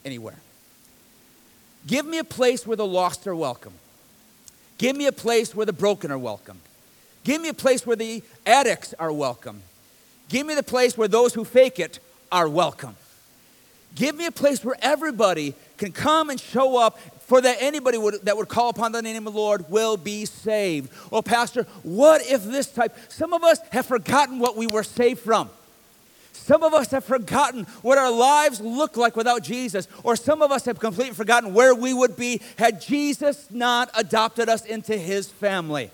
anywhere. 0.04 0.36
Give 1.86 2.04
me 2.04 2.18
a 2.18 2.24
place 2.24 2.66
where 2.66 2.76
the 2.76 2.86
lost 2.86 3.26
are 3.26 3.34
welcome. 3.34 3.72
Give 4.78 4.96
me 4.96 5.06
a 5.06 5.12
place 5.12 5.54
where 5.54 5.66
the 5.66 5.72
broken 5.72 6.10
are 6.10 6.18
welcome. 6.18 6.58
Give 7.24 7.40
me 7.40 7.48
a 7.48 7.54
place 7.54 7.86
where 7.86 7.96
the 7.96 8.22
addicts 8.44 8.94
are 8.98 9.12
welcome. 9.12 9.62
Give 10.28 10.46
me 10.46 10.54
the 10.54 10.62
place 10.62 10.98
where 10.98 11.08
those 11.08 11.34
who 11.34 11.44
fake 11.44 11.78
it 11.78 11.98
are 12.30 12.48
welcome. 12.48 12.96
Give 13.94 14.14
me 14.14 14.26
a 14.26 14.30
place 14.30 14.64
where 14.64 14.76
everybody 14.82 15.54
can 15.78 15.92
come 15.92 16.28
and 16.28 16.38
show 16.38 16.76
up 16.76 16.98
for 17.20 17.40
that 17.40 17.56
anybody 17.60 17.98
would, 17.98 18.24
that 18.24 18.36
would 18.36 18.48
call 18.48 18.68
upon 18.68 18.92
the 18.92 19.02
name 19.02 19.26
of 19.26 19.32
the 19.32 19.38
Lord 19.38 19.68
will 19.70 19.96
be 19.96 20.24
saved. 20.24 20.90
Oh, 21.10 21.22
Pastor, 21.22 21.64
what 21.82 22.24
if 22.30 22.44
this 22.44 22.66
type? 22.66 22.96
Some 23.08 23.32
of 23.32 23.42
us 23.42 23.58
have 23.72 23.86
forgotten 23.86 24.38
what 24.38 24.56
we 24.56 24.66
were 24.66 24.82
saved 24.82 25.20
from. 25.20 25.50
Some 26.36 26.62
of 26.62 26.74
us 26.74 26.90
have 26.90 27.04
forgotten 27.04 27.64
what 27.82 27.98
our 27.98 28.10
lives 28.10 28.60
look 28.60 28.96
like 28.96 29.16
without 29.16 29.42
Jesus, 29.42 29.88
or 30.02 30.16
some 30.16 30.42
of 30.42 30.52
us 30.52 30.64
have 30.66 30.78
completely 30.78 31.14
forgotten 31.14 31.54
where 31.54 31.74
we 31.74 31.92
would 31.92 32.16
be 32.16 32.40
had 32.58 32.80
Jesus 32.80 33.48
not 33.50 33.90
adopted 33.94 34.48
us 34.48 34.64
into 34.64 34.96
his 34.96 35.30
family. 35.30 35.90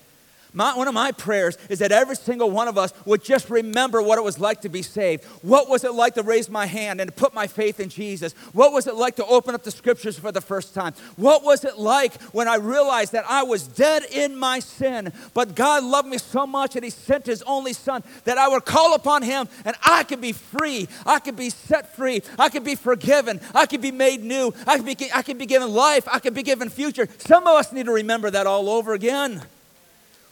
My, 0.55 0.77
one 0.77 0.87
of 0.87 0.95
my 0.95 1.13
prayers 1.13 1.57
is 1.69 1.79
that 1.79 1.93
every 1.93 2.17
single 2.17 2.51
one 2.51 2.69
of 2.69 2.77
us 2.77 2.93
would 3.07 3.25
just 3.25 3.49
remember 3.49 4.03
what 4.03 4.19
it 4.19 4.23
was 4.23 4.39
like 4.39 4.61
to 4.63 4.69
be 4.69 4.83
saved. 4.83 5.25
What 5.43 5.69
was 5.69 5.83
it 5.85 5.95
like 5.95 6.15
to 6.15 6.23
raise 6.23 6.51
my 6.51 6.67
hand 6.67 7.01
and 7.01 7.15
put 7.15 7.33
my 7.33 7.47
faith 7.47 7.81
in 7.81 7.89
Jesus? 7.89 8.35
What 8.53 8.73
was 8.73 8.87
it 8.87 8.95
like 8.95 9.17
to 9.17 9.27
open 9.27 9.55
up 9.55 9.63
the 9.63 9.71
scriptures 9.71 10.19
for 10.19 10.31
the 10.31 10.43
first 10.43 10.75
time? 10.75 10.93
What 11.17 11.43
was 11.43 11.65
it 11.65 11.79
like 11.79 12.21
when 12.33 12.49
I 12.49 12.57
realized 12.57 13.13
that 13.13 13.25
I 13.29 13.45
was 13.45 13.67
dead 13.67 14.05
in 14.13 14.37
my 14.37 14.59
sin, 14.59 15.13
but 15.33 15.55
God 15.55 15.85
loved 15.85 16.09
me 16.09 16.19
so 16.19 16.47
much 16.47 16.75
that 16.75 16.83
He 16.83 16.91
sent 16.91 17.27
His 17.27 17.43
only 17.43 17.73
Son 17.73 18.03
that 18.25 18.37
I 18.37 18.49
would 18.49 18.67
call 18.67 18.95
upon 18.95 19.23
Him 19.23 19.49
and 19.65 19.75
I 19.83 20.05
could 20.05 20.21
be 20.21 20.33
free. 20.33 20.87
I 21.07 21.19
could 21.19 21.37
be 21.37 21.49
set 21.49 21.97
free. 21.97 22.23
I 22.39 22.51
could 22.51 22.65
be 22.65 22.75
forgiven. 22.75 23.41
I 23.55 23.65
could 23.65 23.81
be 23.81 23.93
made 23.93 24.23
new. 24.23 24.53
I 24.67 24.77
could 24.77 24.87
be, 24.87 25.11
I 25.15 25.23
could 25.23 25.39
be 25.39 25.47
given 25.47 25.73
life. 25.73 26.07
I 26.11 26.19
could 26.19 26.35
be 26.35 26.43
given 26.43 26.69
future. 26.69 27.09
Some 27.19 27.47
of 27.47 27.57
us 27.57 27.73
need 27.73 27.87
to 27.87 27.93
remember 27.93 28.31
that 28.31 28.47
all 28.47 28.69
over 28.69 28.93
again. 28.93 29.43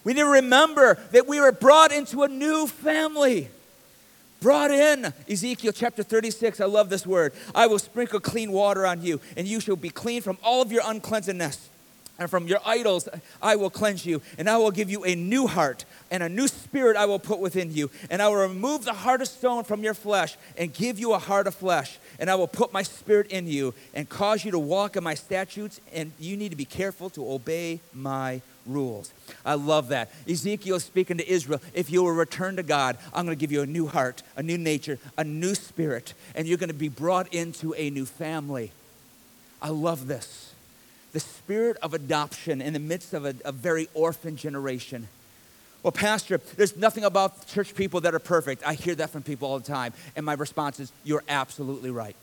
We 0.05 0.15
need 0.15 0.21
to 0.21 0.27
remember 0.27 0.99
that 1.13 1.27
we 1.29 1.41
were 1.41 1.53
brought 1.53 1.93
into 1.93 2.23
a 2.23 2.29
new 2.29 2.67
family. 2.67 3.49
Brought 4.41 4.71
in, 4.71 5.13
Ezekiel 5.29 5.73
chapter 5.73 6.03
36. 6.03 6.61
I 6.61 6.65
love 6.65 6.89
this 6.89 7.07
word. 7.07 7.35
I 7.55 7.67
will 7.67 7.79
sprinkle 7.79 8.21
clean 8.21 8.53
water 8.53 8.87
on 8.87 9.03
you, 9.03 9.21
and 9.37 9.47
you 9.47 9.61
shall 9.61 9.77
be 9.77 9.91
clean 9.91 10.23
from 10.23 10.39
all 10.43 10.63
of 10.63 10.73
your 10.73 10.83
uncleanness. 10.87 11.69
And 12.19 12.29
from 12.29 12.47
your 12.47 12.61
idols 12.67 13.09
I 13.43 13.57
will 13.57 13.71
cleanse 13.71 14.05
you, 14.05 14.21
and 14.37 14.49
I 14.49 14.59
will 14.59 14.71
give 14.71 14.91
you 14.91 15.05
a 15.05 15.15
new 15.15 15.47
heart, 15.47 15.87
and 16.11 16.23
a 16.23 16.29
new 16.29 16.49
spirit 16.49 16.97
I 16.97 17.07
will 17.07 17.19
put 17.19 17.39
within 17.39 17.73
you. 17.73 17.91
And 18.11 18.21
I 18.21 18.29
will 18.29 18.37
remove 18.37 18.85
the 18.85 18.93
heart 18.93 19.23
of 19.23 19.29
stone 19.29 19.65
from 19.65 19.83
your 19.83 19.95
flesh, 19.95 20.37
and 20.57 20.73
give 20.73 20.99
you 20.99 21.13
a 21.13 21.19
heart 21.19 21.47
of 21.47 21.55
flesh. 21.55 21.99
And 22.19 22.31
I 22.31 22.35
will 22.35 22.49
put 22.49 22.73
my 22.73 22.83
spirit 22.83 23.29
in 23.29 23.47
you, 23.47 23.75
and 23.95 24.09
cause 24.09 24.45
you 24.45 24.51
to 24.53 24.59
walk 24.59 24.97
in 24.97 25.05
my 25.05 25.15
statutes, 25.15 25.81
and 25.93 26.13
you 26.19 26.37
need 26.37 26.51
to 26.51 26.57
be 26.57 26.67
careful 26.67 27.11
to 27.11 27.31
obey 27.31 27.81
my 27.95 28.41
rules. 28.67 29.13
I 29.45 29.55
love 29.55 29.89
that. 29.89 30.11
Ezekiel 30.29 30.81
speaking 30.81 31.19
to 31.19 31.29
Israel. 31.29 31.61
If 31.75 31.91
you 31.91 32.03
will 32.03 32.13
return 32.13 32.57
to 32.57 32.63
God, 32.63 32.99
I'm 33.15 33.25
going 33.25 33.37
to 33.37 33.41
give 33.41 33.53
you 33.53 33.63
a 33.63 33.67
new 33.67 33.87
heart, 33.87 34.23
a 34.37 34.43
new 34.43 34.59
nature, 34.59 34.99
a 35.17 35.25
new 35.25 35.55
spirit, 35.55 36.15
and 36.35 36.47
you're 36.47 36.59
going 36.59 36.69
to 36.69 36.75
be 36.75 36.89
brought 36.89 37.33
into 37.33 37.75
a 37.75 37.91
new 37.91 38.07
family. 38.07 38.73
I 39.63 39.69
love 39.69 40.07
this. 40.07 40.55
The 41.13 41.21
spirit 41.21 41.77
of 41.83 41.93
adoption 41.93 42.61
in 42.61 42.73
the 42.73 42.79
midst 42.79 43.15
of 43.15 43.25
a, 43.25 43.35
a 43.45 43.53
very 43.53 43.89
orphan 43.95 44.37
generation. 44.37 45.09
Well, 45.83 45.93
Pastor, 45.93 46.39
there's 46.57 46.77
nothing 46.77 47.05
about 47.05 47.47
church 47.49 47.75
people 47.75 48.03
that 48.03 48.15
are 48.15 48.21
perfect. 48.21 48.63
I 48.67 48.75
hear 48.75 48.95
that 48.97 49.11
from 49.11 49.23
people 49.23 49.49
all 49.49 49.59
the 49.59 49.67
time. 49.67 49.93
And 50.15 50.27
my 50.27 50.35
response 50.35 50.79
is, 50.79 50.93
You're 51.05 51.25
absolutely 51.29 51.91
right. 51.91 52.15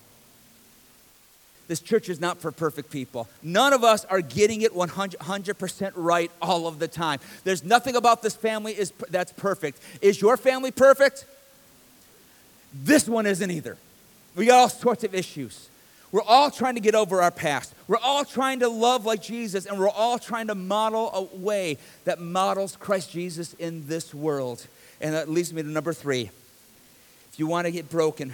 This 1.68 1.82
church 1.82 2.08
is 2.08 2.20
not 2.20 2.40
for 2.40 2.52
perfect 2.52 2.92
people. 2.92 3.28
None 3.44 3.74
of 3.74 3.84
us 3.84 4.06
are 4.06 4.22
getting 4.22 4.62
it 4.62 4.74
100% 4.74 5.92
right 5.96 6.32
all 6.42 6.68
of 6.68 6.80
the 6.80 6.88
time. 6.88 7.20
There's 7.44 7.64
nothing 7.64 7.96
about 7.96 8.22
this 8.22 8.36
family 8.36 8.72
is, 8.72 8.92
that's 9.10 9.34
perfect. 9.34 9.80
Is 10.02 10.22
your 10.22 10.38
family 10.38 10.72
perfect? 10.72 11.26
This 12.74 13.08
one 13.08 13.26
isn't 13.26 13.52
either. 13.52 13.78
We 14.36 14.46
got 14.46 14.60
all 14.60 14.70
sorts 14.70 15.04
of 15.04 15.14
issues. 15.14 15.70
We're 16.12 16.22
all 16.22 16.50
trying 16.50 16.76
to 16.76 16.82
get 16.82 16.96
over 16.96 17.22
our 17.22 17.32
past. 17.32 17.74
We're 17.88 17.98
all 17.98 18.24
trying 18.24 18.62
to 18.62 18.70
love 18.70 19.06
like 19.06 19.22
Jesus, 19.22 19.66
and 19.66 19.78
we're 19.78 19.90
all 19.90 20.18
trying 20.18 20.48
to 20.48 20.56
model 20.56 21.12
a 21.14 21.38
way 21.38 21.78
that 22.06 22.22
models 22.22 22.78
Christ 22.78 23.12
Jesus 23.12 23.54
in 23.56 23.88
this 23.88 24.14
world. 24.14 24.66
And 25.02 25.14
that 25.14 25.30
leads 25.30 25.52
me 25.54 25.64
to 25.64 25.68
number 25.68 25.92
three. 25.92 26.30
If 27.32 27.40
you 27.40 27.48
want 27.48 27.66
to 27.66 27.72
get 27.72 27.90
broken, 27.90 28.34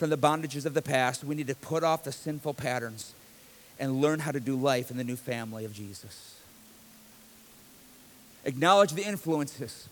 from 0.00 0.08
the 0.08 0.16
bondages 0.16 0.64
of 0.64 0.72
the 0.72 0.80
past. 0.80 1.22
We 1.22 1.34
need 1.34 1.48
to 1.48 1.54
put 1.54 1.84
off 1.84 2.04
the 2.04 2.10
sinful 2.10 2.54
patterns 2.54 3.12
and 3.78 4.00
learn 4.00 4.20
how 4.20 4.32
to 4.32 4.40
do 4.40 4.56
life 4.56 4.90
in 4.90 4.96
the 4.96 5.04
new 5.04 5.14
family 5.14 5.66
of 5.66 5.74
Jesus. 5.74 6.36
Acknowledge 8.46 8.92
the 8.92 9.04
influences, 9.04 9.90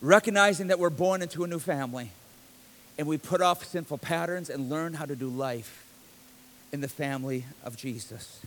recognizing 0.00 0.68
that 0.68 0.78
we're 0.78 0.88
born 0.88 1.20
into 1.20 1.42
a 1.42 1.48
new 1.48 1.58
family, 1.58 2.12
and 2.96 3.08
we 3.08 3.18
put 3.18 3.40
off 3.40 3.64
sinful 3.64 3.98
patterns 3.98 4.50
and 4.50 4.70
learn 4.70 4.94
how 4.94 5.04
to 5.04 5.16
do 5.16 5.26
life 5.28 5.84
in 6.70 6.80
the 6.80 6.88
family 6.88 7.44
of 7.64 7.76
Jesus. 7.76 8.40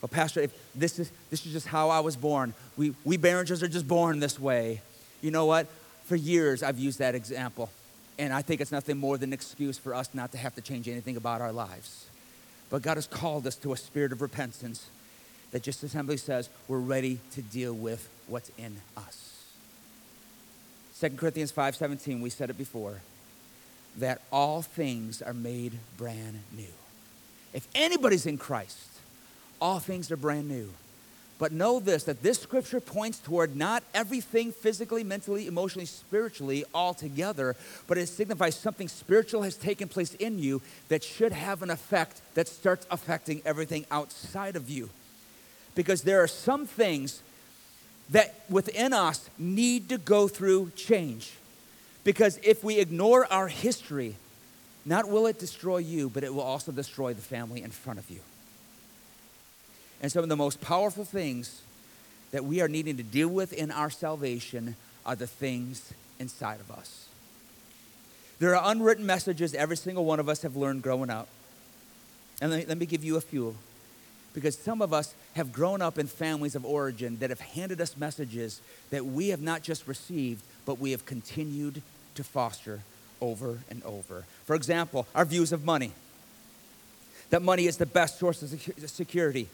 Well, 0.00 0.08
Pastor, 0.08 0.40
if 0.40 0.52
this 0.72 1.00
is, 1.00 1.10
this 1.30 1.44
is 1.44 1.52
just 1.52 1.66
how 1.66 1.90
I 1.90 1.98
was 1.98 2.14
born. 2.14 2.54
We, 2.76 2.94
we 3.04 3.16
Barringers 3.16 3.60
are 3.64 3.68
just 3.68 3.88
born 3.88 4.20
this 4.20 4.38
way. 4.38 4.82
You 5.20 5.32
know 5.32 5.46
what? 5.46 5.66
For 6.04 6.14
years, 6.14 6.62
I've 6.62 6.78
used 6.78 7.00
that 7.00 7.16
example. 7.16 7.70
And 8.18 8.32
I 8.32 8.42
think 8.42 8.60
it's 8.60 8.72
nothing 8.72 8.96
more 8.96 9.18
than 9.18 9.30
an 9.30 9.34
excuse 9.34 9.76
for 9.76 9.94
us 9.94 10.08
not 10.14 10.32
to 10.32 10.38
have 10.38 10.54
to 10.54 10.60
change 10.60 10.88
anything 10.88 11.16
about 11.16 11.40
our 11.40 11.52
lives. 11.52 12.06
But 12.70 12.82
God 12.82 12.96
has 12.96 13.06
called 13.06 13.46
us 13.46 13.56
to 13.56 13.72
a 13.72 13.76
spirit 13.76 14.12
of 14.12 14.22
repentance 14.22 14.88
that 15.52 15.62
just 15.62 15.84
as 15.84 15.90
Assembly 15.90 16.16
says, 16.16 16.48
we're 16.66 16.78
ready 16.78 17.20
to 17.32 17.42
deal 17.42 17.74
with 17.74 18.08
what's 18.26 18.50
in 18.58 18.76
us. 18.96 19.44
2 21.00 21.10
Corinthians 21.10 21.52
5:17, 21.52 22.20
we 22.20 22.30
said 22.30 22.50
it 22.50 22.58
before, 22.58 23.00
that 23.98 24.22
all 24.32 24.62
things 24.62 25.20
are 25.20 25.34
made 25.34 25.78
brand 25.96 26.40
new. 26.52 26.72
If 27.52 27.68
anybody's 27.74 28.26
in 28.26 28.38
Christ, 28.38 28.88
all 29.60 29.78
things 29.78 30.10
are 30.10 30.16
brand 30.16 30.48
new. 30.48 30.72
But 31.38 31.52
know 31.52 31.80
this 31.80 32.04
that 32.04 32.22
this 32.22 32.40
scripture 32.40 32.80
points 32.80 33.18
toward 33.18 33.56
not 33.56 33.82
everything 33.94 34.52
physically, 34.52 35.04
mentally, 35.04 35.46
emotionally, 35.46 35.86
spiritually 35.86 36.64
all 36.72 36.94
together, 36.94 37.56
but 37.86 37.98
it 37.98 38.06
signifies 38.06 38.56
something 38.56 38.88
spiritual 38.88 39.42
has 39.42 39.56
taken 39.56 39.88
place 39.88 40.14
in 40.14 40.38
you 40.38 40.62
that 40.88 41.04
should 41.04 41.32
have 41.32 41.62
an 41.62 41.70
effect 41.70 42.22
that 42.34 42.48
starts 42.48 42.86
affecting 42.90 43.42
everything 43.44 43.84
outside 43.90 44.56
of 44.56 44.70
you. 44.70 44.88
Because 45.74 46.02
there 46.02 46.22
are 46.22 46.28
some 46.28 46.66
things 46.66 47.22
that 48.10 48.34
within 48.48 48.92
us 48.92 49.28
need 49.38 49.90
to 49.90 49.98
go 49.98 50.28
through 50.28 50.70
change. 50.74 51.32
Because 52.02 52.38
if 52.42 52.64
we 52.64 52.78
ignore 52.78 53.30
our 53.30 53.48
history, 53.48 54.14
not 54.86 55.08
will 55.08 55.26
it 55.26 55.38
destroy 55.38 55.78
you, 55.78 56.08
but 56.08 56.22
it 56.24 56.32
will 56.32 56.42
also 56.42 56.72
destroy 56.72 57.12
the 57.12 57.20
family 57.20 57.62
in 57.62 57.70
front 57.70 57.98
of 57.98 58.08
you. 58.08 58.20
And 60.02 60.12
some 60.12 60.22
of 60.22 60.28
the 60.28 60.36
most 60.36 60.60
powerful 60.60 61.04
things 61.04 61.62
that 62.32 62.44
we 62.44 62.60
are 62.60 62.68
needing 62.68 62.96
to 62.96 63.02
deal 63.02 63.28
with 63.28 63.52
in 63.52 63.70
our 63.70 63.90
salvation 63.90 64.76
are 65.04 65.16
the 65.16 65.26
things 65.26 65.92
inside 66.18 66.60
of 66.60 66.70
us. 66.70 67.08
There 68.38 68.54
are 68.54 68.70
unwritten 68.70 69.06
messages 69.06 69.54
every 69.54 69.76
single 69.76 70.04
one 70.04 70.20
of 70.20 70.28
us 70.28 70.42
have 70.42 70.56
learned 70.56 70.82
growing 70.82 71.08
up. 71.08 71.28
And 72.42 72.50
let 72.50 72.60
me, 72.60 72.66
let 72.66 72.78
me 72.78 72.86
give 72.86 73.02
you 73.02 73.16
a 73.16 73.20
few. 73.20 73.56
Because 74.34 74.58
some 74.58 74.82
of 74.82 74.92
us 74.92 75.14
have 75.34 75.52
grown 75.52 75.80
up 75.80 75.98
in 75.98 76.06
families 76.06 76.54
of 76.54 76.66
origin 76.66 77.16
that 77.20 77.30
have 77.30 77.40
handed 77.40 77.80
us 77.80 77.96
messages 77.96 78.60
that 78.90 79.06
we 79.06 79.28
have 79.28 79.40
not 79.40 79.62
just 79.62 79.88
received, 79.88 80.42
but 80.66 80.78
we 80.78 80.90
have 80.90 81.06
continued 81.06 81.80
to 82.16 82.24
foster 82.24 82.80
over 83.22 83.60
and 83.70 83.82
over. 83.84 84.24
For 84.44 84.54
example, 84.54 85.06
our 85.14 85.24
views 85.24 85.52
of 85.52 85.64
money 85.64 85.92
that 87.30 87.42
money 87.42 87.66
is 87.66 87.76
the 87.76 87.86
best 87.86 88.18
source 88.18 88.42
of 88.42 88.90
security, 88.90 89.48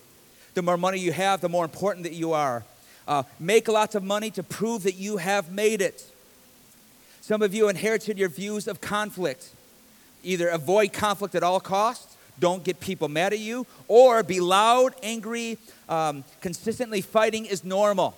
the 0.55 0.63
more 0.63 0.77
money 0.77 0.99
you 0.99 1.13
have, 1.13 1.41
the 1.41 1.49
more 1.49 1.65
important 1.65 2.05
that 2.05 2.13
you 2.13 2.33
are. 2.33 2.65
Uh, 3.07 3.23
make 3.41 3.69
lots 3.69 3.95
of 3.95 4.03
money 4.03 4.31
to 4.31 4.43
prove 4.43 4.85
that 4.85 4.95
you 4.95 5.17
have 5.17 5.51
made 5.51 5.81
it. 5.81 6.05
Some 7.21 7.43
of 7.43 7.55
you 7.55 7.69
inherited 7.69 8.19
your 8.19 8.29
views 8.29 8.67
of 8.67 8.81
conflict. 8.81 9.51
Either 10.23 10.49
avoid 10.49 10.93
conflict 10.93 11.35
at 11.35 11.43
all 11.43 11.61
costs, 11.61 12.17
don't 12.39 12.65
get 12.65 12.81
people 12.81 13.09
mad 13.09 13.33
at 13.33 13.39
you, 13.39 13.67
or 13.89 14.23
be 14.23 14.41
loud, 14.41 14.95
angry, 15.03 15.59
um, 15.89 16.25
consistently 16.41 17.01
fighting 17.01 17.45
is 17.45 17.65
normal. 17.65 18.17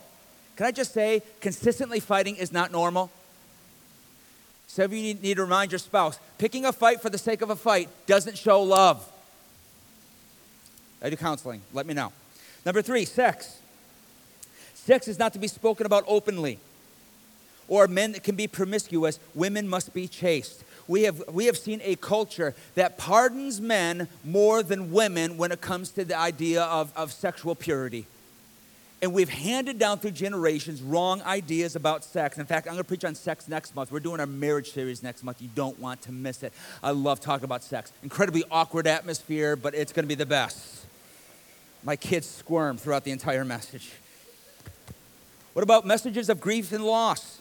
Can 0.57 0.66
I 0.66 0.70
just 0.70 0.93
say, 0.93 1.22
consistently 1.41 2.01
fighting 2.01 2.37
is 2.37 2.53
not 2.53 2.70
normal? 2.70 3.11
Some 4.66 4.87
of 4.87 4.93
you 4.93 5.03
need, 5.03 5.22
need 5.22 5.37
to 5.37 5.43
remind 5.43 5.72
your 5.72 5.78
spouse 5.78 6.18
picking 6.39 6.64
a 6.64 6.72
fight 6.72 7.01
for 7.01 7.11
the 7.11 7.18
sake 7.18 7.43
of 7.43 7.51
a 7.51 7.57
fight 7.57 7.89
doesn't 8.07 8.37
show 8.37 8.62
love. 8.62 9.09
I 11.03 11.11
do 11.11 11.16
counseling. 11.16 11.61
Let 11.72 11.87
me 11.87 11.95
know. 11.95 12.12
Number 12.65 12.83
three, 12.83 13.05
sex. 13.05 13.59
Sex 14.75 15.09
is 15.09 15.19
not 15.19 15.33
to 15.33 15.39
be 15.39 15.49
spoken 15.49 15.87
about 15.87 16.05
openly. 16.07 16.59
Or 17.69 17.89
men 17.89 18.12
can 18.15 18.37
be 18.37 18.47
promiscuous, 18.47 19.19
women 19.35 19.69
must 19.69 19.95
be 19.95 20.07
chaste. 20.07 20.65
We 20.87 21.05
have, 21.05 21.23
we 21.33 21.47
have 21.47 21.57
seen 21.57 21.81
a 21.83 21.97
culture 21.97 22.55
that 22.75 22.99
pardons 22.99 23.61
men 23.61 24.09
more 24.23 24.62
than 24.62 24.93
women 24.93 25.39
when 25.39 25.51
it 25.51 25.62
comes 25.62 25.91
to 25.93 26.05
the 26.05 26.19
idea 26.19 26.62
of, 26.62 26.93
of 26.95 27.11
sexual 27.11 27.55
purity. 27.55 28.07
And 29.01 29.12
we've 29.12 29.31
handed 29.31 29.79
down 29.79 29.99
through 29.99 30.12
generations 30.12 30.83
wrong 30.83 31.21
ideas 31.23 31.77
about 31.77 32.05
sex. 32.05 32.39
In 32.39 32.47
fact, 32.47 32.67
I'm 32.67 32.75
going 32.75 32.85
to 32.85 32.89
preach 32.89 33.05
on 33.05 33.15
sex 33.15 33.49
next 33.49 33.75
month. 33.75 33.93
We're 33.93 34.01
doing 34.01 34.21
our 34.21 34.27
marriage 34.27 34.73
series 34.73 35.03
next 35.03 35.23
month. 35.23 35.43
You 35.43 35.49
don't 35.55 35.79
want 35.79 36.03
to 36.03 36.12
miss 36.12 36.43
it. 36.43 36.53
I 36.83 36.91
love 36.91 37.21
talking 37.21 37.45
about 37.45 37.62
sex. 37.62 37.93
Incredibly 38.03 38.45
awkward 38.51 38.87
atmosphere, 38.87 39.57
but 39.57 39.75
it's 39.75 39.93
going 39.93 40.05
to 40.05 40.09
be 40.09 40.15
the 40.15 40.27
best. 40.27 40.74
My 41.85 41.97
kids 41.97 42.26
squirm 42.26 42.78
throughout 42.78 43.05
the 43.05 43.11
entire 43.11 43.45
message. 43.45 43.93
What 45.53 45.62
about 45.62 45.87
messages 45.87 46.28
of 46.28 46.41
grief 46.41 46.72
and 46.72 46.85
loss? 46.85 47.41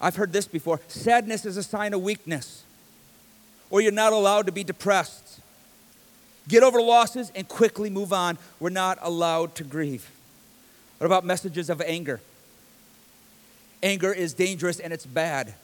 I've 0.00 0.16
heard 0.16 0.32
this 0.32 0.46
before. 0.46 0.80
Sadness 0.88 1.44
is 1.44 1.56
a 1.56 1.62
sign 1.62 1.94
of 1.94 2.02
weakness, 2.02 2.62
or 3.70 3.80
you're 3.80 3.90
not 3.90 4.12
allowed 4.12 4.46
to 4.46 4.52
be 4.52 4.62
depressed. 4.62 5.40
Get 6.46 6.62
over 6.62 6.80
losses 6.80 7.32
and 7.34 7.48
quickly 7.48 7.90
move 7.90 8.12
on. 8.12 8.38
We're 8.60 8.70
not 8.70 8.98
allowed 9.02 9.54
to 9.56 9.64
grieve. 9.64 10.08
What 10.98 11.06
about 11.06 11.24
messages 11.24 11.68
of 11.68 11.80
anger? 11.80 12.20
Anger 13.82 14.12
is 14.12 14.34
dangerous 14.34 14.80
and 14.80 14.92
it's 14.92 15.06
bad. 15.06 15.54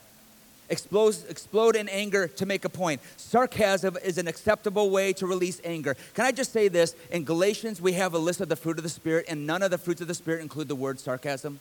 Explode, 0.71 1.17
explode 1.29 1.77
in 1.77 1.89
anger 1.89 2.27
to 2.27 2.47
make 2.47 2.65
a 2.65 2.71
point. 2.71 3.03
Sarcasm 3.17 3.99
is 4.03 4.17
an 4.17 4.27
acceptable 4.27 4.89
way 4.91 5.13
to 5.15 5.27
release 5.27 5.61
anger. 5.63 5.95
Can 6.15 6.25
I 6.25 6.33
just 6.33 6.53
say 6.53 6.69
this? 6.69 6.97
In 7.11 7.25
Galatians, 7.25 7.83
we 7.83 7.93
have 7.93 8.15
a 8.15 8.19
list 8.19 8.41
of 8.41 8.49
the 8.49 8.57
fruit 8.57 8.79
of 8.79 8.83
the 8.83 8.89
Spirit, 8.91 9.27
and 9.29 9.47
none 9.47 9.63
of 9.63 9.71
the 9.71 9.79
fruits 9.79 10.01
of 10.01 10.09
the 10.09 10.15
Spirit 10.15 10.41
include 10.41 10.69
the 10.69 10.75
word 10.75 10.99
sarcasm. 10.99 11.61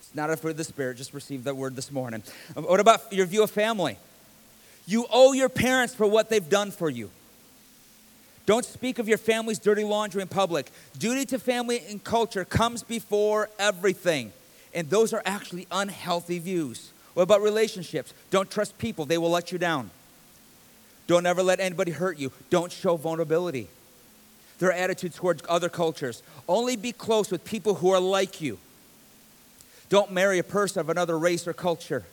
It's 0.00 0.14
not 0.14 0.30
a 0.30 0.36
fruit 0.36 0.52
of 0.52 0.56
the 0.56 0.64
Spirit, 0.64 0.98
just 0.98 1.12
received 1.12 1.44
that 1.44 1.56
word 1.56 1.74
this 1.74 1.90
morning. 1.90 2.22
What 2.54 2.78
about 2.78 3.12
your 3.12 3.26
view 3.26 3.42
of 3.42 3.50
family? 3.50 3.98
You 4.86 5.06
owe 5.10 5.32
your 5.32 5.48
parents 5.48 5.94
for 5.94 6.06
what 6.06 6.30
they've 6.30 6.48
done 6.48 6.70
for 6.70 6.88
you. 6.88 7.10
Don't 8.46 8.64
speak 8.64 8.98
of 8.98 9.08
your 9.08 9.18
family's 9.18 9.58
dirty 9.58 9.84
laundry 9.84 10.22
in 10.22 10.28
public. 10.28 10.70
Duty 10.98 11.24
to 11.26 11.38
family 11.38 11.80
and 11.88 12.02
culture 12.02 12.44
comes 12.44 12.82
before 12.82 13.48
everything. 13.58 14.32
And 14.74 14.90
those 14.90 15.12
are 15.12 15.22
actually 15.24 15.66
unhealthy 15.70 16.38
views. 16.38 16.92
What 17.14 17.24
about 17.24 17.42
relationships? 17.42 18.14
Don't 18.30 18.50
trust 18.50 18.78
people, 18.78 19.04
they 19.04 19.18
will 19.18 19.30
let 19.30 19.52
you 19.52 19.58
down. 19.58 19.90
Don't 21.06 21.26
ever 21.26 21.42
let 21.42 21.60
anybody 21.60 21.90
hurt 21.90 22.18
you. 22.18 22.32
Don't 22.48 22.72
show 22.72 22.96
vulnerability. 22.96 23.68
Their 24.58 24.72
attitudes 24.72 25.16
towards 25.16 25.42
other 25.48 25.68
cultures. 25.68 26.22
Only 26.48 26.76
be 26.76 26.92
close 26.92 27.30
with 27.30 27.44
people 27.44 27.74
who 27.74 27.90
are 27.90 28.00
like 28.00 28.40
you. 28.40 28.58
Don't 29.88 30.12
marry 30.12 30.38
a 30.38 30.44
person 30.44 30.80
of 30.80 30.88
another 30.88 31.18
race 31.18 31.46
or 31.46 31.52
culture. 31.52 32.04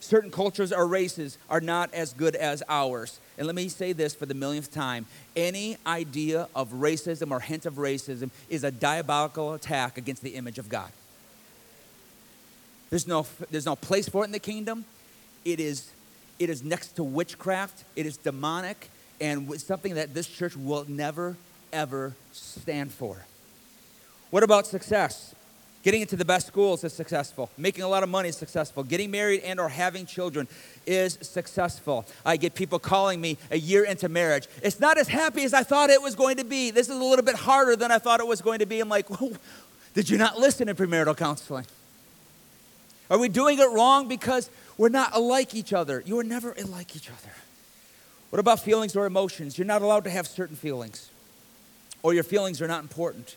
Certain 0.00 0.30
cultures 0.30 0.72
or 0.72 0.86
races 0.86 1.36
are 1.50 1.60
not 1.60 1.92
as 1.92 2.14
good 2.14 2.34
as 2.34 2.62
ours. 2.68 3.20
And 3.36 3.46
let 3.46 3.54
me 3.54 3.68
say 3.68 3.92
this 3.92 4.14
for 4.14 4.24
the 4.24 4.34
millionth 4.34 4.72
time 4.72 5.06
any 5.36 5.76
idea 5.86 6.48
of 6.54 6.70
racism 6.70 7.30
or 7.30 7.40
hint 7.40 7.66
of 7.66 7.74
racism 7.74 8.30
is 8.48 8.64
a 8.64 8.70
diabolical 8.70 9.52
attack 9.52 9.98
against 9.98 10.22
the 10.22 10.36
image 10.36 10.58
of 10.58 10.68
God. 10.68 10.90
There's 12.90 13.06
no, 13.06 13.26
there's 13.50 13.66
no 13.66 13.76
place 13.76 14.08
for 14.08 14.24
it 14.24 14.26
in 14.26 14.32
the 14.32 14.40
kingdom. 14.40 14.84
It 15.44 15.60
is, 15.60 15.90
it 16.38 16.50
is 16.50 16.62
next 16.62 16.96
to 16.96 17.04
witchcraft, 17.04 17.84
it 17.96 18.04
is 18.04 18.16
demonic, 18.16 18.90
and 19.20 19.58
something 19.60 19.94
that 19.94 20.12
this 20.12 20.26
church 20.26 20.56
will 20.56 20.84
never, 20.88 21.36
ever 21.72 22.14
stand 22.32 22.92
for. 22.92 23.24
What 24.30 24.42
about 24.42 24.66
success? 24.66 25.34
Getting 25.82 26.02
into 26.02 26.16
the 26.16 26.26
best 26.26 26.46
schools 26.46 26.84
is 26.84 26.92
successful. 26.92 27.48
Making 27.56 27.84
a 27.84 27.88
lot 27.88 28.02
of 28.02 28.10
money 28.10 28.28
is 28.28 28.36
successful. 28.36 28.82
Getting 28.82 29.10
married 29.10 29.40
and 29.40 29.58
or 29.58 29.70
having 29.70 30.04
children 30.04 30.46
is 30.84 31.18
successful. 31.22 32.04
I 32.24 32.36
get 32.36 32.54
people 32.54 32.78
calling 32.78 33.18
me 33.18 33.38
a 33.50 33.56
year 33.56 33.84
into 33.84 34.10
marriage. 34.10 34.46
It's 34.62 34.78
not 34.78 34.98
as 34.98 35.08
happy 35.08 35.42
as 35.42 35.54
I 35.54 35.62
thought 35.62 35.88
it 35.88 36.02
was 36.02 36.14
going 36.14 36.36
to 36.36 36.44
be. 36.44 36.70
This 36.70 36.90
is 36.90 36.96
a 36.96 37.02
little 37.02 37.24
bit 37.24 37.36
harder 37.36 37.76
than 37.76 37.90
I 37.90 37.98
thought 37.98 38.20
it 38.20 38.26
was 38.26 38.42
going 38.42 38.58
to 38.58 38.66
be. 38.66 38.80
I'm 38.80 38.90
like, 38.90 39.06
did 39.94 40.10
you 40.10 40.18
not 40.18 40.38
listen 40.38 40.68
in 40.68 40.76
premarital 40.76 41.16
counseling? 41.16 41.64
Are 43.10 43.18
we 43.18 43.28
doing 43.28 43.58
it 43.58 43.68
wrong 43.70 44.06
because 44.06 44.48
we're 44.78 44.88
not 44.88 45.14
alike 45.16 45.54
each 45.54 45.72
other? 45.72 46.02
You 46.06 46.18
are 46.20 46.24
never 46.24 46.52
alike 46.52 46.94
each 46.94 47.10
other. 47.10 47.32
What 48.30 48.38
about 48.38 48.60
feelings 48.60 48.94
or 48.94 49.04
emotions? 49.06 49.58
You're 49.58 49.66
not 49.66 49.82
allowed 49.82 50.04
to 50.04 50.10
have 50.10 50.28
certain 50.28 50.54
feelings, 50.54 51.10
or 52.02 52.14
your 52.14 52.22
feelings 52.22 52.62
are 52.62 52.68
not 52.68 52.82
important. 52.82 53.34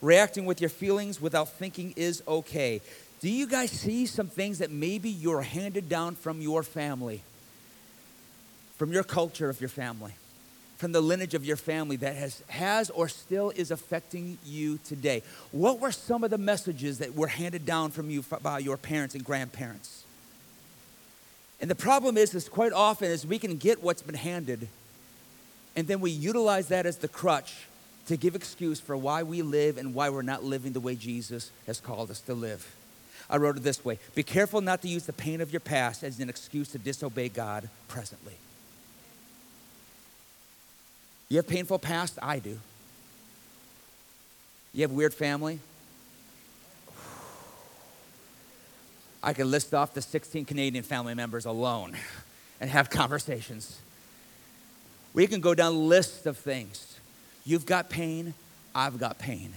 Reacting 0.00 0.46
with 0.46 0.60
your 0.60 0.70
feelings 0.70 1.20
without 1.20 1.50
thinking 1.50 1.92
is 1.96 2.22
okay. 2.26 2.80
Do 3.20 3.28
you 3.28 3.46
guys 3.46 3.70
see 3.70 4.06
some 4.06 4.28
things 4.28 4.58
that 4.58 4.70
maybe 4.70 5.10
you're 5.10 5.42
handed 5.42 5.88
down 5.88 6.14
from 6.14 6.40
your 6.40 6.62
family, 6.62 7.22
from 8.76 8.92
your 8.92 9.02
culture 9.02 9.50
of 9.50 9.60
your 9.60 9.68
family? 9.68 10.12
From 10.78 10.92
the 10.92 11.00
lineage 11.00 11.34
of 11.34 11.44
your 11.44 11.56
family 11.56 11.96
that 11.96 12.14
has, 12.14 12.42
has 12.46 12.88
or 12.90 13.08
still 13.08 13.50
is 13.50 13.70
affecting 13.70 14.38
you 14.46 14.78
today? 14.84 15.22
What 15.50 15.80
were 15.80 15.92
some 15.92 16.24
of 16.24 16.30
the 16.30 16.38
messages 16.38 16.98
that 16.98 17.14
were 17.14 17.26
handed 17.26 17.66
down 17.66 17.90
from 17.90 18.08
you 18.08 18.24
by 18.42 18.60
your 18.60 18.76
parents 18.76 19.14
and 19.14 19.24
grandparents? 19.24 20.04
And 21.60 21.68
the 21.68 21.74
problem 21.74 22.16
is, 22.16 22.32
is 22.34 22.48
quite 22.48 22.72
often 22.72 23.10
is 23.10 23.26
we 23.26 23.40
can 23.40 23.56
get 23.56 23.82
what's 23.82 24.02
been 24.02 24.14
handed, 24.14 24.68
and 25.74 25.88
then 25.88 26.00
we 26.00 26.12
utilize 26.12 26.68
that 26.68 26.86
as 26.86 26.98
the 26.98 27.08
crutch 27.08 27.66
to 28.06 28.16
give 28.16 28.36
excuse 28.36 28.78
for 28.78 28.96
why 28.96 29.24
we 29.24 29.42
live 29.42 29.76
and 29.76 29.94
why 29.94 30.08
we're 30.10 30.22
not 30.22 30.44
living 30.44 30.72
the 30.72 30.80
way 30.80 30.94
Jesus 30.94 31.50
has 31.66 31.80
called 31.80 32.10
us 32.10 32.20
to 32.22 32.34
live. 32.34 32.74
I 33.28 33.36
wrote 33.36 33.56
it 33.56 33.64
this 33.64 33.84
way 33.84 33.98
Be 34.14 34.22
careful 34.22 34.60
not 34.60 34.80
to 34.82 34.88
use 34.88 35.06
the 35.06 35.12
pain 35.12 35.40
of 35.40 35.52
your 35.52 35.60
past 35.60 36.04
as 36.04 36.20
an 36.20 36.28
excuse 36.28 36.68
to 36.68 36.78
disobey 36.78 37.28
God 37.28 37.68
presently. 37.88 38.34
You 41.28 41.36
have 41.36 41.46
painful 41.46 41.78
past? 41.78 42.18
I 42.22 42.38
do. 42.38 42.58
You 44.72 44.82
have 44.82 44.92
weird 44.92 45.12
family? 45.12 45.60
I 49.22 49.32
could 49.32 49.46
list 49.46 49.74
off 49.74 49.94
the 49.94 50.02
16 50.02 50.44
Canadian 50.44 50.84
family 50.84 51.14
members 51.14 51.44
alone 51.44 51.96
and 52.60 52.70
have 52.70 52.88
conversations. 52.88 53.78
We 55.12 55.26
can 55.26 55.40
go 55.40 55.54
down 55.54 55.88
lists 55.88 56.24
of 56.26 56.38
things. 56.38 56.98
You've 57.44 57.66
got 57.66 57.90
pain, 57.90 58.34
I've 58.74 58.98
got 58.98 59.18
pain. 59.18 59.52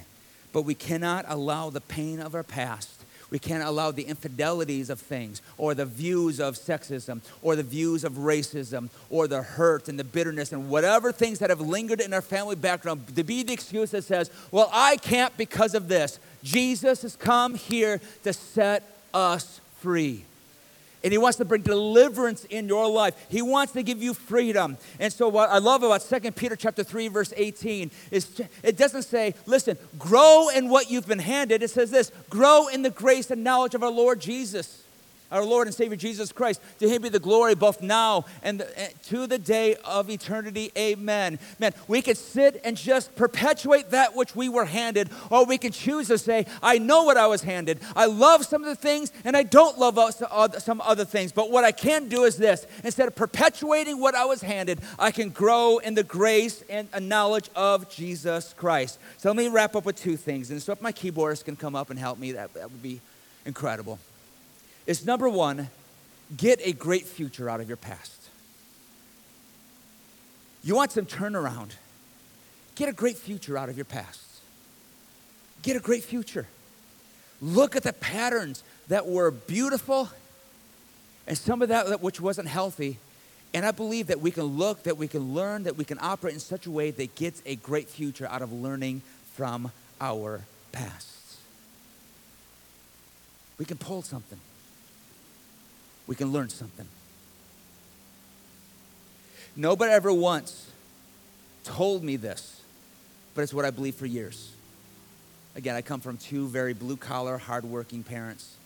But 0.51 0.63
we 0.63 0.73
cannot 0.73 1.25
allow 1.27 1.69
the 1.69 1.81
pain 1.81 2.19
of 2.19 2.35
our 2.35 2.43
past 2.43 3.00
we 3.31 3.39
can't 3.39 3.63
allow 3.63 3.91
the 3.91 4.03
infidelities 4.03 4.89
of 4.89 4.99
things 4.99 5.41
or 5.57 5.73
the 5.73 5.85
views 5.85 6.39
of 6.39 6.55
sexism 6.55 7.21
or 7.41 7.55
the 7.55 7.63
views 7.63 8.03
of 8.03 8.13
racism 8.13 8.89
or 9.09 9.27
the 9.27 9.41
hurt 9.41 9.87
and 9.87 9.97
the 9.97 10.03
bitterness 10.03 10.51
and 10.51 10.69
whatever 10.69 11.11
things 11.11 11.39
that 11.39 11.49
have 11.49 11.61
lingered 11.61 12.01
in 12.01 12.13
our 12.13 12.21
family 12.21 12.55
background 12.55 13.15
to 13.15 13.23
be 13.23 13.41
the 13.41 13.53
excuse 13.53 13.91
that 13.91 14.03
says, 14.03 14.29
well, 14.51 14.69
I 14.71 14.97
can't 14.97 15.35
because 15.37 15.73
of 15.73 15.87
this. 15.87 16.19
Jesus 16.43 17.01
has 17.01 17.15
come 17.15 17.55
here 17.55 18.01
to 18.23 18.33
set 18.33 18.83
us 19.13 19.61
free. 19.79 20.25
And 21.03 21.11
he 21.11 21.17
wants 21.17 21.37
to 21.37 21.45
bring 21.45 21.61
deliverance 21.61 22.45
in 22.45 22.67
your 22.67 22.89
life. 22.89 23.15
He 23.29 23.41
wants 23.41 23.73
to 23.73 23.83
give 23.83 24.01
you 24.01 24.13
freedom. 24.13 24.77
And 24.99 25.11
so 25.11 25.27
what 25.27 25.49
I 25.49 25.57
love 25.57 25.83
about 25.83 26.01
2 26.01 26.31
Peter 26.31 26.55
chapter 26.55 26.83
3 26.83 27.07
verse 27.07 27.33
18 27.35 27.91
is 28.11 28.41
it 28.63 28.77
doesn't 28.77 29.03
say, 29.03 29.33
listen, 29.45 29.77
grow 29.97 30.49
in 30.49 30.69
what 30.69 30.91
you've 30.91 31.07
been 31.07 31.19
handed. 31.19 31.63
It 31.63 31.71
says 31.71 31.91
this, 31.91 32.11
grow 32.29 32.67
in 32.67 32.81
the 32.81 32.89
grace 32.89 33.31
and 33.31 33.43
knowledge 33.43 33.75
of 33.75 33.83
our 33.83 33.91
Lord 33.91 34.21
Jesus 34.21 34.80
our 35.31 35.43
Lord 35.45 35.67
and 35.67 35.75
Savior 35.75 35.95
Jesus 35.95 36.31
Christ. 36.31 36.61
To 36.79 36.89
him 36.89 37.01
be 37.01 37.09
the 37.09 37.19
glory 37.19 37.55
both 37.55 37.81
now 37.81 38.25
and 38.43 38.59
the, 38.59 38.79
eh, 38.79 38.89
to 39.07 39.27
the 39.27 39.37
day 39.37 39.75
of 39.85 40.09
eternity. 40.09 40.71
Amen. 40.77 41.39
Man, 41.59 41.73
we 41.87 42.01
could 42.01 42.17
sit 42.17 42.59
and 42.63 42.75
just 42.75 43.15
perpetuate 43.15 43.91
that 43.91 44.15
which 44.15 44.35
we 44.35 44.49
were 44.49 44.65
handed, 44.65 45.09
or 45.29 45.45
we 45.45 45.57
could 45.57 45.73
choose 45.73 46.07
to 46.07 46.17
say, 46.17 46.45
I 46.61 46.77
know 46.77 47.03
what 47.03 47.17
I 47.17 47.27
was 47.27 47.43
handed. 47.43 47.79
I 47.95 48.05
love 48.05 48.45
some 48.45 48.63
of 48.63 48.69
the 48.69 48.75
things, 48.75 49.11
and 49.23 49.35
I 49.37 49.43
don't 49.43 49.77
love 49.77 49.97
some 50.59 50.81
other 50.81 51.05
things. 51.05 51.31
But 51.31 51.51
what 51.51 51.63
I 51.63 51.71
can 51.71 52.09
do 52.09 52.23
is 52.23 52.37
this 52.37 52.65
instead 52.83 53.07
of 53.07 53.15
perpetuating 53.15 53.99
what 53.99 54.15
I 54.15 54.25
was 54.25 54.41
handed, 54.41 54.79
I 54.99 55.11
can 55.11 55.29
grow 55.29 55.77
in 55.77 55.95
the 55.95 56.03
grace 56.03 56.63
and 56.69 56.89
knowledge 57.01 57.49
of 57.55 57.89
Jesus 57.89 58.53
Christ. 58.53 58.99
So 59.17 59.29
let 59.29 59.37
me 59.37 59.47
wrap 59.47 59.75
up 59.75 59.85
with 59.85 59.95
two 59.95 60.17
things. 60.17 60.51
And 60.51 60.61
so 60.61 60.73
if 60.73 60.81
my 60.81 60.91
keyboardist 60.91 61.45
can 61.45 61.55
come 61.55 61.75
up 61.75 61.89
and 61.89 61.99
help 61.99 62.19
me, 62.19 62.33
that, 62.33 62.53
that 62.53 62.71
would 62.71 62.83
be 62.83 62.99
incredible 63.45 63.99
is 64.85 65.05
number 65.05 65.29
one, 65.29 65.69
get 66.35 66.59
a 66.63 66.73
great 66.73 67.05
future 67.05 67.49
out 67.49 67.61
of 67.61 67.67
your 67.67 67.77
past. 67.77 68.21
You 70.63 70.75
want 70.75 70.91
some 70.91 71.05
turnaround, 71.05 71.71
get 72.75 72.89
a 72.89 72.93
great 72.93 73.17
future 73.17 73.57
out 73.57 73.69
of 73.69 73.75
your 73.75 73.85
past. 73.85 74.31
Get 75.61 75.75
a 75.75 75.79
great 75.79 76.03
future. 76.03 76.47
Look 77.41 77.75
at 77.75 77.83
the 77.83 77.93
patterns 77.93 78.63
that 78.87 79.07
were 79.07 79.31
beautiful 79.31 80.09
and 81.27 81.37
some 81.37 81.61
of 81.61 81.69
that 81.69 82.01
which 82.01 82.19
wasn't 82.19 82.47
healthy. 82.47 82.97
And 83.53 83.65
I 83.65 83.71
believe 83.71 84.07
that 84.07 84.21
we 84.21 84.31
can 84.31 84.43
look, 84.43 84.83
that 84.83 84.97
we 84.97 85.07
can 85.07 85.33
learn, 85.33 85.63
that 85.63 85.77
we 85.77 85.85
can 85.85 85.97
operate 86.01 86.33
in 86.33 86.39
such 86.39 86.65
a 86.65 86.71
way 86.71 86.91
that 86.91 87.15
gets 87.15 87.41
a 87.45 87.55
great 87.57 87.89
future 87.89 88.27
out 88.27 88.41
of 88.41 88.51
learning 88.51 89.01
from 89.35 89.71
our 89.99 90.41
pasts. 90.71 91.37
We 93.57 93.65
can 93.65 93.77
pull 93.77 94.01
something 94.01 94.39
we 96.11 96.15
can 96.15 96.33
learn 96.33 96.49
something. 96.49 96.85
Nobody 99.55 99.93
ever 99.93 100.11
once 100.11 100.69
told 101.63 102.03
me 102.03 102.17
this, 102.17 102.61
but 103.33 103.43
it's 103.43 103.53
what 103.53 103.63
I 103.63 103.71
believe 103.71 103.95
for 103.95 104.05
years. 104.05 104.51
Again, 105.55 105.73
I 105.73 105.81
come 105.81 106.01
from 106.01 106.17
two 106.17 106.49
very 106.49 106.73
blue 106.73 106.97
collar, 106.97 107.37
hardworking 107.37 108.03
parents. 108.03 108.57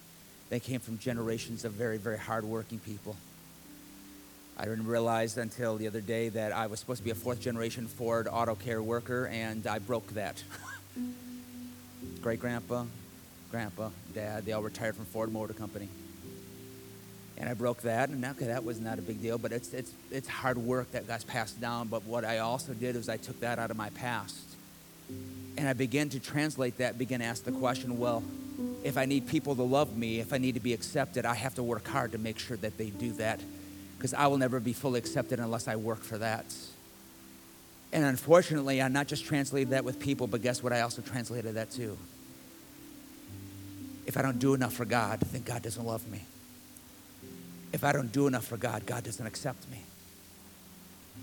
They 0.50 0.60
came 0.60 0.80
from 0.80 0.98
generations 0.98 1.66
of 1.66 1.74
very, 1.74 2.00
very 2.00 2.18
hardworking 2.18 2.80
people. 2.80 3.16
I 4.58 4.66
didn't 4.66 4.88
realize 4.88 5.38
until 5.38 5.78
the 5.78 5.86
other 5.86 6.02
day 6.02 6.30
that 6.30 6.52
I 6.52 6.66
was 6.66 6.80
supposed 6.80 7.02
to 7.02 7.06
be 7.06 7.12
a 7.12 7.16
fourth 7.16 7.42
generation 7.42 7.86
Ford 7.86 8.28
auto 8.28 8.56
care 8.56 8.82
worker, 8.82 9.28
and 9.28 9.68
I 9.68 9.78
broke 9.78 10.08
that. 10.16 10.44
Great 12.24 12.40
grandpa, 12.40 12.86
grandpa, 13.52 13.90
dad, 14.16 14.46
they 14.48 14.52
all 14.52 14.64
retired 14.64 14.96
from 14.96 15.06
Ford 15.06 15.32
Motor 15.32 15.54
Company. 15.54 15.90
And 17.38 17.50
I 17.50 17.54
broke 17.54 17.82
that, 17.82 18.10
and 18.10 18.24
okay, 18.24 18.46
that 18.46 18.64
was 18.64 18.80
not 18.80 18.98
a 18.98 19.02
big 19.02 19.22
deal, 19.22 19.38
but 19.38 19.52
it's, 19.52 19.74
it's, 19.74 19.92
it's 20.10 20.28
hard 20.28 20.58
work 20.58 20.92
that 20.92 21.06
got 21.06 21.28
passed 21.28 21.60
down. 21.60 21.90
But 21.90 22.06
what 22.06 22.24
I 22.24 22.40
also 22.40 22.74
did 22.74 22.96
is 22.96 23.10
I 23.10 23.18
took 23.18 23.40
that 23.42 23.60
out 23.60 23.72
of 23.72 23.78
my 23.78 23.90
past. 23.90 24.38
And 25.58 25.68
I 25.68 25.74
began 25.74 26.10
to 26.10 26.20
translate 26.20 26.78
that, 26.78 26.98
begin 26.98 27.20
to 27.20 27.26
ask 27.26 27.44
the 27.44 27.52
question 27.52 27.98
well, 27.98 28.24
if 28.84 28.98
I 28.98 29.06
need 29.06 29.28
people 29.28 29.56
to 29.56 29.64
love 29.64 29.98
me, 29.98 30.20
if 30.20 30.32
I 30.32 30.38
need 30.38 30.54
to 30.54 30.60
be 30.62 30.74
accepted, 30.74 31.26
I 31.26 31.34
have 31.34 31.56
to 31.56 31.64
work 31.64 31.88
hard 31.88 32.14
to 32.14 32.18
make 32.18 32.40
sure 32.40 32.58
that 32.58 32.78
they 32.78 32.90
do 32.90 33.12
that 33.14 33.40
because 33.98 34.14
I 34.14 34.28
will 34.28 34.38
never 34.38 34.60
be 34.60 34.74
fully 34.74 35.00
accepted 35.00 35.40
unless 35.40 35.68
I 35.68 35.76
work 35.76 36.04
for 36.04 36.18
that. 36.20 36.46
And 37.92 38.04
unfortunately, 38.06 38.82
I 38.82 38.88
not 38.88 39.08
just 39.08 39.26
translated 39.26 39.72
that 39.72 39.84
with 39.84 40.00
people, 40.00 40.28
but 40.28 40.42
guess 40.42 40.62
what? 40.62 40.74
I 40.74 40.82
also 40.82 41.02
translated 41.02 41.56
that 41.56 41.72
too. 41.72 41.98
If 44.06 44.18
I 44.18 44.22
don't 44.22 44.38
do 44.40 44.54
enough 44.54 44.74
for 44.74 44.86
God, 44.86 45.22
then 45.32 45.44
God 45.44 45.64
doesn't 45.64 45.86
love 45.86 46.08
me. 46.12 46.24
If 47.74 47.84
I 47.84 47.92
don't 47.92 48.12
do 48.12 48.28
enough 48.28 48.46
for 48.46 48.58
God, 48.58 48.86
God 48.86 49.04
doesn't 49.04 49.26
accept 49.26 49.70
me 49.70 49.84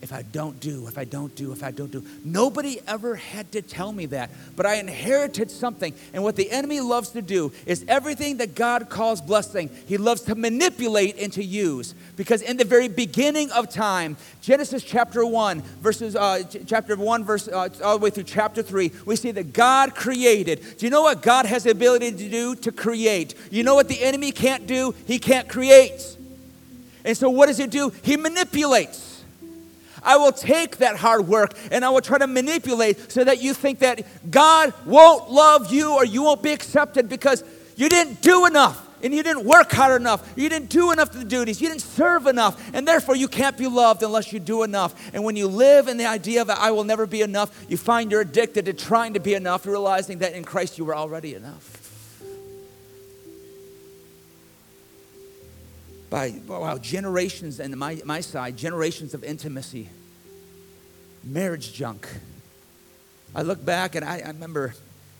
if 0.02 0.12
I 0.12 0.22
don't 0.22 0.58
do, 0.58 0.88
if 0.88 0.98
I 0.98 1.04
don't 1.04 1.34
do, 1.36 1.52
if 1.52 1.62
I 1.62 1.70
don't 1.70 1.92
do. 1.92 2.04
Nobody 2.24 2.80
ever 2.88 3.14
had 3.14 3.52
to 3.52 3.62
tell 3.62 3.92
me 3.92 4.06
that, 4.06 4.30
but 4.56 4.66
I 4.66 4.74
inherited 4.74 5.48
something. 5.48 5.94
And 6.12 6.24
what 6.24 6.34
the 6.34 6.50
enemy 6.50 6.80
loves 6.80 7.10
to 7.10 7.22
do 7.22 7.52
is 7.66 7.84
everything 7.86 8.38
that 8.38 8.56
God 8.56 8.90
calls 8.90 9.20
blessing, 9.20 9.70
he 9.86 9.96
loves 9.96 10.22
to 10.22 10.34
manipulate 10.34 11.16
and 11.18 11.32
to 11.34 11.44
use. 11.44 11.94
Because 12.16 12.42
in 12.42 12.56
the 12.56 12.64
very 12.64 12.88
beginning 12.88 13.52
of 13.52 13.70
time, 13.70 14.16
Genesis 14.40 14.82
chapter 14.82 15.24
1, 15.24 15.62
verses, 15.80 16.16
uh, 16.16 16.42
chapter 16.66 16.96
1, 16.96 17.24
verse, 17.24 17.46
uh, 17.46 17.68
all 17.84 17.96
the 17.96 18.04
way 18.04 18.10
through 18.10 18.24
chapter 18.24 18.60
3, 18.60 18.90
we 19.06 19.14
see 19.14 19.30
that 19.30 19.52
God 19.52 19.94
created. 19.94 20.78
Do 20.78 20.84
you 20.84 20.90
know 20.90 21.02
what 21.02 21.22
God 21.22 21.46
has 21.46 21.62
the 21.62 21.70
ability 21.70 22.10
to 22.10 22.28
do? 22.28 22.56
To 22.56 22.72
create. 22.72 23.36
You 23.52 23.62
know 23.62 23.76
what 23.76 23.86
the 23.86 24.02
enemy 24.02 24.32
can't 24.32 24.66
do? 24.66 24.96
He 25.06 25.20
can't 25.20 25.48
create. 25.48 26.16
And 27.04 27.16
so 27.16 27.30
what 27.30 27.46
does 27.46 27.58
he 27.58 27.66
do? 27.66 27.92
He 28.02 28.16
manipulates. 28.16 29.22
I 30.02 30.16
will 30.16 30.32
take 30.32 30.78
that 30.78 30.96
hard 30.96 31.28
work 31.28 31.56
and 31.70 31.84
I 31.84 31.90
will 31.90 32.00
try 32.00 32.18
to 32.18 32.26
manipulate 32.26 33.10
so 33.10 33.22
that 33.24 33.40
you 33.40 33.54
think 33.54 33.80
that 33.80 34.02
God 34.30 34.74
won't 34.84 35.30
love 35.30 35.72
you 35.72 35.94
or 35.94 36.04
you 36.04 36.22
won't 36.22 36.42
be 36.42 36.52
accepted 36.52 37.08
because 37.08 37.44
you 37.76 37.88
didn't 37.88 38.20
do 38.20 38.46
enough 38.46 38.88
and 39.02 39.12
you 39.12 39.22
didn't 39.22 39.44
work 39.44 39.72
hard 39.72 40.00
enough. 40.00 40.32
You 40.36 40.48
didn't 40.48 40.70
do 40.70 40.92
enough 40.92 41.10
of 41.10 41.18
the 41.18 41.24
duties. 41.24 41.60
You 41.60 41.68
didn't 41.68 41.82
serve 41.82 42.26
enough. 42.26 42.70
And 42.72 42.86
therefore, 42.86 43.16
you 43.16 43.26
can't 43.26 43.58
be 43.58 43.66
loved 43.66 44.02
unless 44.02 44.32
you 44.32 44.38
do 44.38 44.62
enough. 44.62 44.94
And 45.12 45.24
when 45.24 45.34
you 45.34 45.48
live 45.48 45.88
in 45.88 45.96
the 45.96 46.06
idea 46.06 46.44
that 46.44 46.58
I 46.58 46.70
will 46.70 46.84
never 46.84 47.06
be 47.06 47.20
enough, 47.22 47.64
you 47.68 47.76
find 47.76 48.10
you're 48.12 48.20
addicted 48.20 48.66
to 48.66 48.72
trying 48.72 49.14
to 49.14 49.20
be 49.20 49.34
enough, 49.34 49.66
realizing 49.66 50.18
that 50.18 50.34
in 50.34 50.44
Christ 50.44 50.78
you 50.78 50.84
were 50.84 50.94
already 50.94 51.34
enough. 51.34 51.81
By 56.12 56.34
wow, 56.46 56.62
uh, 56.62 56.78
generations, 56.78 57.58
and 57.58 57.74
my, 57.74 57.98
my 58.04 58.20
side, 58.20 58.54
generations 58.54 59.14
of 59.14 59.24
intimacy, 59.24 59.88
marriage 61.24 61.72
junk. 61.72 62.06
I 63.34 63.40
look 63.40 63.64
back 63.64 63.94
and 63.94 64.04
I, 64.04 64.18
I 64.18 64.28
remember 64.28 64.74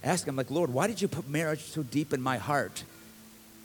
asking, 0.05 0.29
I'm 0.29 0.37
like, 0.37 0.51
Lord, 0.51 0.71
why 0.71 0.89
did 0.89 1.01
you 1.01 1.09
put 1.09 1.27
marriage 1.27 1.63
so 1.63 1.83
deep 1.83 2.13
in 2.13 2.21
my 2.21 2.37
heart? 2.37 2.85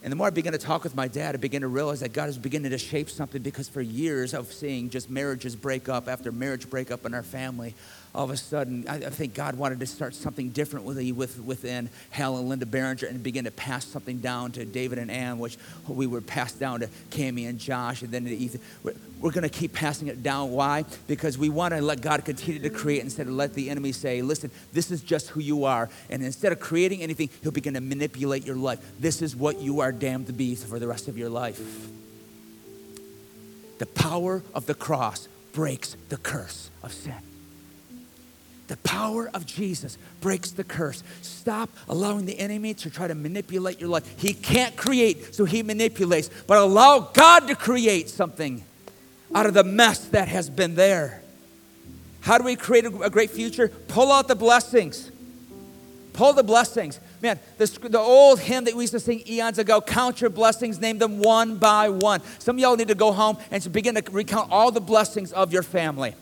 And 0.02 0.10
the 0.10 0.16
more 0.16 0.28
I 0.28 0.30
began 0.30 0.52
to 0.52 0.58
talk 0.58 0.84
with 0.84 0.96
my 0.96 1.06
dad, 1.06 1.34
I 1.34 1.38
began 1.38 1.60
to 1.60 1.68
realize 1.68 2.00
that 2.00 2.14
God 2.14 2.30
is 2.30 2.38
beginning 2.38 2.70
to 2.70 2.78
shape 2.78 3.10
something 3.10 3.42
because 3.42 3.68
for 3.68 3.82
years 3.82 4.32
of 4.32 4.50
seeing 4.50 4.88
just 4.88 5.10
marriages 5.10 5.54
break 5.54 5.90
up 5.90 6.08
after 6.08 6.32
marriage 6.32 6.70
break 6.70 6.90
up 6.90 7.04
in 7.04 7.12
our 7.12 7.22
family, 7.22 7.74
all 8.14 8.24
of 8.24 8.30
a 8.30 8.36
sudden, 8.36 8.86
I, 8.88 8.96
I 8.96 9.10
think 9.10 9.34
God 9.34 9.56
wanted 9.56 9.80
to 9.80 9.86
start 9.86 10.14
something 10.14 10.50
different 10.50 10.86
with, 10.86 10.98
with, 11.12 11.40
within 11.40 11.90
Hal 12.10 12.38
and 12.38 12.48
Linda 12.48 12.66
Barringer 12.66 13.06
and 13.06 13.22
begin 13.22 13.44
to 13.44 13.50
pass 13.50 13.84
something 13.84 14.18
down 14.18 14.52
to 14.52 14.64
David 14.64 14.98
and 14.98 15.10
Ann, 15.10 15.38
which 15.38 15.56
we 15.86 16.06
were 16.06 16.20
passed 16.20 16.58
down 16.58 16.80
to 16.80 16.88
Cami 17.10 17.48
and 17.48 17.58
Josh, 17.58 18.02
and 18.02 18.10
then 18.10 18.24
to 18.24 18.30
Ethan. 18.30 18.60
We're, 18.82 18.94
we're 19.20 19.30
going 19.30 19.42
to 19.42 19.48
keep 19.48 19.72
passing 19.72 20.08
it 20.08 20.22
down. 20.22 20.52
Why? 20.52 20.84
Because 21.06 21.36
we 21.36 21.48
want 21.48 21.74
to 21.74 21.80
let 21.80 22.00
God 22.00 22.24
continue 22.24 22.60
to 22.60 22.70
create 22.70 23.02
instead 23.02 23.26
of 23.26 23.32
let 23.32 23.54
the 23.54 23.68
enemy 23.70 23.92
say, 23.92 24.22
listen, 24.22 24.50
this 24.72 24.90
is 24.90 25.02
just 25.02 25.28
who 25.28 25.40
you 25.40 25.64
are. 25.64 25.90
And 26.08 26.22
instead 26.22 26.52
of 26.52 26.60
creating 26.60 27.02
anything, 27.02 27.28
he'll 27.42 27.52
begin 27.52 27.74
to 27.74 27.80
manipulate 27.80 28.46
your 28.46 28.56
life. 28.56 28.78
This 28.98 29.22
is 29.22 29.36
what 29.36 29.60
you 29.60 29.80
are 29.80 29.92
damned 29.92 30.28
to 30.28 30.32
be 30.32 30.54
for 30.54 30.78
the 30.78 30.88
rest 30.88 31.08
of 31.08 31.18
your 31.18 31.28
life. 31.28 31.60
The 33.78 33.86
power 33.86 34.42
of 34.54 34.66
the 34.66 34.74
cross 34.74 35.28
breaks 35.52 35.96
the 36.08 36.16
curse 36.16 36.70
of 36.82 36.92
sin. 36.92 37.27
The 38.68 38.76
power 38.78 39.30
of 39.32 39.46
Jesus 39.46 39.98
breaks 40.20 40.50
the 40.50 40.62
curse. 40.62 41.02
Stop 41.22 41.70
allowing 41.88 42.26
the 42.26 42.38
enemy 42.38 42.74
to 42.74 42.90
try 42.90 43.08
to 43.08 43.14
manipulate 43.14 43.80
your 43.80 43.88
life. 43.88 44.20
He 44.20 44.34
can't 44.34 44.76
create, 44.76 45.34
so 45.34 45.46
he 45.46 45.62
manipulates. 45.62 46.30
But 46.46 46.58
allow 46.58 47.00
God 47.00 47.48
to 47.48 47.56
create 47.56 48.10
something 48.10 48.62
out 49.34 49.46
of 49.46 49.54
the 49.54 49.64
mess 49.64 50.04
that 50.08 50.28
has 50.28 50.50
been 50.50 50.74
there. 50.74 51.22
How 52.20 52.36
do 52.36 52.44
we 52.44 52.56
create 52.56 52.84
a 52.84 53.10
great 53.10 53.30
future? 53.30 53.68
Pull 53.68 54.12
out 54.12 54.28
the 54.28 54.36
blessings. 54.36 55.10
Pull 56.12 56.34
the 56.34 56.42
blessings. 56.42 57.00
Man, 57.22 57.38
the 57.56 57.98
old 57.98 58.38
hymn 58.38 58.64
that 58.64 58.74
we 58.74 58.82
used 58.82 58.92
to 58.92 59.00
sing 59.00 59.22
eons 59.26 59.58
ago, 59.58 59.80
count 59.80 60.20
your 60.20 60.30
blessings, 60.30 60.78
name 60.78 60.98
them 60.98 61.20
one 61.20 61.56
by 61.56 61.88
one. 61.88 62.20
Some 62.38 62.56
of 62.56 62.60
y'all 62.60 62.76
need 62.76 62.88
to 62.88 62.94
go 62.94 63.12
home 63.12 63.38
and 63.50 63.72
begin 63.72 63.94
to 63.94 64.02
recount 64.10 64.52
all 64.52 64.70
the 64.70 64.80
blessings 64.80 65.32
of 65.32 65.52
your 65.52 65.62
family. 65.62 66.14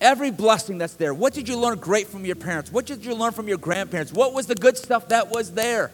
Every 0.00 0.30
blessing 0.30 0.78
that's 0.78 0.94
there. 0.94 1.12
What 1.12 1.34
did 1.34 1.48
you 1.48 1.58
learn 1.58 1.78
great 1.78 2.06
from 2.06 2.24
your 2.24 2.36
parents? 2.36 2.70
What 2.70 2.86
did 2.86 3.04
you 3.04 3.14
learn 3.14 3.32
from 3.32 3.48
your 3.48 3.58
grandparents? 3.58 4.12
What 4.12 4.32
was 4.32 4.46
the 4.46 4.54
good 4.54 4.76
stuff 4.76 5.08
that 5.08 5.30
was 5.30 5.52
there? 5.52 5.90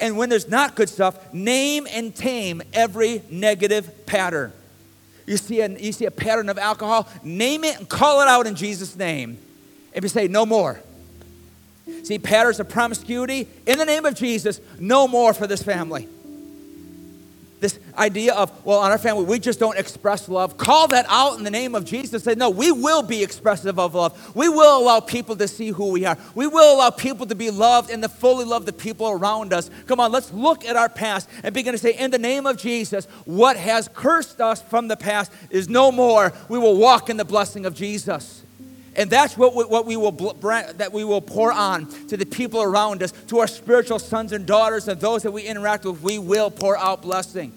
And 0.00 0.16
when 0.16 0.28
there's 0.28 0.48
not 0.48 0.74
good 0.74 0.88
stuff, 0.88 1.32
name 1.32 1.86
and 1.90 2.14
tame 2.14 2.62
every 2.72 3.22
negative 3.30 4.06
pattern. 4.06 4.52
You 5.26 5.36
see, 5.36 5.60
a, 5.60 5.68
you 5.68 5.92
see 5.92 6.06
a 6.06 6.10
pattern 6.10 6.48
of 6.48 6.58
alcohol, 6.58 7.08
name 7.22 7.64
it 7.64 7.78
and 7.78 7.88
call 7.88 8.20
it 8.20 8.28
out 8.28 8.46
in 8.46 8.54
Jesus' 8.54 8.96
name. 8.96 9.38
If 9.92 10.02
you 10.02 10.08
say, 10.08 10.28
no 10.28 10.46
more. 10.46 10.80
See, 12.02 12.18
patterns 12.18 12.60
of 12.60 12.68
promiscuity, 12.68 13.48
in 13.66 13.78
the 13.78 13.84
name 13.84 14.04
of 14.06 14.14
Jesus, 14.14 14.60
no 14.78 15.08
more 15.08 15.34
for 15.34 15.46
this 15.46 15.62
family 15.62 16.08
this 17.60 17.78
idea 17.96 18.34
of, 18.34 18.64
well, 18.64 18.78
on 18.78 18.90
our 18.90 18.98
family, 18.98 19.24
we 19.24 19.38
just 19.38 19.58
don't 19.58 19.78
express 19.78 20.28
love. 20.28 20.56
Call 20.56 20.88
that 20.88 21.06
out 21.08 21.38
in 21.38 21.44
the 21.44 21.50
name 21.50 21.74
of 21.74 21.84
Jesus. 21.84 22.22
Say, 22.22 22.34
no, 22.34 22.50
we 22.50 22.72
will 22.72 23.02
be 23.02 23.22
expressive 23.22 23.78
of 23.78 23.94
love. 23.94 24.36
We 24.36 24.48
will 24.48 24.82
allow 24.82 25.00
people 25.00 25.36
to 25.36 25.48
see 25.48 25.70
who 25.70 25.90
we 25.90 26.04
are. 26.04 26.16
We 26.34 26.46
will 26.46 26.76
allow 26.76 26.90
people 26.90 27.26
to 27.26 27.34
be 27.34 27.50
loved 27.50 27.90
and 27.90 28.02
to 28.02 28.08
fully 28.08 28.44
love 28.44 28.66
the 28.66 28.72
people 28.72 29.08
around 29.08 29.52
us. 29.52 29.70
Come 29.86 30.00
on, 30.00 30.12
let's 30.12 30.32
look 30.32 30.64
at 30.64 30.76
our 30.76 30.88
past 30.88 31.28
and 31.42 31.54
begin 31.54 31.72
to 31.72 31.78
say, 31.78 31.92
in 31.92 32.10
the 32.10 32.18
name 32.18 32.46
of 32.46 32.56
Jesus, 32.56 33.06
what 33.24 33.56
has 33.56 33.88
cursed 33.92 34.40
us 34.40 34.62
from 34.62 34.88
the 34.88 34.96
past 34.96 35.32
is 35.50 35.68
no 35.68 35.90
more. 35.90 36.32
We 36.48 36.58
will 36.58 36.76
walk 36.76 37.10
in 37.10 37.16
the 37.16 37.24
blessing 37.24 37.66
of 37.66 37.74
Jesus. 37.74 38.37
And 38.98 39.08
that's 39.08 39.38
what 39.38 39.54
we, 39.54 39.64
what 39.64 39.86
we 39.86 39.96
will 39.96 40.10
that 40.10 40.90
we 40.92 41.04
will 41.04 41.20
pour 41.20 41.52
on 41.52 41.86
to 42.08 42.16
the 42.16 42.26
people 42.26 42.60
around 42.60 43.00
us, 43.02 43.12
to 43.28 43.38
our 43.38 43.46
spiritual 43.46 44.00
sons 44.00 44.32
and 44.32 44.44
daughters, 44.44 44.88
and 44.88 45.00
those 45.00 45.22
that 45.22 45.30
we 45.30 45.44
interact 45.44 45.84
with. 45.84 46.02
We 46.02 46.18
will 46.18 46.50
pour 46.50 46.76
out 46.76 47.02
blessing. 47.02 47.52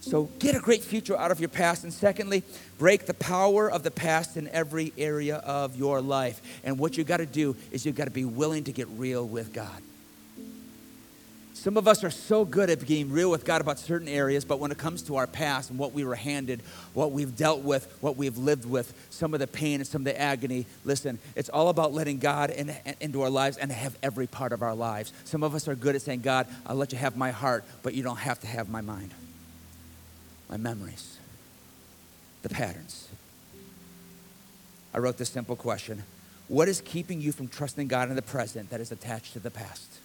So 0.00 0.24
get 0.38 0.54
a 0.54 0.60
great 0.60 0.82
future 0.82 1.16
out 1.16 1.30
of 1.30 1.40
your 1.40 1.48
past. 1.48 1.82
And 1.82 1.92
secondly, 1.92 2.42
break 2.78 3.06
the 3.06 3.14
power 3.14 3.70
of 3.70 3.82
the 3.82 3.90
past 3.90 4.36
in 4.36 4.48
every 4.48 4.92
area 4.98 5.36
of 5.36 5.76
your 5.76 6.02
life. 6.02 6.42
And 6.62 6.78
what 6.78 6.98
you 6.98 7.04
got 7.04 7.16
to 7.16 7.26
do 7.26 7.56
is 7.72 7.86
you've 7.86 7.96
got 7.96 8.04
to 8.04 8.10
be 8.10 8.26
willing 8.26 8.64
to 8.64 8.72
get 8.72 8.86
real 8.88 9.26
with 9.26 9.54
God. 9.54 9.82
Some 11.64 11.78
of 11.78 11.88
us 11.88 12.04
are 12.04 12.10
so 12.10 12.44
good 12.44 12.68
at 12.68 12.86
being 12.86 13.10
real 13.10 13.30
with 13.30 13.46
God 13.46 13.62
about 13.62 13.78
certain 13.78 14.06
areas, 14.06 14.44
but 14.44 14.60
when 14.60 14.70
it 14.70 14.76
comes 14.76 15.00
to 15.04 15.16
our 15.16 15.26
past 15.26 15.70
and 15.70 15.78
what 15.78 15.94
we 15.94 16.04
were 16.04 16.14
handed, 16.14 16.60
what 16.92 17.10
we've 17.10 17.34
dealt 17.34 17.62
with, 17.62 17.90
what 18.02 18.18
we've 18.18 18.36
lived 18.36 18.66
with, 18.66 18.92
some 19.08 19.32
of 19.32 19.40
the 19.40 19.46
pain 19.46 19.80
and 19.80 19.86
some 19.86 20.02
of 20.02 20.04
the 20.04 20.20
agony, 20.20 20.66
listen, 20.84 21.18
it's 21.34 21.48
all 21.48 21.70
about 21.70 21.94
letting 21.94 22.18
God 22.18 22.50
in, 22.50 22.68
in, 22.68 22.94
into 23.00 23.22
our 23.22 23.30
lives 23.30 23.56
and 23.56 23.72
have 23.72 23.96
every 24.02 24.26
part 24.26 24.52
of 24.52 24.60
our 24.60 24.74
lives. 24.74 25.14
Some 25.24 25.42
of 25.42 25.54
us 25.54 25.66
are 25.66 25.74
good 25.74 25.94
at 25.94 26.02
saying, 26.02 26.20
God, 26.20 26.48
I'll 26.66 26.76
let 26.76 26.92
you 26.92 26.98
have 26.98 27.16
my 27.16 27.30
heart, 27.30 27.64
but 27.82 27.94
you 27.94 28.02
don't 28.02 28.18
have 28.18 28.38
to 28.40 28.46
have 28.46 28.68
my 28.68 28.82
mind, 28.82 29.12
my 30.50 30.58
memories, 30.58 31.16
the 32.42 32.50
patterns. 32.50 33.08
I 34.92 34.98
wrote 34.98 35.16
this 35.16 35.30
simple 35.30 35.56
question 35.56 36.02
What 36.48 36.68
is 36.68 36.82
keeping 36.82 37.22
you 37.22 37.32
from 37.32 37.48
trusting 37.48 37.88
God 37.88 38.10
in 38.10 38.16
the 38.16 38.20
present 38.22 38.68
that 38.68 38.82
is 38.82 38.92
attached 38.92 39.32
to 39.32 39.38
the 39.38 39.50
past? 39.50 40.00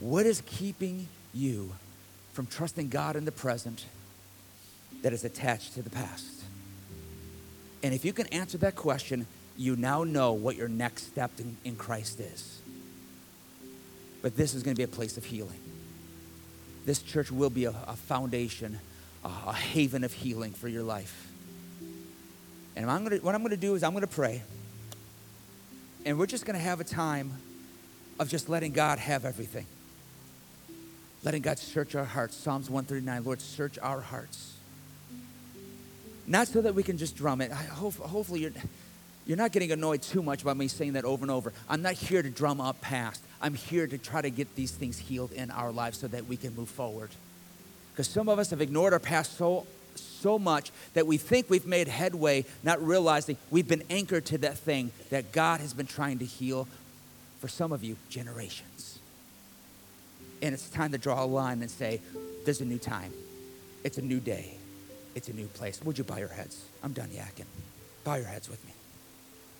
What 0.00 0.26
is 0.26 0.42
keeping 0.46 1.08
you 1.32 1.72
from 2.32 2.46
trusting 2.46 2.88
God 2.88 3.16
in 3.16 3.24
the 3.24 3.32
present 3.32 3.84
that 5.02 5.12
is 5.12 5.24
attached 5.24 5.74
to 5.74 5.82
the 5.82 5.90
past? 5.90 6.42
And 7.82 7.94
if 7.94 8.04
you 8.04 8.12
can 8.12 8.26
answer 8.28 8.58
that 8.58 8.76
question, 8.76 9.26
you 9.56 9.76
now 9.76 10.04
know 10.04 10.32
what 10.32 10.56
your 10.56 10.68
next 10.68 11.06
step 11.08 11.30
in, 11.38 11.56
in 11.64 11.76
Christ 11.76 12.18
is. 12.18 12.60
But 14.22 14.36
this 14.36 14.54
is 14.54 14.62
going 14.62 14.74
to 14.74 14.78
be 14.78 14.84
a 14.84 14.88
place 14.88 15.16
of 15.16 15.24
healing. 15.24 15.60
this 16.86 17.02
church 17.02 17.30
will 17.30 17.50
be 17.50 17.66
a, 17.66 17.74
a 17.86 17.94
foundation, 17.94 18.78
a, 19.24 19.28
a 19.46 19.52
haven 19.52 20.02
of 20.02 20.12
healing 20.12 20.52
for 20.52 20.66
your 20.68 20.82
life. 20.82 21.28
And 22.76 22.90
I'm 22.90 23.04
gonna, 23.04 23.16
what 23.16 23.34
I'm 23.34 23.42
going 23.42 23.50
to 23.50 23.56
do 23.56 23.74
is 23.74 23.82
I'm 23.82 23.92
going 23.92 24.00
to 24.00 24.06
pray. 24.06 24.42
And 26.04 26.18
we're 26.18 26.26
just 26.26 26.44
going 26.44 26.58
to 26.58 26.64
have 26.64 26.80
a 26.80 26.84
time 26.84 27.32
of 28.18 28.28
just 28.28 28.48
letting 28.48 28.72
God 28.72 28.98
have 28.98 29.24
everything. 29.24 29.66
Letting 31.24 31.40
God 31.40 31.58
search 31.58 31.94
our 31.94 32.04
hearts. 32.04 32.36
Psalms 32.36 32.68
139 32.68 33.24
Lord, 33.24 33.40
search 33.40 33.78
our 33.78 34.00
hearts. 34.00 34.52
Not 36.26 36.48
so 36.48 36.60
that 36.60 36.74
we 36.74 36.82
can 36.82 36.98
just 36.98 37.16
drum 37.16 37.40
it. 37.40 37.50
I 37.50 37.54
hope, 37.54 37.94
hopefully, 37.94 38.40
you're, 38.40 38.52
you're 39.26 39.36
not 39.36 39.52
getting 39.52 39.72
annoyed 39.72 40.02
too 40.02 40.22
much 40.22 40.44
by 40.44 40.54
me 40.54 40.68
saying 40.68 40.94
that 40.94 41.04
over 41.04 41.24
and 41.24 41.30
over. 41.30 41.52
I'm 41.68 41.82
not 41.82 41.94
here 41.94 42.22
to 42.22 42.30
drum 42.30 42.60
up 42.60 42.80
past. 42.80 43.22
I'm 43.40 43.54
here 43.54 43.86
to 43.86 43.98
try 43.98 44.22
to 44.22 44.30
get 44.30 44.54
these 44.54 44.70
things 44.70 44.98
healed 44.98 45.32
in 45.32 45.50
our 45.50 45.72
lives 45.72 45.98
so 45.98 46.08
that 46.08 46.26
we 46.26 46.36
can 46.36 46.54
move 46.54 46.68
forward. 46.68 47.10
Because 47.92 48.08
some 48.08 48.28
of 48.28 48.38
us 48.38 48.50
have 48.50 48.60
ignored 48.60 48.92
our 48.92 48.98
past 48.98 49.36
so, 49.36 49.66
so 49.94 50.38
much 50.38 50.72
that 50.94 51.06
we 51.06 51.16
think 51.16 51.48
we've 51.48 51.66
made 51.66 51.88
headway, 51.88 52.44
not 52.62 52.84
realizing 52.84 53.36
we've 53.50 53.68
been 53.68 53.84
anchored 53.88 54.26
to 54.26 54.38
that 54.38 54.58
thing 54.58 54.90
that 55.10 55.32
God 55.32 55.60
has 55.60 55.72
been 55.72 55.86
trying 55.86 56.18
to 56.18 56.24
heal 56.24 56.66
for 57.38 57.48
some 57.48 57.72
of 57.72 57.84
you 57.84 57.96
generations. 58.08 58.93
And 60.42 60.52
it's 60.54 60.68
time 60.68 60.92
to 60.92 60.98
draw 60.98 61.24
a 61.24 61.26
line 61.26 61.62
and 61.62 61.70
say, 61.70 62.00
there's 62.44 62.60
a 62.60 62.64
new 62.64 62.78
time. 62.78 63.12
It's 63.82 63.98
a 63.98 64.02
new 64.02 64.20
day. 64.20 64.56
It's 65.14 65.28
a 65.28 65.32
new 65.32 65.46
place. 65.46 65.80
Would 65.82 65.96
you 65.96 66.04
bow 66.04 66.16
your 66.16 66.28
heads? 66.28 66.64
I'm 66.82 66.92
done 66.92 67.08
yakking. 67.08 67.46
Bow 68.04 68.16
your 68.16 68.26
heads 68.26 68.48
with 68.48 68.64
me. 68.66 68.73